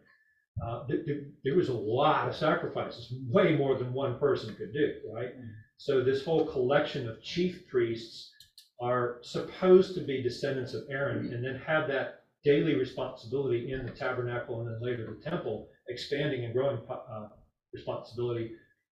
Uh, 0.62 0.79
th- 0.89 1.05
th- 1.05 1.19
there 1.45 1.55
was 1.55 1.69
a 1.69 1.75
lot 1.75 2.29
of 2.29 2.35
sacrifices, 2.35 3.12
way 3.29 3.53
more 3.53 3.75
than 3.75 3.93
one 3.93 4.14
person 4.14 4.55
could 4.55 4.73
do, 4.73 4.93
right? 5.12 5.31
So 5.79 6.03
this 6.03 6.24
whole 6.24 6.45
collection 6.45 7.09
of 7.09 7.22
chief 7.22 7.66
priests 7.68 8.33
are 8.81 9.18
supposed 9.22 9.95
to 9.95 10.01
be 10.01 10.22
descendants 10.22 10.74
of 10.74 10.85
Aaron 10.91 11.33
and 11.33 11.45
then 11.45 11.61
have 11.66 11.89
that 11.89 12.24
daily 12.45 12.74
responsibility 12.74 13.72
in 13.72 13.87
the 13.87 13.93
tabernacle 13.93 14.61
and 14.61 14.68
then 14.68 14.81
later 14.83 15.07
the 15.07 15.31
temple, 15.31 15.68
expanding 15.89 16.45
and 16.45 16.53
growing 16.53 16.79
uh, 16.91 17.29
responsibility 17.72 18.53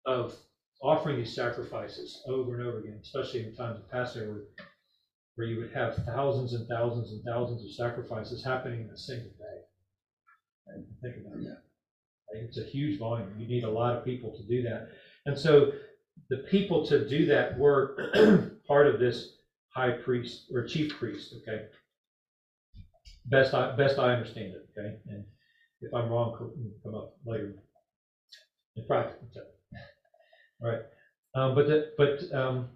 of 0.05 0.35
offering 0.81 1.17
these 1.17 1.35
sacrifices 1.35 2.23
over 2.27 2.59
and 2.59 2.67
over 2.67 2.79
again, 2.79 2.99
especially 3.01 3.45
in 3.45 3.55
times 3.55 3.77
of 3.79 3.89
Passover. 3.89 4.47
where 5.35 5.47
you 5.47 5.59
would 5.59 5.71
have 5.73 5.95
thousands 6.05 6.53
and 6.53 6.67
thousands 6.67 7.11
and 7.11 7.23
thousands 7.23 7.63
of 7.63 7.71
sacrifices 7.73 8.43
happening 8.43 8.81
in 8.81 8.89
a 8.89 8.97
single 8.97 9.29
day. 9.29 10.75
Think 11.01 11.25
about 11.25 11.41
that. 11.43 11.61
It's 12.33 12.57
a 12.57 12.63
huge 12.63 12.99
volume. 12.99 13.33
You 13.37 13.47
need 13.47 13.63
a 13.63 13.69
lot 13.69 13.95
of 13.95 14.05
people 14.05 14.35
to 14.35 14.43
do 14.47 14.63
that. 14.63 14.89
And 15.25 15.37
so 15.37 15.71
the 16.31 16.37
people 16.37 16.85
to 16.85 17.07
do 17.09 17.25
that 17.25 17.57
work, 17.57 17.99
part 18.67 18.87
of 18.87 18.99
this 18.99 19.33
high 19.75 19.91
priest 19.91 20.45
or 20.53 20.65
chief 20.65 20.97
priest, 20.97 21.35
okay? 21.41 21.65
Best 23.25 23.53
I, 23.53 23.75
best 23.75 23.99
I 23.99 24.13
understand 24.13 24.53
it, 24.53 24.65
okay? 24.71 24.95
And 25.07 25.25
if 25.81 25.93
I'm 25.93 26.09
wrong, 26.09 26.33
come 26.83 26.95
up 26.95 27.13
later 27.25 27.47
in 28.77 28.85
so. 28.87 29.41
All 30.63 30.69
right, 30.69 30.79
um, 31.35 31.53
but 31.53 31.67
the, 31.67 31.89
but, 31.97 32.21
um, 32.33 32.69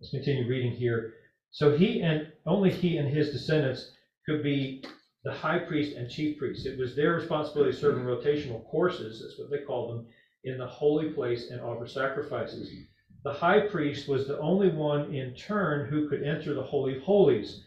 let's 0.00 0.10
continue 0.10 0.48
reading 0.48 0.72
here. 0.72 1.12
So 1.50 1.72
he 1.72 2.00
and, 2.00 2.32
only 2.46 2.70
he 2.70 2.96
and 2.96 3.06
his 3.06 3.32
descendants 3.32 3.90
could 4.26 4.42
be 4.42 4.82
the 5.24 5.32
high 5.32 5.58
priest 5.58 5.94
and 5.94 6.08
chief 6.08 6.38
priest. 6.38 6.64
It 6.64 6.78
was 6.78 6.96
their 6.96 7.12
responsibility 7.12 7.72
to 7.72 7.78
serve 7.78 7.98
in 7.98 8.04
rotational 8.04 8.64
courses, 8.70 9.20
that's 9.20 9.38
what 9.38 9.50
they 9.50 9.58
called 9.66 9.90
them, 9.90 10.06
in 10.44 10.58
the 10.58 10.66
holy 10.66 11.10
place 11.10 11.50
and 11.50 11.60
offer 11.60 11.86
sacrifices. 11.86 12.68
Mm-hmm. 12.68 12.82
The 13.24 13.32
high 13.32 13.60
priest 13.68 14.08
was 14.08 14.26
the 14.26 14.38
only 14.38 14.68
one 14.68 15.14
in 15.14 15.34
turn 15.34 15.88
who 15.88 16.08
could 16.08 16.22
enter 16.22 16.54
the 16.54 16.62
holy 16.62 16.96
of 16.98 17.02
holies 17.02 17.62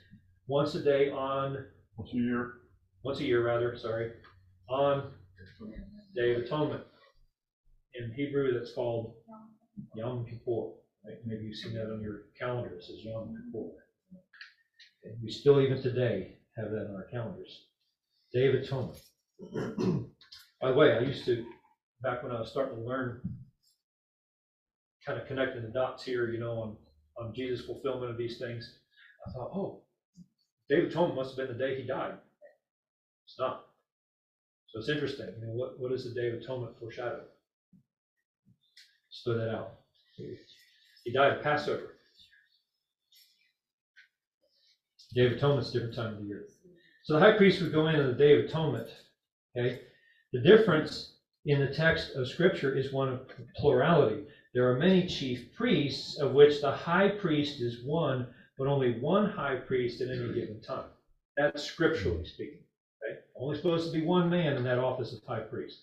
once 0.48 0.76
a 0.76 0.84
day 0.84 1.10
on, 1.10 1.66
Once 1.98 2.14
a 2.14 2.18
year. 2.18 2.54
once 3.04 3.20
a 3.20 3.24
year 3.24 3.44
rather, 3.46 3.76
sorry, 3.76 4.12
on 4.70 5.12
Day 6.16 6.36
of 6.36 6.44
Atonement. 6.44 6.84
In 7.96 8.12
Hebrew, 8.14 8.54
that's 8.58 8.74
called 8.74 9.16
Yom 9.96 10.26
Kippur. 10.26 10.74
Right? 11.06 11.18
Maybe 11.26 11.46
you've 11.46 11.56
seen 11.56 11.74
that 11.74 11.92
on 11.92 12.02
your 12.02 12.24
calendar, 12.40 12.76
it 12.76 12.84
says 12.84 12.98
Yom 13.04 13.34
Kippur. 13.52 13.70
And 15.04 15.16
We 15.24 15.32
still, 15.32 15.60
even 15.62 15.82
today, 15.82 16.38
have 16.56 16.70
that 16.72 16.88
on 16.90 16.96
our 16.96 17.08
calendars. 17.12 17.66
Day 18.34 18.48
of 18.48 18.56
Atonement. 18.56 19.00
By 20.62 20.72
the 20.72 20.78
way, 20.78 20.94
I 20.94 21.00
used 21.02 21.26
to, 21.26 21.46
back 22.02 22.24
when 22.24 22.32
I 22.32 22.40
was 22.40 22.50
starting 22.50 22.78
to 22.78 22.84
learn, 22.84 23.22
kind 25.06 25.20
of 25.20 25.28
connecting 25.28 25.64
the 25.64 25.70
dots 25.70 26.04
here, 26.04 26.30
you 26.32 26.40
know, 26.40 26.54
on, 26.54 26.78
on 27.18 27.34
Jesus' 27.34 27.66
fulfillment 27.66 28.12
of 28.12 28.18
these 28.18 28.38
things, 28.38 28.80
I 29.28 29.32
thought, 29.32 29.52
oh, 29.54 29.82
Day 30.70 30.82
of 30.82 30.90
Atonement 30.90 31.16
must 31.16 31.38
have 31.38 31.48
been 31.48 31.58
the 31.58 31.64
day 31.64 31.82
he 31.82 31.88
died. 31.88 32.14
It's 33.26 33.40
not. 33.40 33.66
So 34.70 34.80
it's 34.80 34.90
interesting, 34.90 35.28
you 35.40 35.48
know, 35.48 35.54
what, 35.54 35.80
what 35.80 35.92
is 35.92 36.04
the 36.04 36.20
Day 36.20 36.30
of 36.30 36.36
Atonement 36.36 36.78
foreshadow? 36.80 37.22
Split 39.10 39.38
that 39.38 39.56
out. 39.56 39.72
He 40.16 41.14
died 41.14 41.34
at 41.34 41.44
Passover. 41.44 41.96
Day 45.14 45.28
of 45.28 45.34
Atonement's 45.34 45.70
a 45.70 45.74
different 45.74 45.96
time 45.96 46.14
of 46.14 46.20
the 46.20 46.26
year. 46.26 46.46
So 47.06 47.14
the 47.14 47.20
high 47.20 47.38
priest 47.38 47.62
would 47.62 47.72
go 47.72 47.88
in 47.88 47.96
on 47.96 48.08
the 48.08 48.14
Day 48.14 48.38
of 48.38 48.46
Atonement, 48.46 48.90
okay? 49.58 49.80
The 50.34 50.42
difference 50.42 51.17
in 51.48 51.62
the 51.62 51.74
text 51.74 52.14
of 52.16 52.28
Scripture 52.28 52.76
is 52.76 52.92
one 52.92 53.08
of 53.08 53.32
plurality. 53.56 54.26
There 54.54 54.70
are 54.70 54.78
many 54.78 55.08
chief 55.08 55.56
priests, 55.56 56.20
of 56.20 56.34
which 56.34 56.60
the 56.60 56.72
high 56.72 57.08
priest 57.08 57.62
is 57.62 57.86
one, 57.86 58.28
but 58.58 58.68
only 58.68 59.00
one 59.00 59.30
high 59.30 59.56
priest 59.56 60.02
at 60.02 60.10
any 60.10 60.28
hmm. 60.28 60.34
given 60.34 60.62
time. 60.62 60.90
That's 61.38 61.64
scripturally 61.64 62.18
hmm. 62.18 62.26
speaking. 62.26 62.60
Okay? 63.02 63.20
Only 63.36 63.56
supposed 63.56 63.92
to 63.92 63.98
be 63.98 64.06
one 64.06 64.30
man 64.30 64.58
in 64.58 64.64
that 64.64 64.80
office 64.80 65.14
of 65.14 65.24
high 65.24 65.40
priest. 65.40 65.80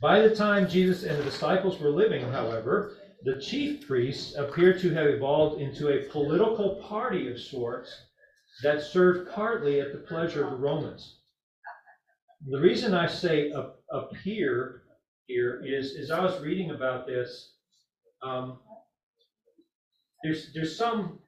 By 0.00 0.20
the 0.20 0.34
time 0.34 0.68
Jesus 0.68 1.02
and 1.02 1.18
the 1.18 1.24
disciples 1.24 1.80
were 1.80 1.90
living, 1.90 2.30
however, 2.30 2.96
the 3.24 3.40
chief 3.40 3.86
priests 3.86 4.36
appear 4.36 4.78
to 4.78 4.90
have 4.90 5.06
evolved 5.06 5.60
into 5.60 5.88
a 5.88 6.04
political 6.10 6.76
party 6.76 7.30
of 7.30 7.40
sorts 7.40 7.90
that 8.62 8.82
served 8.82 9.32
partly 9.32 9.80
at 9.80 9.92
the 9.92 9.98
pleasure 9.98 10.44
of 10.44 10.50
the 10.50 10.56
Romans. 10.56 11.16
The 12.48 12.60
reason 12.60 12.94
I 12.94 13.06
say 13.06 13.52
ap- 13.52 13.76
appear 13.90 14.82
here 15.26 15.62
is, 15.64 15.96
as 15.96 16.10
I 16.10 16.20
was 16.20 16.40
reading 16.40 16.70
about 16.70 17.06
this. 17.06 17.52
Um, 18.22 18.58
there's 20.22 20.52
there's 20.54 20.76
some 20.76 21.18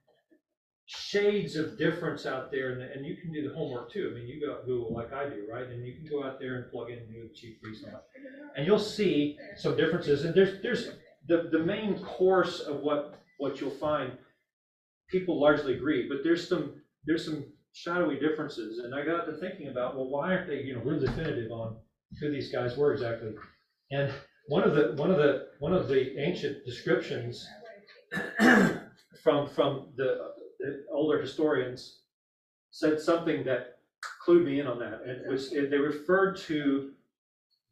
shades 0.86 1.56
of 1.56 1.76
difference 1.78 2.24
out 2.26 2.50
there, 2.50 2.72
and, 2.72 2.82
and 2.82 3.04
you 3.04 3.16
can 3.16 3.32
do 3.32 3.46
the 3.46 3.54
homework 3.54 3.92
too. 3.92 4.10
I 4.10 4.14
mean, 4.18 4.26
you 4.26 4.40
go 4.40 4.62
Google 4.64 4.94
like 4.94 5.12
I 5.12 5.28
do, 5.28 5.46
right? 5.52 5.66
And 5.66 5.84
you 5.86 5.94
can 5.94 6.06
go 6.08 6.24
out 6.24 6.38
there 6.40 6.56
and 6.56 6.70
plug 6.70 6.90
in 6.90 7.10
new 7.10 7.28
chief 7.34 7.60
priest 7.60 7.84
and 8.56 8.66
you'll 8.66 8.78
see 8.78 9.38
some 9.56 9.76
differences. 9.76 10.24
And 10.24 10.34
there's 10.34 10.62
there's 10.62 10.88
the 11.28 11.48
the 11.52 11.58
main 11.58 11.98
course 12.00 12.60
of 12.60 12.80
what 12.80 13.20
what 13.38 13.60
you'll 13.60 13.70
find. 13.70 14.12
People 15.10 15.40
largely 15.40 15.74
agree, 15.74 16.08
but 16.08 16.18
there's 16.24 16.48
some 16.48 16.82
there's 17.04 17.24
some 17.24 17.44
shadowy 17.76 18.18
differences. 18.18 18.78
And 18.78 18.94
I 18.94 19.04
got 19.04 19.26
to 19.26 19.32
thinking 19.34 19.68
about 19.68 19.94
well, 19.96 20.08
why 20.08 20.32
aren't 20.32 20.48
they 20.48 20.62
you 20.62 20.74
know 20.74 20.80
really 20.80 21.04
definitive 21.06 21.50
on 21.52 21.76
who 22.18 22.30
these 22.30 22.50
guys 22.50 22.76
were 22.76 22.92
exactly? 22.92 23.32
And 23.92 24.12
one 24.48 24.62
of 24.62 24.74
the 24.74 24.94
one 24.96 25.10
of 25.10 25.18
the 25.18 25.48
one 25.58 25.74
of 25.74 25.86
the 25.86 26.18
ancient 26.18 26.64
descriptions 26.64 27.46
from 29.22 29.48
from 29.48 29.92
the, 29.96 30.32
the 30.58 30.86
older 30.90 31.20
historians 31.20 32.00
said 32.70 32.98
something 32.98 33.44
that 33.44 33.78
clued 34.24 34.44
me 34.44 34.60
in 34.60 34.66
on 34.66 34.78
that. 34.78 35.02
And 35.02 35.10
it 35.10 35.28
was 35.28 35.50
they 35.50 35.76
referred 35.76 36.38
to 36.48 36.92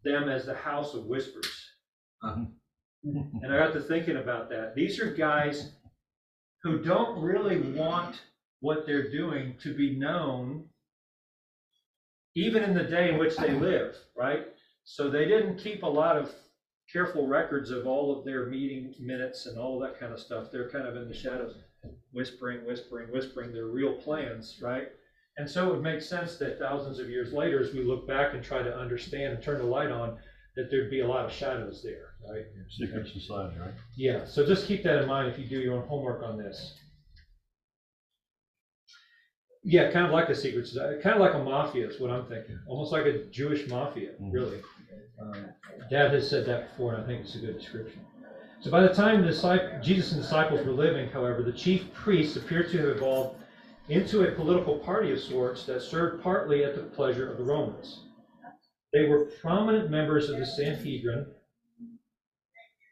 them 0.05 0.29
as 0.29 0.45
the 0.45 0.55
house 0.55 0.93
of 0.93 1.07
whispers. 1.07 1.71
Uh-huh. 2.23 2.45
And 3.43 3.53
I 3.53 3.59
got 3.59 3.73
to 3.73 3.81
thinking 3.81 4.17
about 4.17 4.51
that. 4.51 4.75
These 4.75 5.01
are 5.01 5.13
guys 5.13 5.73
who 6.63 6.83
don't 6.83 7.21
really 7.21 7.59
want 7.59 8.21
what 8.65 8.87
they're 8.87 9.11
doing 9.11 9.55
to 9.63 9.75
be 9.75 9.95
known, 9.95 10.65
even 12.35 12.63
in 12.63 12.73
the 12.73 12.83
day 12.83 13.11
in 13.11 13.19
which 13.19 13.37
they 13.37 13.53
live, 13.53 13.95
right? 14.17 14.47
So 14.85 15.11
they 15.11 15.27
didn't 15.27 15.59
keep 15.59 15.83
a 15.83 15.87
lot 15.87 16.17
of 16.17 16.33
careful 16.91 17.27
records 17.27 17.71
of 17.71 17.87
all 17.87 18.19
of 18.19 18.25
their 18.25 18.47
meeting 18.47 18.95
minutes 18.99 19.45
and 19.45 19.59
all 19.59 19.79
that 19.81 20.01
kind 20.01 20.15
of 20.15 20.19
stuff. 20.19 20.47
They're 20.51 20.71
kind 20.71 20.87
of 20.87 20.97
in 20.97 21.09
the 21.09 21.15
shadows, 21.15 21.57
whispering, 22.13 22.67
whispering, 22.67 23.13
whispering 23.13 23.53
their 23.53 23.67
real 23.67 23.97
plans, 23.97 24.59
right? 24.63 24.89
And 25.37 25.49
so 25.49 25.69
it 25.69 25.73
would 25.73 25.83
make 25.83 26.01
sense 26.01 26.37
that 26.39 26.59
thousands 26.59 26.99
of 26.99 27.11
years 27.11 27.35
later, 27.35 27.61
as 27.61 27.75
we 27.75 27.85
look 27.85 28.09
back 28.09 28.33
and 28.33 28.43
try 28.43 28.63
to 28.63 28.75
understand 28.75 29.35
and 29.35 29.43
turn 29.43 29.59
the 29.59 29.65
light 29.65 29.91
on, 29.91 30.17
that 30.57 30.71
there'd 30.71 30.91
be 30.91 31.01
a 31.01 31.07
lot 31.07 31.27
of 31.27 31.33
shadows 31.33 31.83
there, 31.83 32.15
right? 32.27 32.47
Secret 32.71 33.09
society, 33.09 33.59
right? 33.61 33.75
Yeah, 33.95 34.25
so 34.25 34.47
just 34.47 34.67
keep 34.67 34.83
that 34.85 35.03
in 35.03 35.09
mind 35.09 35.31
if 35.31 35.39
you 35.39 35.45
do 35.45 35.61
your 35.61 35.75
own 35.75 35.87
homework 35.87 36.23
on 36.23 36.39
this. 36.39 36.79
Yeah, 39.67 39.91
kind 39.91 40.05
of 40.05 40.13
like 40.13 40.29
a 40.29 40.35
secret 40.35 40.67
society, 40.67 41.01
kind 41.01 41.15
of 41.15 41.23
like 41.23 41.35
a 41.35 41.39
mafia 41.39 41.89
is 41.89 41.99
what 41.99 42.11
I'm 42.11 42.27
thinking, 42.27 42.59
almost 42.67 42.93
like 42.93 43.07
a 43.07 43.25
Jewish 43.25 43.67
mafia, 43.67 44.11
really. 44.21 44.61
Um, 45.19 45.47
Dad 45.91 46.13
has 46.13 46.29
said 46.29 46.45
that 46.47 46.71
before, 46.71 46.95
and 46.95 47.03
I 47.03 47.07
think 47.07 47.23
it's 47.23 47.35
a 47.35 47.39
good 47.39 47.59
description. 47.59 48.03
So 48.61 48.71
by 48.71 48.83
the 48.83 48.93
time 48.93 49.23
the 49.23 49.81
Jesus 49.83 50.13
and 50.13 50.21
disciples 50.21 50.67
were 50.67 50.73
living, 50.73 51.09
however, 51.11 51.43
the 51.43 51.53
chief 51.53 51.93
priests 51.95 52.37
appear 52.37 52.63
to 52.63 52.79
have 52.79 52.89
evolved 52.97 53.37
into 53.89 54.23
a 54.23 54.33
political 54.33 54.79
party 54.79 55.13
of 55.13 55.21
sorts 55.21 55.65
that 55.65 55.83
served 55.83 56.23
partly 56.23 56.65
at 56.65 56.75
the 56.75 56.83
pleasure 56.83 57.31
of 57.31 57.39
the 57.39 57.45
Romans. 57.45 58.01
They 58.93 59.07
were 59.07 59.27
prominent 59.41 59.91
members 59.91 60.31
of 60.31 60.39
the 60.39 60.47
Sanhedrin, 60.47 61.27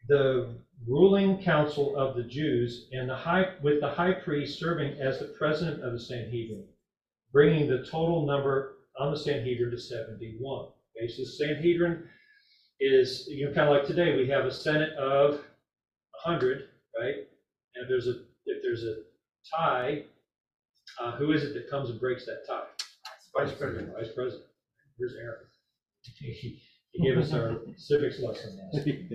the 0.07 0.55
ruling 0.87 1.41
council 1.41 1.95
of 1.95 2.15
the 2.15 2.23
Jews, 2.23 2.87
and 2.91 3.09
the 3.09 3.15
high, 3.15 3.53
with 3.61 3.79
the 3.79 3.89
high 3.89 4.13
priest 4.13 4.59
serving 4.59 4.99
as 4.99 5.19
the 5.19 5.33
president 5.37 5.83
of 5.83 5.93
the 5.93 5.99
Sanhedrin, 5.99 6.65
bringing 7.31 7.67
the 7.67 7.85
total 7.89 8.25
number 8.25 8.75
on 8.99 9.11
the 9.11 9.17
Sanhedrin 9.17 9.71
to 9.71 9.77
71. 9.77 10.67
Okay, 10.97 11.07
so 11.07 11.23
the 11.23 11.29
Sanhedrin 11.29 12.03
is, 12.79 13.27
you 13.27 13.45
know, 13.45 13.53
kind 13.53 13.69
of 13.69 13.75
like 13.75 13.85
today, 13.85 14.15
we 14.15 14.27
have 14.29 14.45
a 14.45 14.51
Senate 14.51 14.93
of 14.93 15.41
100, 16.25 16.69
right? 16.99 17.15
And 17.75 17.83
if 17.83 17.89
there's 17.89 18.07
a, 18.07 18.21
if 18.45 18.61
there's 18.61 18.83
a 18.83 18.97
tie, 19.55 20.03
uh, 21.01 21.11
who 21.13 21.31
is 21.31 21.43
it 21.43 21.53
that 21.53 21.69
comes 21.69 21.89
and 21.89 21.99
breaks 21.99 22.25
that 22.25 22.43
tie? 22.47 22.63
Vice 23.35 23.55
President. 23.55 23.93
Vice 23.97 24.13
President. 24.13 24.45
Here's 24.97 25.15
Aaron. 25.15 25.45
He 26.95 27.01
gave 27.01 27.17
us 27.17 27.33
our 27.33 27.59
civics 27.75 28.19
lesson 28.19 28.59
last 28.71 28.85
week. 28.85 29.09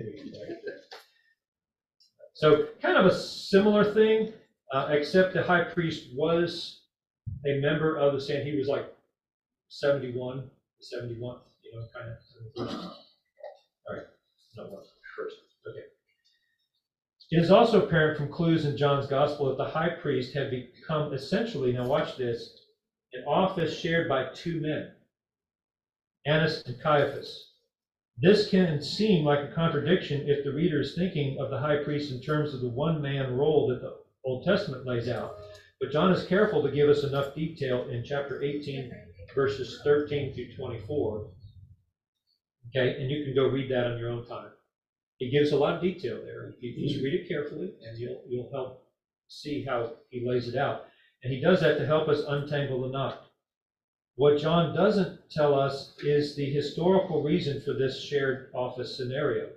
So 2.39 2.67
kind 2.81 2.95
of 2.97 3.05
a 3.05 3.13
similar 3.13 3.83
thing, 3.93 4.31
uh, 4.73 4.87
except 4.91 5.33
the 5.33 5.43
high 5.43 5.65
priest 5.65 6.07
was 6.15 6.83
a 7.45 7.59
member 7.59 7.97
of 7.97 8.13
the 8.13 8.21
San, 8.21 8.45
he 8.45 8.55
was 8.55 8.69
like 8.69 8.95
71, 9.67 10.49
71, 10.79 11.39
you 11.61 11.77
know, 11.77 11.85
kind 11.93 12.09
of. 12.09 12.69
All 13.89 13.95
right, 13.95 14.05
no, 14.55 14.63
what, 14.67 14.85
first, 15.17 15.35
okay. 15.67 15.83
It 17.31 17.43
is 17.43 17.51
also 17.51 17.85
apparent 17.85 18.17
from 18.17 18.31
clues 18.31 18.63
in 18.63 18.77
John's 18.77 19.07
gospel 19.07 19.47
that 19.47 19.57
the 19.57 19.69
high 19.69 19.89
priest 19.89 20.33
had 20.33 20.49
become 20.49 21.13
essentially, 21.13 21.73
now 21.73 21.87
watch 21.87 22.15
this, 22.15 22.67
an 23.11 23.25
office 23.27 23.77
shared 23.77 24.07
by 24.07 24.27
two 24.33 24.61
men, 24.61 24.93
Annas 26.25 26.63
and 26.65 26.81
Caiaphas. 26.81 27.48
This 28.21 28.49
can 28.49 28.81
seem 28.81 29.23
like 29.23 29.39
a 29.39 29.53
contradiction 29.53 30.27
if 30.27 30.43
the 30.43 30.51
reader 30.51 30.81
is 30.81 30.93
thinking 30.93 31.39
of 31.39 31.49
the 31.49 31.59
high 31.59 31.81
priest 31.83 32.11
in 32.11 32.21
terms 32.21 32.53
of 32.53 32.59
the 32.59 32.67
one 32.67 33.01
man 33.01 33.33
role 33.33 33.69
that 33.69 33.81
the 33.81 33.95
Old 34.25 34.43
Testament 34.43 34.85
lays 34.85 35.07
out. 35.07 35.37
But 35.79 35.91
John 35.91 36.11
is 36.11 36.27
careful 36.27 36.61
to 36.61 36.71
give 36.71 36.89
us 36.89 37.03
enough 37.03 37.33
detail 37.33 37.87
in 37.87 38.03
chapter 38.03 38.43
18, 38.43 38.91
verses 39.33 39.79
13 39.85 40.33
through 40.33 40.53
24. 40.53 41.27
Okay, 42.67 43.01
and 43.01 43.09
you 43.09 43.23
can 43.23 43.33
go 43.33 43.47
read 43.47 43.71
that 43.71 43.87
on 43.87 43.97
your 43.97 44.09
own 44.09 44.27
time. 44.27 44.49
He 45.17 45.29
gives 45.29 45.53
a 45.53 45.57
lot 45.57 45.75
of 45.75 45.81
detail 45.81 46.21
there. 46.21 46.53
You 46.59 46.87
just 46.89 47.01
read 47.01 47.13
it 47.13 47.27
carefully, 47.29 47.73
and 47.87 47.97
you'll, 47.97 48.21
you'll 48.27 48.51
help 48.51 48.85
see 49.29 49.63
how 49.63 49.93
he 50.09 50.27
lays 50.27 50.49
it 50.49 50.57
out. 50.57 50.87
And 51.23 51.31
he 51.31 51.39
does 51.39 51.61
that 51.61 51.77
to 51.77 51.85
help 51.85 52.09
us 52.09 52.23
untangle 52.27 52.81
the 52.81 52.89
knot. 52.89 53.27
What 54.15 54.39
John 54.39 54.75
doesn't 54.75 55.18
tell 55.31 55.53
us 55.57 55.95
is 55.99 56.35
the 56.35 56.49
historical 56.49 57.23
reason 57.23 57.61
for 57.61 57.73
this 57.73 58.01
shared 58.01 58.51
office 58.53 58.95
scenario. 58.95 59.49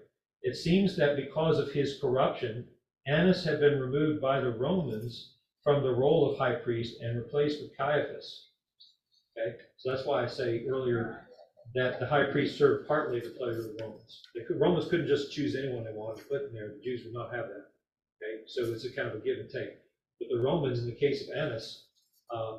It 0.43 0.57
seems 0.57 0.97
that 0.97 1.17
because 1.17 1.59
of 1.59 1.73
his 1.73 1.99
corruption, 2.01 2.69
Annas 3.07 3.45
had 3.45 3.61
been 3.61 3.81
removed 3.81 4.21
by 4.21 4.41
the 4.41 4.51
Romans 4.51 5.35
from 5.65 5.83
the 5.83 5.95
role 5.95 6.31
of 6.31 6.39
high 6.39 6.57
priest 6.57 7.01
and 7.01 7.17
replaced 7.19 7.63
with 7.63 7.77
Caiaphas. 7.77 8.49
Okay, 9.39 9.57
so 9.77 9.91
that's 9.91 10.07
why 10.07 10.23
I 10.23 10.27
say 10.27 10.67
earlier 10.67 11.27
that 11.75 12.01
the 12.01 12.07
high 12.07 12.31
priest 12.31 12.59
served 12.59 12.87
partly 12.87 13.21
to 13.21 13.31
pleasure 13.31 13.61
of 13.61 13.65
the 13.65 13.79
Romans. 13.81 14.23
The 14.35 14.55
Romans 14.57 14.89
couldn't 14.91 15.07
just 15.07 15.33
choose 15.33 15.57
anyone 15.57 15.85
they 15.85 15.93
wanted 15.93 16.23
to 16.23 16.29
put 16.29 16.43
in 16.43 16.53
there. 16.53 16.69
The 16.69 16.83
Jews 16.83 17.05
would 17.05 17.15
not 17.15 17.33
have 17.35 17.47
that. 17.47 17.67
Okay, 18.23 18.43
so 18.47 18.63
it's 18.65 18.85
a 18.85 18.93
kind 18.93 19.09
of 19.09 19.15
a 19.15 19.21
give 19.21 19.39
and 19.39 19.49
take. 19.49 19.79
But 20.19 20.29
the 20.31 20.43
Romans, 20.43 20.81
in 20.81 20.87
the 20.87 20.95
case 20.95 21.23
of 21.23 21.37
Annas, 21.37 21.87
uh, 22.31 22.59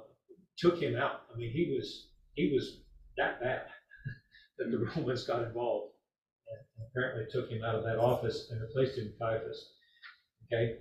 took 0.57 0.82
him 0.82 0.95
out. 0.95 1.22
I 1.34 1.38
mean, 1.38 1.51
he 1.51 1.74
was 1.76 2.07
he 2.34 2.51
was 2.53 2.82
that 3.18 3.39
bad 3.39 3.64
that 4.57 4.72
the 4.72 4.86
Romans 4.95 5.26
got 5.26 5.43
involved 5.43 5.91
and 6.78 6.88
apparently 6.89 7.26
took 7.32 7.49
him 7.49 7.64
out 7.64 7.76
of 7.76 7.84
that 7.84 7.97
office 7.97 8.47
and 8.49 8.61
replaced 8.61 8.97
him 8.97 9.05
with 9.05 9.20
Caiaphas. 9.20 9.74
Okay, 10.51 10.78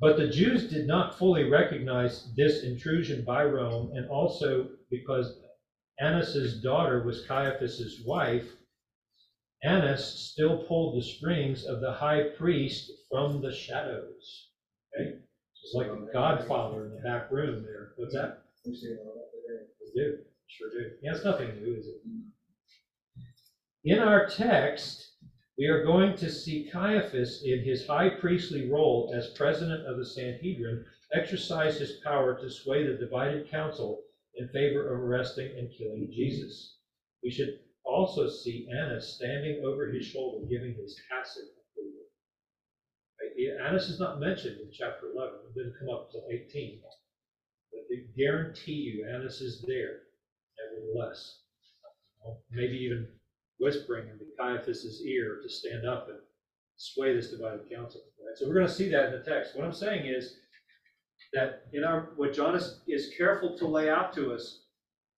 but 0.00 0.16
the 0.16 0.28
Jews 0.28 0.68
did 0.68 0.86
not 0.86 1.18
fully 1.18 1.44
recognize 1.44 2.32
this 2.36 2.62
intrusion 2.62 3.24
by 3.24 3.44
Rome, 3.44 3.92
and 3.94 4.06
also 4.08 4.68
because 4.90 5.38
Annas's 6.00 6.60
daughter 6.60 7.02
was 7.02 7.24
Caiaphas's 7.26 8.02
wife, 8.04 8.46
Annas 9.62 10.04
still 10.04 10.64
pulled 10.64 10.96
the 10.96 11.02
strings 11.02 11.64
of 11.64 11.80
the 11.80 11.92
high 11.92 12.28
priest 12.36 12.90
from 13.10 13.40
the 13.40 13.52
shadows. 13.52 14.48
Okay, 14.94 15.16
it's 15.62 15.74
like 15.74 15.88
the 15.88 16.10
Godfather 16.12 16.84
in 16.84 16.90
the 16.90 17.00
back 17.02 17.30
room 17.30 17.62
there. 17.62 17.92
What's 17.96 18.14
that? 18.14 18.42
We 18.66 18.74
see 18.74 18.94
all 18.98 19.14
that 19.14 19.30
today. 19.32 19.64
We 19.80 20.02
do, 20.02 20.18
sure 20.48 20.70
do. 20.70 20.90
Yeah, 21.02 21.12
it's 21.14 21.24
nothing 21.24 21.54
new, 21.60 21.76
is 21.76 21.86
it? 21.86 22.00
In 23.84 24.00
our 24.00 24.26
text, 24.26 25.12
we 25.58 25.66
are 25.66 25.84
going 25.84 26.16
to 26.16 26.30
see 26.30 26.68
Caiaphas 26.72 27.42
in 27.44 27.64
his 27.64 27.86
high 27.86 28.10
priestly 28.10 28.68
role 28.70 29.12
as 29.16 29.28
president 29.28 29.86
of 29.86 29.96
the 29.96 30.04
Sanhedrin 30.04 30.84
exercise 31.14 31.78
his 31.78 32.00
power 32.04 32.38
to 32.38 32.50
sway 32.50 32.86
the 32.86 32.98
divided 32.98 33.50
council 33.50 34.02
in 34.34 34.48
favor 34.48 34.92
of 34.92 35.00
arresting 35.00 35.56
and 35.56 35.70
killing 35.76 36.10
Jesus. 36.12 36.76
We 37.22 37.30
should 37.30 37.60
also 37.84 38.28
see 38.28 38.68
Annas 38.70 39.14
standing 39.16 39.64
over 39.64 39.86
his 39.86 40.04
shoulder, 40.06 40.44
giving 40.46 40.74
his 40.74 41.00
tacit 41.08 41.44
approval. 41.44 42.02
Right, 43.20 43.66
Annas 43.66 43.88
is 43.88 44.00
not 44.00 44.20
mentioned 44.20 44.60
in 44.60 44.70
chapter 44.72 45.06
11, 45.14 45.38
it 45.48 45.54
didn't 45.54 45.78
come 45.78 45.88
up 45.88 46.08
until 46.12 46.28
18. 46.28 46.80
But 47.72 47.80
I 47.92 48.02
guarantee 48.16 48.72
you, 48.72 49.06
Annas 49.08 49.40
is 49.40 49.64
there, 49.66 50.00
nevertheless. 50.76 51.38
Maybe 52.50 52.76
even 52.76 53.08
whispering 53.58 54.08
into 54.08 54.24
Caiaphas's 54.38 55.02
ear 55.02 55.40
to 55.42 55.48
stand 55.48 55.86
up 55.86 56.08
and 56.08 56.18
sway 56.76 57.14
this 57.14 57.30
divided 57.30 57.70
council. 57.70 58.02
Right? 58.18 58.36
So 58.36 58.46
we're 58.46 58.54
going 58.54 58.66
to 58.66 58.72
see 58.72 58.88
that 58.90 59.06
in 59.06 59.12
the 59.12 59.24
text. 59.24 59.56
What 59.56 59.64
I'm 59.64 59.72
saying 59.72 60.06
is 60.06 60.36
that 61.32 61.66
in 61.72 61.84
our 61.84 62.10
what 62.16 62.34
John 62.34 62.54
is, 62.54 62.80
is 62.86 63.12
careful 63.16 63.56
to 63.58 63.66
lay 63.66 63.88
out 63.88 64.12
to 64.14 64.32
us 64.32 64.60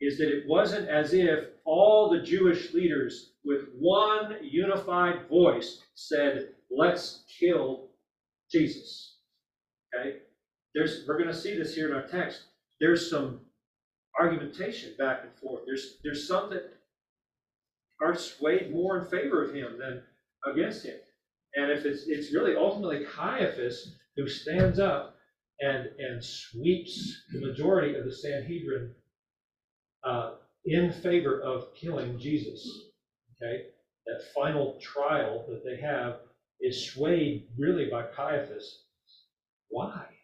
is 0.01 0.19
that 0.19 0.29
it 0.29 0.45
wasn't 0.47 0.89
as 0.89 1.13
if 1.13 1.47
all 1.65 2.09
the 2.09 2.23
Jewish 2.23 2.73
leaders 2.73 3.33
with 3.45 3.69
one 3.77 4.37
unified 4.43 5.29
voice 5.29 5.83
said, 5.95 6.55
"Let's 6.71 7.25
kill 7.41 7.89
Jesus." 8.51 9.17
Okay? 9.95 10.19
There's 10.75 11.05
we're 11.07 11.19
going 11.19 11.29
to 11.29 11.35
see 11.35 11.57
this 11.57 11.75
here 11.75 11.89
in 11.89 11.95
our 11.95 12.07
text. 12.07 12.43
There's 12.81 13.11
some 13.11 13.41
argumentation 14.19 14.95
back 14.99 15.21
and 15.23 15.33
forth. 15.35 15.63
There's 15.67 15.97
there's 16.03 16.27
some 16.27 16.51
that 16.51 16.73
are 18.01 18.15
swayed 18.15 18.73
more 18.73 18.99
in 18.99 19.07
favor 19.07 19.45
of 19.45 19.55
him 19.55 19.79
than 19.79 20.03
against 20.53 20.85
him. 20.85 20.97
And 21.55 21.71
if 21.71 21.85
it's 21.85 22.05
it's 22.07 22.33
really 22.33 22.57
ultimately 22.57 23.05
Caiaphas 23.05 23.97
who 24.17 24.29
stands 24.29 24.79
up 24.79 25.17
and 25.61 25.89
and 25.99 26.23
sweeps 26.23 27.23
the 27.33 27.47
majority 27.47 27.97
of 27.97 28.05
the 28.05 28.13
Sanhedrin 28.13 28.95
uh, 30.05 30.35
in 30.65 30.93
favor 30.93 31.41
of 31.41 31.75
killing 31.75 32.19
Jesus. 32.19 32.67
Okay, 33.43 33.67
that 34.07 34.33
final 34.35 34.79
trial 34.81 35.45
that 35.49 35.65
they 35.65 35.81
have 35.81 36.21
is 36.61 36.91
swayed 36.93 37.47
really 37.57 37.89
by 37.91 38.03
Caiaphas. 38.03 38.85
Why? 39.69 40.18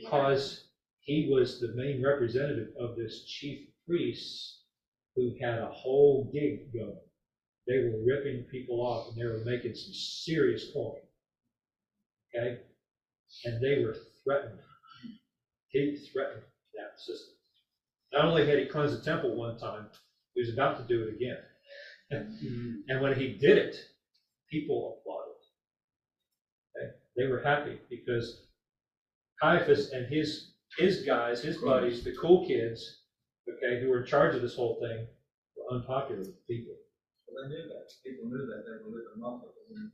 Because 0.00 0.64
he 1.00 1.28
was 1.30 1.60
the 1.60 1.74
main 1.74 2.02
representative 2.02 2.68
of 2.78 2.96
this 2.96 3.24
chief 3.26 3.68
priest 3.86 4.60
who 5.14 5.34
had 5.40 5.58
a 5.58 5.70
whole 5.70 6.30
gig 6.32 6.72
going. 6.72 6.98
They 7.66 7.78
were 7.78 8.04
ripping 8.04 8.44
people 8.50 8.80
off 8.80 9.08
and 9.08 9.16
they 9.16 9.26
were 9.26 9.44
making 9.44 9.74
some 9.74 9.92
serious 9.92 10.70
coin. 10.72 10.96
Okay? 12.34 12.60
And 13.44 13.62
they 13.62 13.82
were 13.84 13.96
threatened. 14.22 14.58
He 15.68 15.96
threatened 16.12 16.42
that 16.74 16.98
system. 16.98 17.34
Not 18.12 18.26
only 18.26 18.46
had 18.46 18.58
he 18.58 18.66
cleansed 18.66 19.00
the 19.00 19.04
temple 19.04 19.34
one 19.34 19.58
time, 19.58 19.86
he 20.34 20.40
was 20.40 20.52
about 20.52 20.78
to 20.78 20.84
do 20.84 21.04
it 21.04 21.14
again. 21.14 21.38
Mm-hmm. 22.12 22.72
And 22.88 23.00
when 23.02 23.18
he 23.18 23.34
did 23.34 23.58
it, 23.58 23.76
people 24.50 24.98
applauded. 25.00 25.34
Okay? 26.76 26.94
They 27.16 27.26
were 27.26 27.42
happy 27.42 27.78
because 27.90 28.46
Caiaphas 29.44 29.90
and 29.92 30.06
his 30.06 30.52
his 30.78 31.02
guys, 31.04 31.42
his 31.42 31.58
buddies, 31.58 32.02
the 32.02 32.12
cool 32.20 32.46
kids, 32.46 32.80
okay, 33.48 33.78
who 33.80 33.88
were 33.90 34.00
in 34.00 34.06
charge 34.06 34.34
of 34.34 34.40
this 34.40 34.54
whole 34.56 34.78
thing, 34.80 35.06
were 35.56 35.76
unpopular 35.76 36.20
with 36.20 36.46
people. 36.48 36.72
Well, 37.28 37.44
they 37.44 37.48
knew 37.54 37.68
that, 37.68 37.86
people 38.04 38.24
knew 38.26 38.46
that, 38.46 38.64
they 38.64 38.72
were 38.72 38.90
living 38.90 39.22
off 39.22 39.42
of 39.42 39.50
it, 39.50 39.76
and 39.76 39.90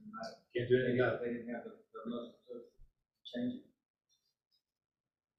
Can't 0.56 0.68
do 0.68 0.78
they 0.78 0.84
anything 0.84 1.00
about 1.00 1.14
it. 1.14 1.20
they 1.24 1.32
didn't 1.32 1.52
have 1.52 1.64
the, 1.64 1.70
the 1.70 2.10
muscle 2.10 2.32
to 2.48 2.60
change 3.34 3.54
it. 3.54 3.62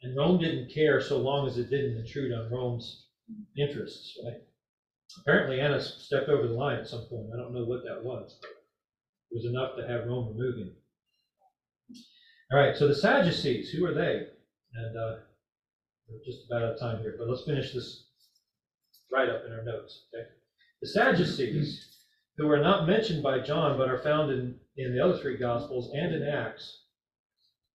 And 0.03 0.16
Rome 0.18 0.38
didn't 0.39 0.70
care 0.74 0.99
so 0.99 1.18
long 1.18 1.47
as 1.47 1.57
it 1.57 1.70
didn't 1.70 1.95
intrude 1.97 2.34
on 2.34 2.51
Rome's 2.51 3.05
interests, 3.57 4.18
right? 4.26 4.41
Apparently 5.20 5.59
Annas 5.62 5.93
stepped 5.97 6.30
over 6.30 6.47
the 6.47 6.53
line 6.53 6.78
at 6.78 6.88
some 6.88 7.03
point. 7.09 7.30
I 7.34 7.38
don't 7.38 7.53
know 7.53 7.64
what 7.64 7.84
that 7.84 8.03
was. 8.03 8.36
but 8.41 8.49
It 9.32 9.36
was 9.36 9.45
enough 9.45 9.76
to 9.78 9.88
have 9.88 10.05
Rome 10.05 10.28
remove 10.28 10.57
him. 10.57 10.72
All 12.51 12.59
right, 12.59 12.75
so 12.75 12.85
the 12.85 12.93
Sadducees, 12.93 13.69
who 13.69 13.85
are 13.85 13.93
they? 13.93 14.27
And 14.75 14.97
uh, 14.97 15.15
we're 16.09 16.23
just 16.25 16.45
about 16.47 16.63
out 16.63 16.73
of 16.73 16.79
time 16.79 17.01
here, 17.01 17.15
but 17.17 17.29
let's 17.29 17.45
finish 17.45 17.71
this 17.71 18.03
right 19.09 19.29
up 19.29 19.43
in 19.45 19.53
our 19.53 19.63
notes, 19.63 20.01
okay? 20.13 20.27
The 20.81 20.89
Sadducees, 20.89 21.87
who 22.35 22.49
are 22.51 22.59
not 22.59 22.87
mentioned 22.87 23.23
by 23.23 23.39
John 23.39 23.77
but 23.77 23.87
are 23.87 24.01
found 24.01 24.31
in, 24.31 24.57
in 24.75 24.93
the 24.93 24.99
other 24.99 25.17
three 25.17 25.37
Gospels 25.37 25.91
and 25.93 26.13
in 26.13 26.23
Acts, 26.23 26.79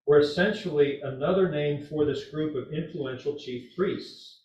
were 0.07 0.19
essentially 0.19 1.01
another 1.03 1.49
name 1.49 1.81
for 1.81 2.05
this 2.05 2.29
group 2.29 2.55
of 2.55 2.71
influential 2.71 3.35
chief 3.39 3.75
priests. 3.75 4.43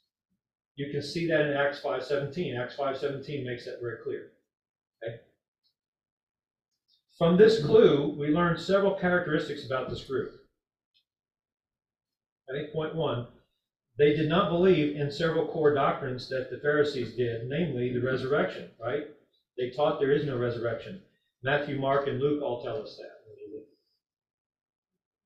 You 0.75 0.89
can 0.91 1.01
see 1.01 1.27
that 1.27 1.41
in 1.41 1.57
Acts 1.57 1.82
5.17. 1.82 2.57
Acts 2.57 2.77
5.17 2.77 3.45
makes 3.45 3.65
that 3.65 3.82
very 3.82 3.97
clear. 4.01 4.32
Okay? 5.03 5.17
From 7.22 7.38
this 7.38 7.63
clue, 7.63 8.15
we 8.17 8.30
learn 8.30 8.57
several 8.57 8.95
characteristics 8.95 9.67
about 9.67 9.91
this 9.91 10.03
group. 10.03 10.41
I 12.49 12.53
think 12.53 12.74
point 12.74 12.95
one, 12.95 13.28
they 13.99 14.15
did 14.15 14.28
not 14.28 14.49
believe 14.49 14.95
in 14.95 15.11
several 15.11 15.45
core 15.45 15.72
doctrines 15.72 16.28
that 16.30 16.49
the 16.49 16.57
Pharisees 16.57 17.15
did, 17.15 17.47
namely 17.47 17.93
the 17.93 18.01
resurrection, 18.01 18.72
right? 18.84 19.03
They 19.55 19.69
taught 19.69 19.99
there 19.99 20.11
is 20.11 20.26
no 20.26 20.39
resurrection. 20.39 20.99
Matthew, 21.43 21.78
Mark, 21.78 22.07
and 22.07 22.19
Luke 22.19 22.41
all 22.41 22.63
tell 22.63 22.82
us 22.82 22.99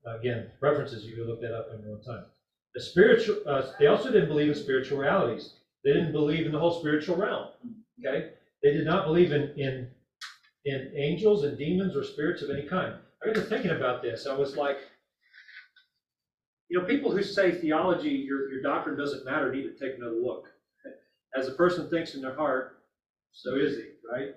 that. 0.03 0.19
Again, 0.19 0.51
references, 0.59 1.05
you 1.05 1.15
can 1.15 1.27
look 1.27 1.39
that 1.39 1.55
up 1.55 1.69
in 1.73 1.81
your 1.81 1.93
own 1.93 2.03
time. 2.03 2.25
The 2.73 2.81
spiritual, 2.81 3.37
uh, 3.47 3.71
they 3.79 3.87
also 3.87 4.11
didn't 4.11 4.27
believe 4.27 4.49
in 4.49 4.55
spiritual 4.55 4.97
realities. 4.97 5.53
They 5.85 5.93
didn't 5.93 6.11
believe 6.11 6.45
in 6.45 6.51
the 6.51 6.59
whole 6.59 6.77
spiritual 6.77 7.15
realm. 7.15 7.51
Okay? 8.05 8.31
They 8.61 8.73
did 8.73 8.85
not 8.85 9.05
believe 9.05 9.31
in, 9.31 9.57
in, 9.57 9.89
in 10.66 10.91
angels 10.95 11.43
and 11.43 11.57
demons 11.57 11.95
or 11.95 12.03
spirits 12.03 12.41
of 12.41 12.49
any 12.49 12.68
kind. 12.68 12.95
I 13.22 13.28
got 13.28 13.36
to 13.36 13.41
thinking 13.41 13.72
about 13.72 14.01
this. 14.01 14.28
I 14.28 14.34
was 14.34 14.57
like, 14.57 14.78
you 16.70 16.80
know, 16.80 16.86
people 16.86 17.11
who 17.11 17.22
say 17.24 17.51
theology, 17.51 18.09
your, 18.09 18.51
your 18.51 18.61
doctrine 18.61 18.97
doesn't 18.97 19.26
matter, 19.26 19.53
need 19.53 19.63
to 19.63 19.74
take 19.74 19.97
another 19.97 20.16
look. 20.16 20.45
As 21.38 21.47
a 21.47 21.51
person 21.51 21.89
thinks 21.89 22.16
in 22.16 22.22
their 22.22 22.36
heart, 22.36 22.80
so 23.32 23.55
is 23.55 23.78
he, 23.78 23.84
right? 24.11 24.30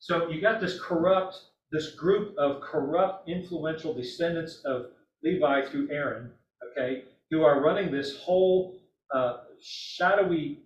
So 0.00 0.28
you 0.28 0.40
got 0.40 0.60
this 0.60 0.80
corrupt 0.80 1.38
this 1.70 1.92
group 1.92 2.36
of 2.38 2.60
corrupt, 2.60 3.28
influential 3.28 3.92
descendants 3.92 4.62
of 4.64 4.86
Levi 5.22 5.66
through 5.66 5.88
Aaron, 5.90 6.30
okay, 6.72 7.04
who 7.30 7.42
are 7.42 7.60
running 7.60 7.90
this 7.90 8.18
whole 8.18 8.78
uh, 9.14 9.38
shadowy 9.60 10.60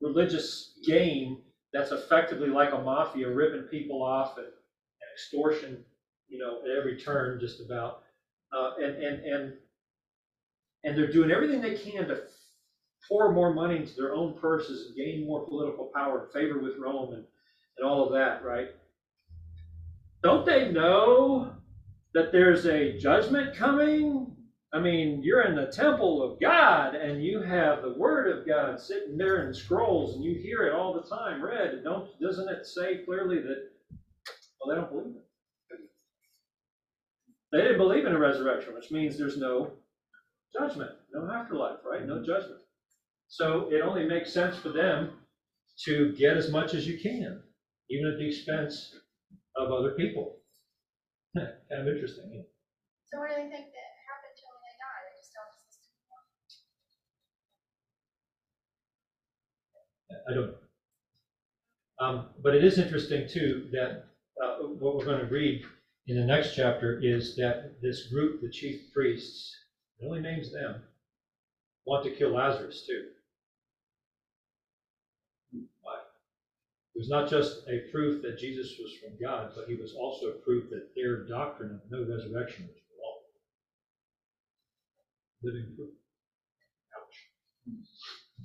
religious 0.00 0.72
game 0.84 1.38
that's 1.72 1.90
effectively 1.90 2.48
like 2.48 2.72
a 2.72 2.78
mafia, 2.78 3.30
ripping 3.30 3.62
people 3.62 4.02
off 4.02 4.36
and, 4.36 4.46
and 4.46 5.12
extortion, 5.14 5.84
you 6.28 6.38
know, 6.38 6.60
at 6.62 6.76
every 6.76 6.98
turn, 6.98 7.40
just 7.40 7.60
about. 7.60 8.02
Uh, 8.52 8.72
and 8.82 9.02
and 9.02 9.24
and 9.24 9.52
and 10.84 10.98
they're 10.98 11.10
doing 11.10 11.30
everything 11.30 11.60
they 11.60 11.76
can 11.76 12.08
to 12.08 12.22
pour 13.08 13.32
more 13.32 13.52
money 13.54 13.76
into 13.76 13.94
their 13.94 14.14
own 14.14 14.34
purses 14.34 14.86
and 14.86 14.96
gain 14.96 15.26
more 15.26 15.46
political 15.46 15.90
power 15.94 16.24
and 16.24 16.32
favor 16.32 16.60
with 16.60 16.78
Rome 16.78 17.14
and, 17.14 17.24
and 17.78 17.86
all 17.86 18.06
of 18.06 18.12
that, 18.12 18.44
right? 18.44 18.68
Don't 20.22 20.46
they 20.46 20.70
know 20.70 21.52
that 22.14 22.30
there's 22.30 22.66
a 22.66 22.96
judgment 22.98 23.56
coming? 23.56 24.36
I 24.74 24.80
mean, 24.80 25.22
you're 25.22 25.42
in 25.42 25.56
the 25.56 25.66
temple 25.66 26.22
of 26.22 26.40
God 26.40 26.94
and 26.94 27.22
you 27.22 27.42
have 27.42 27.82
the 27.82 27.94
word 27.94 28.28
of 28.36 28.46
God 28.46 28.80
sitting 28.80 29.18
there 29.18 29.46
in 29.46 29.54
scrolls 29.54 30.14
and 30.14 30.24
you 30.24 30.34
hear 30.34 30.66
it 30.66 30.74
all 30.74 30.94
the 30.94 31.08
time 31.14 31.42
read. 31.44 31.82
Don't 31.84 32.08
doesn't 32.20 32.48
it 32.48 32.66
say 32.66 33.04
clearly 33.04 33.36
that 33.36 33.68
well 34.60 34.74
they 34.74 34.80
don't 34.80 34.90
believe 34.90 35.16
it? 35.16 35.26
They 37.52 37.58
didn't 37.58 37.78
believe 37.78 38.06
in 38.06 38.14
a 38.14 38.18
resurrection, 38.18 38.74
which 38.74 38.90
means 38.90 39.18
there's 39.18 39.36
no 39.38 39.72
judgment, 40.58 40.92
no 41.14 41.30
afterlife, 41.30 41.78
right? 41.90 42.06
No 42.06 42.24
judgment. 42.24 42.60
So 43.28 43.68
it 43.70 43.82
only 43.82 44.06
makes 44.06 44.32
sense 44.32 44.56
for 44.56 44.70
them 44.70 45.10
to 45.84 46.14
get 46.18 46.36
as 46.36 46.50
much 46.50 46.74
as 46.74 46.86
you 46.86 46.98
can, 46.98 47.42
even 47.90 48.12
at 48.12 48.18
the 48.18 48.28
expense 48.28 48.94
of 49.56 49.72
other 49.72 49.92
people. 49.92 50.38
kind 51.36 51.48
of 51.72 51.88
interesting. 51.88 52.30
yeah. 52.34 52.42
So 53.08 53.20
what 53.20 53.30
do 53.30 53.36
they 53.36 53.48
think 53.48 53.68
that 53.72 53.90
happened 54.08 54.36
to 54.36 54.42
them 54.44 54.52
when 54.56 54.64
they 54.68 54.76
died? 54.80 55.02
They 55.08 55.16
just 55.20 55.32
don't 55.36 55.48
exist 55.52 55.80
anymore? 55.88 56.24
I 60.28 60.34
don't. 60.34 60.54
Um, 62.00 62.28
but 62.42 62.54
it 62.54 62.64
is 62.64 62.78
interesting 62.78 63.28
too 63.28 63.68
that 63.72 64.04
uh, 64.42 64.56
what 64.78 64.96
we're 64.96 65.04
going 65.04 65.20
to 65.24 65.32
read 65.32 65.62
in 66.06 66.16
the 66.16 66.24
next 66.24 66.54
chapter 66.54 66.98
is 67.02 67.36
that 67.36 67.80
this 67.80 68.08
group, 68.08 68.40
the 68.40 68.50
chief 68.50 68.92
priests, 68.92 69.54
it 69.98 70.06
only 70.06 70.20
names 70.20 70.52
them, 70.52 70.82
want 71.86 72.04
to 72.04 72.10
kill 72.10 72.34
Lazarus 72.34 72.84
too. 72.86 73.06
Why? 75.82 75.94
It 76.94 76.98
was 76.98 77.08
not 77.08 77.28
just 77.30 77.62
a 77.68 77.90
proof 77.90 78.22
that 78.22 78.38
Jesus 78.38 78.76
was 78.80 78.92
from 78.94 79.16
God, 79.20 79.52
but 79.54 79.66
he 79.68 79.76
was 79.76 79.94
also 79.94 80.26
a 80.26 80.32
proof 80.44 80.70
that 80.70 80.88
their 80.96 81.24
doctrine 81.26 81.72
of 81.72 81.80
no 81.90 82.00
resurrection 82.00 82.66
was 82.66 82.76
wrong. 82.98 83.20
Living 85.42 85.76
proof. 85.76 85.90
Ouch. 86.98 87.16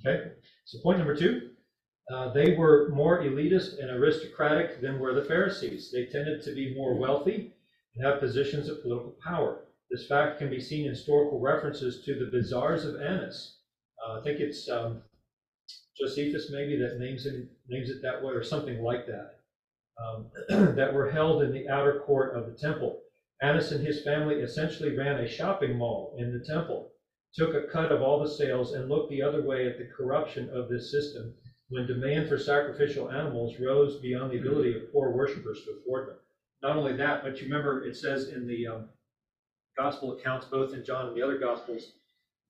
Okay, 0.06 0.32
so 0.64 0.78
point 0.82 0.98
number 0.98 1.16
two. 1.16 1.50
Uh, 2.12 2.32
they 2.32 2.54
were 2.56 2.88
more 2.88 3.22
elitist 3.22 3.78
and 3.78 3.90
aristocratic 3.90 4.80
than 4.80 4.98
were 4.98 5.12
the 5.12 5.24
Pharisees. 5.24 5.90
They 5.92 6.06
tended 6.06 6.42
to 6.42 6.54
be 6.54 6.74
more 6.74 6.94
wealthy 6.94 7.52
and 7.94 8.06
have 8.06 8.20
positions 8.20 8.68
of 8.68 8.82
political 8.82 9.14
power. 9.22 9.64
This 9.90 10.06
fact 10.06 10.38
can 10.38 10.48
be 10.48 10.60
seen 10.60 10.84
in 10.84 10.90
historical 10.90 11.38
references 11.38 12.02
to 12.04 12.14
the 12.14 12.30
bazaars 12.30 12.84
of 12.84 13.00
Annas. 13.00 13.58
Uh, 14.02 14.20
I 14.20 14.22
think 14.22 14.40
it's 14.40 14.68
um, 14.70 15.02
Josephus 15.98 16.50
maybe 16.50 16.76
that 16.78 16.98
names 16.98 17.26
it, 17.26 17.48
names 17.68 17.90
it 17.90 18.00
that 18.02 18.22
way 18.22 18.32
or 18.32 18.42
something 18.42 18.82
like 18.82 19.06
that, 19.06 19.40
um, 20.02 20.30
that 20.76 20.94
were 20.94 21.10
held 21.10 21.42
in 21.42 21.52
the 21.52 21.68
outer 21.68 22.00
court 22.06 22.34
of 22.34 22.46
the 22.46 22.58
temple. 22.58 23.00
Annas 23.42 23.72
and 23.72 23.86
his 23.86 24.02
family 24.02 24.36
essentially 24.36 24.96
ran 24.96 25.20
a 25.20 25.28
shopping 25.28 25.76
mall 25.76 26.14
in 26.18 26.32
the 26.32 26.44
temple, 26.44 26.90
took 27.34 27.54
a 27.54 27.70
cut 27.70 27.92
of 27.92 28.00
all 28.00 28.20
the 28.22 28.30
sales, 28.30 28.72
and 28.72 28.88
looked 28.88 29.10
the 29.10 29.22
other 29.22 29.42
way 29.42 29.66
at 29.66 29.76
the 29.76 29.88
corruption 29.94 30.48
of 30.50 30.68
this 30.68 30.90
system 30.90 31.34
when 31.70 31.86
demand 31.86 32.28
for 32.28 32.38
sacrificial 32.38 33.10
animals 33.10 33.56
rose 33.60 33.96
beyond 34.00 34.32
the 34.32 34.38
ability 34.38 34.74
of 34.76 34.92
poor 34.92 35.10
worshippers 35.10 35.64
to 35.64 35.72
afford 35.72 36.08
them. 36.08 36.16
Not 36.62 36.76
only 36.76 36.96
that, 36.96 37.22
but 37.22 37.40
you 37.40 37.44
remember 37.46 37.84
it 37.84 37.96
says 37.96 38.28
in 38.28 38.46
the 38.46 38.66
um, 38.66 38.88
gospel 39.76 40.18
accounts, 40.18 40.46
both 40.46 40.72
in 40.72 40.84
John 40.84 41.08
and 41.08 41.16
the 41.16 41.22
other 41.22 41.38
gospels, 41.38 41.92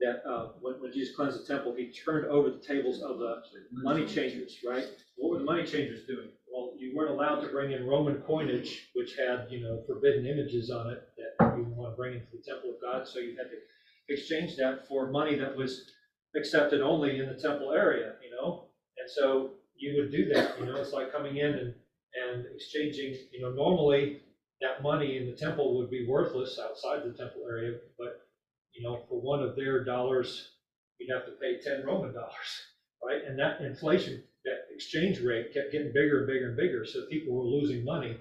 that 0.00 0.22
uh, 0.28 0.52
when, 0.60 0.74
when 0.80 0.92
Jesus 0.92 1.16
cleansed 1.16 1.42
the 1.42 1.46
temple, 1.46 1.74
he 1.76 1.92
turned 1.92 2.26
over 2.26 2.50
the 2.50 2.60
tables 2.60 3.02
of 3.02 3.18
the 3.18 3.42
money 3.72 4.06
changers, 4.06 4.56
right? 4.66 4.86
What 5.16 5.32
were 5.32 5.38
the 5.38 5.44
money 5.44 5.64
changers 5.64 6.06
doing? 6.06 6.28
Well, 6.50 6.72
you 6.78 6.96
weren't 6.96 7.10
allowed 7.10 7.40
to 7.40 7.48
bring 7.48 7.72
in 7.72 7.86
Roman 7.86 8.22
coinage, 8.22 8.88
which 8.94 9.16
had, 9.16 9.48
you 9.50 9.60
know, 9.60 9.82
forbidden 9.86 10.26
images 10.26 10.70
on 10.70 10.90
it 10.90 11.02
that 11.18 11.56
you 11.56 11.64
want 11.76 11.92
to 11.92 11.96
bring 11.96 12.14
into 12.14 12.26
the 12.32 12.42
temple 12.46 12.70
of 12.70 12.80
God, 12.80 13.06
so 13.06 13.18
you 13.18 13.36
had 13.36 13.50
to 13.50 14.14
exchange 14.14 14.56
that 14.56 14.86
for 14.88 15.10
money 15.10 15.36
that 15.38 15.56
was 15.56 15.90
accepted 16.36 16.80
only 16.80 17.18
in 17.18 17.26
the 17.26 17.34
temple 17.34 17.72
area, 17.72 18.12
you 18.22 18.30
know? 18.30 18.67
So 19.08 19.52
you 19.76 20.00
would 20.00 20.10
do 20.12 20.28
that, 20.34 20.58
you 20.58 20.66
know, 20.66 20.76
it's 20.76 20.92
like 20.92 21.12
coming 21.12 21.36
in 21.36 21.46
and, 21.54 21.74
and 22.14 22.46
exchanging, 22.54 23.14
you 23.32 23.40
know, 23.40 23.50
normally 23.52 24.20
that 24.60 24.82
money 24.82 25.18
in 25.18 25.26
the 25.26 25.36
temple 25.36 25.78
would 25.78 25.90
be 25.90 26.06
worthless 26.06 26.58
outside 26.62 27.02
the 27.04 27.16
temple 27.16 27.42
area, 27.48 27.78
but, 27.98 28.26
you 28.74 28.82
know, 28.82 29.04
for 29.08 29.20
one 29.20 29.42
of 29.42 29.56
their 29.56 29.84
dollars, 29.84 30.50
you'd 30.98 31.14
have 31.14 31.26
to 31.26 31.32
pay 31.40 31.60
ten 31.60 31.84
Roman 31.86 32.12
dollars, 32.12 32.62
right? 33.04 33.22
And 33.26 33.38
that 33.38 33.60
inflation, 33.60 34.22
that 34.44 34.66
exchange 34.74 35.20
rate 35.20 35.54
kept 35.54 35.72
getting 35.72 35.92
bigger 35.92 36.18
and 36.18 36.26
bigger 36.26 36.48
and 36.48 36.56
bigger, 36.56 36.84
so 36.84 37.06
people 37.10 37.34
were 37.34 37.44
losing 37.44 37.84
money 37.84 38.16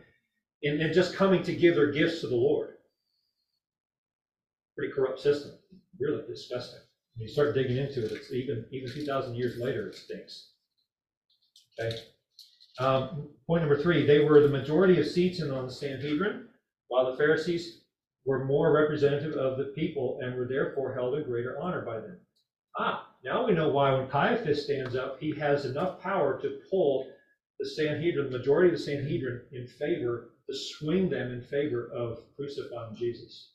and, 0.63 0.81
and 0.81 0.93
just 0.93 1.15
coming 1.15 1.43
to 1.43 1.53
give 1.55 1.75
their 1.75 1.91
gifts 1.91 2.21
to 2.21 2.27
the 2.27 2.35
Lord. 2.35 2.75
Pretty 4.77 4.93
corrupt 4.93 5.19
system, 5.19 5.53
really 5.99 6.23
disgusting. 6.27 6.79
When 7.15 7.27
you 7.27 7.33
start 7.33 7.55
digging 7.55 7.77
into 7.77 8.05
it, 8.05 8.11
it's 8.11 8.31
even, 8.31 8.65
even 8.71 8.93
two 8.93 9.05
thousand 9.05 9.35
years 9.35 9.57
later, 9.57 9.87
it 9.87 9.95
stinks. 9.95 10.51
Okay. 11.79 11.97
Um, 12.79 13.29
point 13.47 13.61
number 13.63 13.81
three, 13.81 14.05
they 14.05 14.19
were 14.19 14.41
the 14.41 14.47
majority 14.47 14.99
of 14.99 15.07
seats 15.07 15.39
in 15.39 15.51
on 15.51 15.67
the 15.67 15.71
Sanhedrin, 15.73 16.47
while 16.87 17.09
the 17.09 17.17
Pharisees 17.17 17.81
were 18.25 18.45
more 18.45 18.71
representative 18.71 19.33
of 19.33 19.57
the 19.57 19.71
people 19.75 20.19
and 20.21 20.35
were 20.35 20.47
therefore 20.47 20.93
held 20.93 21.15
in 21.15 21.23
greater 21.23 21.57
honor 21.59 21.81
by 21.81 21.99
them. 21.99 22.19
Ah, 22.77 23.07
now 23.23 23.45
we 23.45 23.53
know 23.53 23.69
why 23.69 23.93
when 23.93 24.07
Caiaphas 24.09 24.65
stands 24.65 24.95
up, 24.95 25.19
he 25.19 25.33
has 25.39 25.65
enough 25.65 26.01
power 26.01 26.39
to 26.41 26.59
pull 26.69 27.07
the 27.59 27.65
Sanhedrin, 27.65 28.31
the 28.31 28.37
majority 28.37 28.71
of 28.71 28.77
the 28.77 28.83
Sanhedrin, 28.83 29.41
in 29.51 29.67
favor, 29.67 30.29
to 30.47 30.55
swing 30.55 31.09
them 31.09 31.31
in 31.31 31.41
favor 31.41 31.89
of 31.91 32.19
crucifying 32.35 32.95
Jesus. 32.95 33.53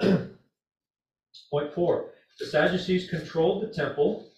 Okay. 0.00 0.22
Point 1.50 1.74
four, 1.74 2.10
the 2.38 2.46
Sadducees 2.46 3.10
controlled 3.10 3.64
the 3.64 3.74
temple 3.74 4.29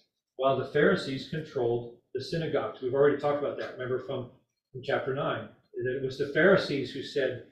while 0.43 0.57
the 0.57 0.73
Pharisees 0.73 1.29
controlled 1.29 1.95
the 2.13 2.21
synagogues. 2.21 2.81
We've 2.81 2.93
already 2.93 3.15
talked 3.15 3.41
about 3.41 3.57
that, 3.59 3.77
remember 3.77 3.99
from, 3.99 4.29
from 4.73 4.81
chapter 4.83 5.15
9, 5.15 5.47
that 5.85 5.95
it 5.95 6.03
was 6.03 6.17
the 6.17 6.33
Pharisees 6.33 6.91
who 6.91 7.01
said 7.01 7.45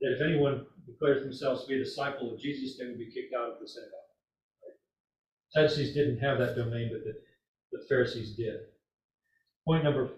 that 0.00 0.14
if 0.14 0.22
anyone 0.22 0.64
declares 0.86 1.22
themselves 1.22 1.60
to 1.60 1.68
be 1.68 1.74
a 1.74 1.84
disciple 1.84 2.32
of 2.32 2.40
Jesus, 2.40 2.78
they 2.78 2.86
would 2.86 2.96
be 2.96 3.12
kicked 3.12 3.34
out 3.34 3.50
of 3.50 3.60
the 3.60 3.68
synagogue. 3.68 3.92
Right? 4.64 5.68
Sadducees 5.68 5.92
didn't 5.92 6.20
have 6.20 6.38
that 6.38 6.56
domain, 6.56 6.88
but 6.90 7.04
the, 7.04 7.12
the 7.70 7.84
Pharisees 7.86 8.34
did. 8.34 8.60
Point 9.68 9.84
number 9.84 10.08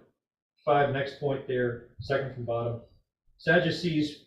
five, 0.65 0.95
next 0.95 1.19
point 1.19 1.49
there, 1.49 1.89
second 2.01 2.33
from 2.35 2.45
bottom. 2.45 2.81
Sadducees 3.39 4.27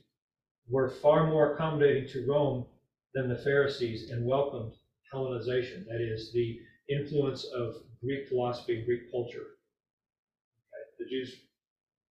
were 0.70 0.90
far 0.90 1.26
more 1.26 1.54
accommodating 1.54 2.10
to 2.10 2.28
Rome 2.28 2.66
than 3.14 3.30
the 3.30 3.38
Pharisees 3.38 4.10
and 4.12 4.26
welcomed 4.26 4.74
Hellenization, 5.14 5.86
that 5.88 6.02
is, 6.02 6.34
the 6.34 6.60
influence 6.90 7.46
of 7.46 7.76
Greek 8.04 8.28
philosophy 8.28 8.78
and 8.78 8.86
Greek 8.86 9.12
culture. 9.12 9.58
Okay, 10.74 10.84
The 11.00 11.10
Jews, 11.10 11.36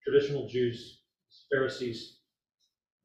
traditional 0.05 0.49
Jews, 0.49 1.01
Pharisees, 1.51 2.18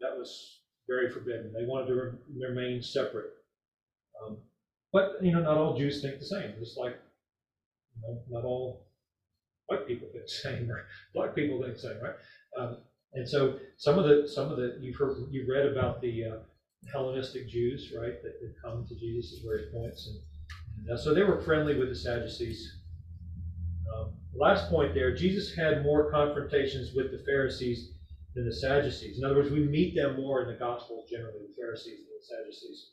that 0.01 0.17
was 0.17 0.61
very 0.87 1.09
forbidden. 1.09 1.53
They 1.53 1.65
wanted 1.65 1.87
to 1.87 1.93
re- 1.95 2.47
remain 2.49 2.81
separate. 2.81 3.31
Um, 4.21 4.37
but, 4.91 5.17
you 5.21 5.31
know, 5.31 5.41
not 5.41 5.57
all 5.57 5.77
Jews 5.77 6.01
think 6.01 6.19
the 6.19 6.25
same, 6.25 6.53
just 6.59 6.77
like, 6.77 6.97
you 7.95 8.01
know, 8.01 8.21
not 8.29 8.43
all 8.43 8.87
white 9.67 9.87
people 9.87 10.07
think 10.11 10.25
the 10.25 10.31
same, 10.49 10.69
or 10.69 10.85
black 11.13 11.35
people 11.35 11.61
think 11.61 11.75
the 11.75 11.79
same, 11.79 12.01
right? 12.01 12.15
Um, 12.57 12.77
and 13.13 13.27
so 13.27 13.59
some 13.77 13.99
of 13.99 14.05
the, 14.05 14.27
some 14.27 14.51
of 14.51 14.57
the, 14.57 14.77
you've 14.81 14.97
heard, 14.97 15.17
you've 15.31 15.49
read 15.49 15.65
about 15.65 16.01
the 16.01 16.25
uh, 16.25 16.37
Hellenistic 16.91 17.47
Jews, 17.47 17.93
right, 17.97 18.21
that 18.23 18.33
had 18.41 18.53
come 18.63 18.85
to 18.87 18.95
Jesus 18.95 19.39
at 19.39 19.45
various 19.45 19.71
points. 19.73 20.07
And, 20.07 20.19
so 20.95 21.13
they 21.13 21.23
were 21.23 21.41
friendly 21.41 21.77
with 21.77 21.89
the 21.89 21.95
Sadducees. 21.95 22.79
Um, 23.95 24.13
last 24.33 24.69
point 24.69 24.93
there, 24.93 25.15
Jesus 25.15 25.55
had 25.55 25.83
more 25.83 26.11
confrontations 26.11 26.93
with 26.95 27.11
the 27.11 27.23
Pharisees 27.25 27.93
than 28.35 28.45
the 28.45 28.55
Sadducees. 28.55 29.17
In 29.17 29.25
other 29.25 29.35
words, 29.35 29.51
we 29.51 29.67
meet 29.67 29.95
them 29.95 30.15
more 30.15 30.41
in 30.41 30.47
the 30.47 30.59
Gospels 30.59 31.09
generally, 31.09 31.39
the 31.47 31.61
Pharisees 31.61 31.99
than 31.99 32.17
the 32.17 32.25
Sadducees. 32.25 32.91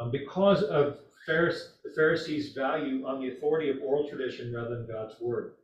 Um, 0.00 0.10
because 0.10 0.62
of 0.64 0.98
Pharise- 1.28 1.72
the 1.82 1.92
Pharisees' 1.94 2.52
value 2.52 3.04
on 3.04 3.20
the 3.20 3.36
authority 3.36 3.70
of 3.70 3.82
oral 3.82 4.08
tradition 4.08 4.54
rather 4.54 4.76
than 4.76 4.86
God's 4.86 5.20
word. 5.20 5.56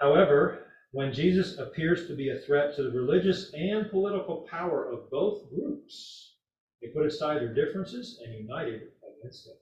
However, 0.00 0.66
when 0.92 1.12
Jesus 1.12 1.58
appears 1.58 2.06
to 2.06 2.16
be 2.16 2.30
a 2.30 2.38
threat 2.40 2.74
to 2.76 2.82
the 2.82 2.90
religious 2.90 3.52
and 3.54 3.90
political 3.90 4.46
power 4.50 4.88
of 4.90 5.10
both 5.10 5.48
groups, 5.50 6.36
they 6.80 6.88
put 6.88 7.06
aside 7.06 7.40
their 7.40 7.54
differences 7.54 8.20
and 8.24 8.34
united 8.34 8.92
against 9.20 9.46
him. 9.46 9.54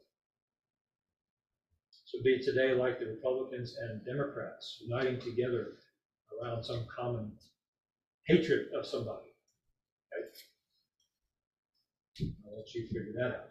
So 2.09 2.23
be 2.25 2.39
today 2.39 2.73
like 2.73 2.99
the 2.99 3.05
Republicans 3.05 3.77
and 3.83 4.03
Democrats 4.07 4.79
uniting 4.81 5.21
together 5.21 5.75
around 6.33 6.65
some 6.65 6.87
common 6.99 7.33
hatred 8.27 8.69
of 8.75 8.87
somebody. 8.87 9.29
I'll 12.47 12.57
let 12.57 12.75
you 12.75 12.87
figure 12.87 13.13
that 13.19 13.51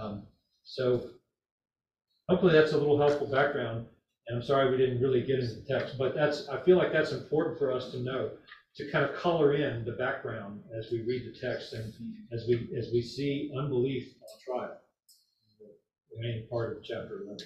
out. 0.00 0.02
Um, 0.02 0.26
So 0.64 1.10
hopefully 2.28 2.52
that's 2.52 2.72
a 2.72 2.76
little 2.76 2.98
helpful 2.98 3.28
background. 3.28 3.86
And 4.26 4.38
I'm 4.38 4.42
sorry 4.42 4.68
we 4.68 4.76
didn't 4.76 5.00
really 5.00 5.22
get 5.22 5.38
into 5.38 5.54
the 5.54 5.78
text, 5.78 5.96
but 5.96 6.12
that's, 6.12 6.48
I 6.48 6.60
feel 6.64 6.76
like 6.76 6.92
that's 6.92 7.12
important 7.12 7.56
for 7.56 7.70
us 7.70 7.92
to 7.92 8.00
know, 8.00 8.32
to 8.78 8.90
kind 8.90 9.04
of 9.04 9.14
color 9.14 9.54
in 9.54 9.84
the 9.84 9.92
background 9.92 10.60
as 10.76 10.90
we 10.90 11.02
read 11.02 11.22
the 11.24 11.38
text 11.38 11.72
and 11.72 11.94
as 12.32 12.46
we, 12.48 12.68
as 12.76 12.90
we 12.92 13.00
see 13.00 13.52
unbelief 13.56 14.12
on 14.20 14.58
trial. 14.58 14.80
The 16.16 16.22
main 16.22 16.46
part 16.48 16.76
of 16.76 16.82
chapter 16.82 17.22
11. 17.24 17.36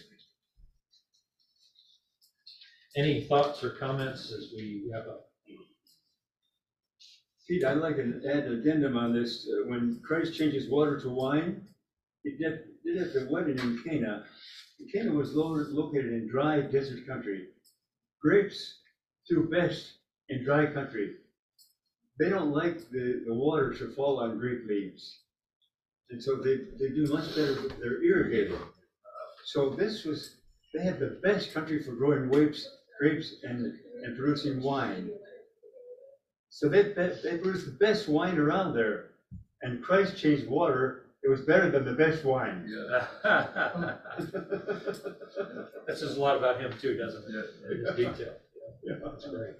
Any 2.96 3.24
thoughts 3.24 3.64
or 3.64 3.70
comments 3.70 4.32
as 4.32 4.52
we 4.54 4.88
wrap 4.92 5.06
up? 5.08 5.26
Pete, 7.48 7.64
I'd 7.64 7.78
like 7.78 7.96
to 7.96 8.20
add 8.30 8.44
an 8.44 8.60
addendum 8.60 8.96
on 8.96 9.12
this. 9.12 9.48
Uh, 9.48 9.68
When 9.68 10.00
Christ 10.06 10.34
changes 10.34 10.70
water 10.70 11.00
to 11.00 11.08
wine, 11.08 11.66
he 12.22 12.36
did, 12.36 12.60
did 12.84 12.96
it 12.96 13.08
at 13.08 13.12
the 13.12 13.28
wedding 13.28 13.58
in 13.58 13.82
Cana. 13.82 14.24
Cana 14.94 15.12
was 15.12 15.34
lo- 15.34 15.66
located 15.70 16.12
in 16.12 16.28
dry 16.30 16.60
desert 16.60 17.06
country. 17.08 17.48
Grapes 18.22 18.78
do 19.28 19.48
best 19.50 19.94
in 20.28 20.44
dry 20.44 20.66
country. 20.72 21.16
They 22.20 22.28
don't 22.28 22.52
like 22.52 22.78
the, 22.90 23.24
the 23.26 23.34
water 23.34 23.74
to 23.74 23.94
fall 23.94 24.20
on 24.20 24.38
grape 24.38 24.64
leaves. 24.68 25.22
And 26.10 26.22
so 26.22 26.36
they, 26.36 26.56
they 26.78 26.88
do 26.94 27.06
much 27.12 27.28
better, 27.36 27.54
they're 27.80 28.02
irrigated. 28.02 28.58
So 29.44 29.70
this 29.70 30.04
was, 30.04 30.36
they 30.74 30.82
had 30.82 30.98
the 30.98 31.20
best 31.22 31.54
country 31.54 31.82
for 31.82 31.92
growing 31.92 32.28
grapes, 32.30 32.68
grapes 33.00 33.36
and, 33.44 33.72
and 34.02 34.16
producing 34.16 34.60
wine. 34.62 35.10
So 36.48 36.68
they, 36.68 36.82
they 36.82 37.38
produced 37.38 37.66
the 37.66 37.76
best 37.78 38.08
wine 38.08 38.38
around 38.38 38.74
there, 38.74 39.10
and 39.62 39.82
Christ 39.82 40.16
changed 40.16 40.48
water. 40.48 41.06
It 41.22 41.28
was 41.28 41.42
better 41.42 41.70
than 41.70 41.84
the 41.84 41.92
best 41.92 42.24
wine. 42.24 42.66
Yeah, 42.68 43.06
That 45.86 45.96
says 45.96 46.16
a 46.16 46.20
lot 46.20 46.36
about 46.36 46.60
him 46.60 46.72
too, 46.80 46.96
doesn't 46.96 47.22
it? 47.22 47.46
yeah. 47.84 47.92
His 47.92 47.96
detail. 47.96 48.34
Yeah. 48.82 48.94
That's 49.04 49.28
great. 49.28 49.54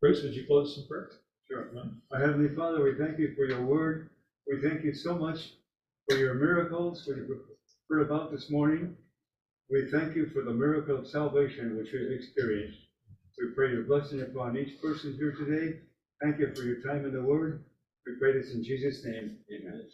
Bruce, 0.00 0.22
would 0.22 0.32
you 0.34 0.46
close 0.46 0.74
some 0.76 0.86
prayer? 0.86 1.10
Sure. 1.50 1.70
Our 2.12 2.20
Heavenly 2.20 2.54
Father, 2.54 2.82
we 2.82 2.94
thank 2.96 3.18
you 3.18 3.34
for 3.36 3.46
your 3.46 3.62
word. 3.62 4.10
We 4.46 4.60
thank 4.62 4.84
you 4.84 4.94
so 4.94 5.14
much 5.16 5.52
for 6.08 6.16
your 6.16 6.34
miracles, 6.34 7.08
we 7.08 7.14
heard 7.90 8.02
about 8.02 8.32
this 8.32 8.50
morning. 8.50 8.96
We 9.70 9.90
thank 9.90 10.16
you 10.16 10.30
for 10.30 10.42
the 10.42 10.52
miracle 10.52 10.98
of 10.98 11.06
salvation 11.08 11.76
which 11.76 11.92
we've 11.92 12.12
experienced. 12.12 12.78
We 13.38 13.54
pray 13.54 13.70
your 13.70 13.82
blessing 13.84 14.22
upon 14.22 14.56
each 14.56 14.80
person 14.80 15.14
here 15.18 15.32
today. 15.32 15.80
Thank 16.22 16.38
you 16.38 16.54
for 16.54 16.62
your 16.62 16.82
time 16.82 17.04
in 17.04 17.12
the 17.12 17.22
word. 17.22 17.64
We 18.06 18.14
pray 18.18 18.32
this 18.32 18.52
in 18.54 18.64
Jesus' 18.64 19.04
name. 19.04 19.38
Amen. 19.52 19.86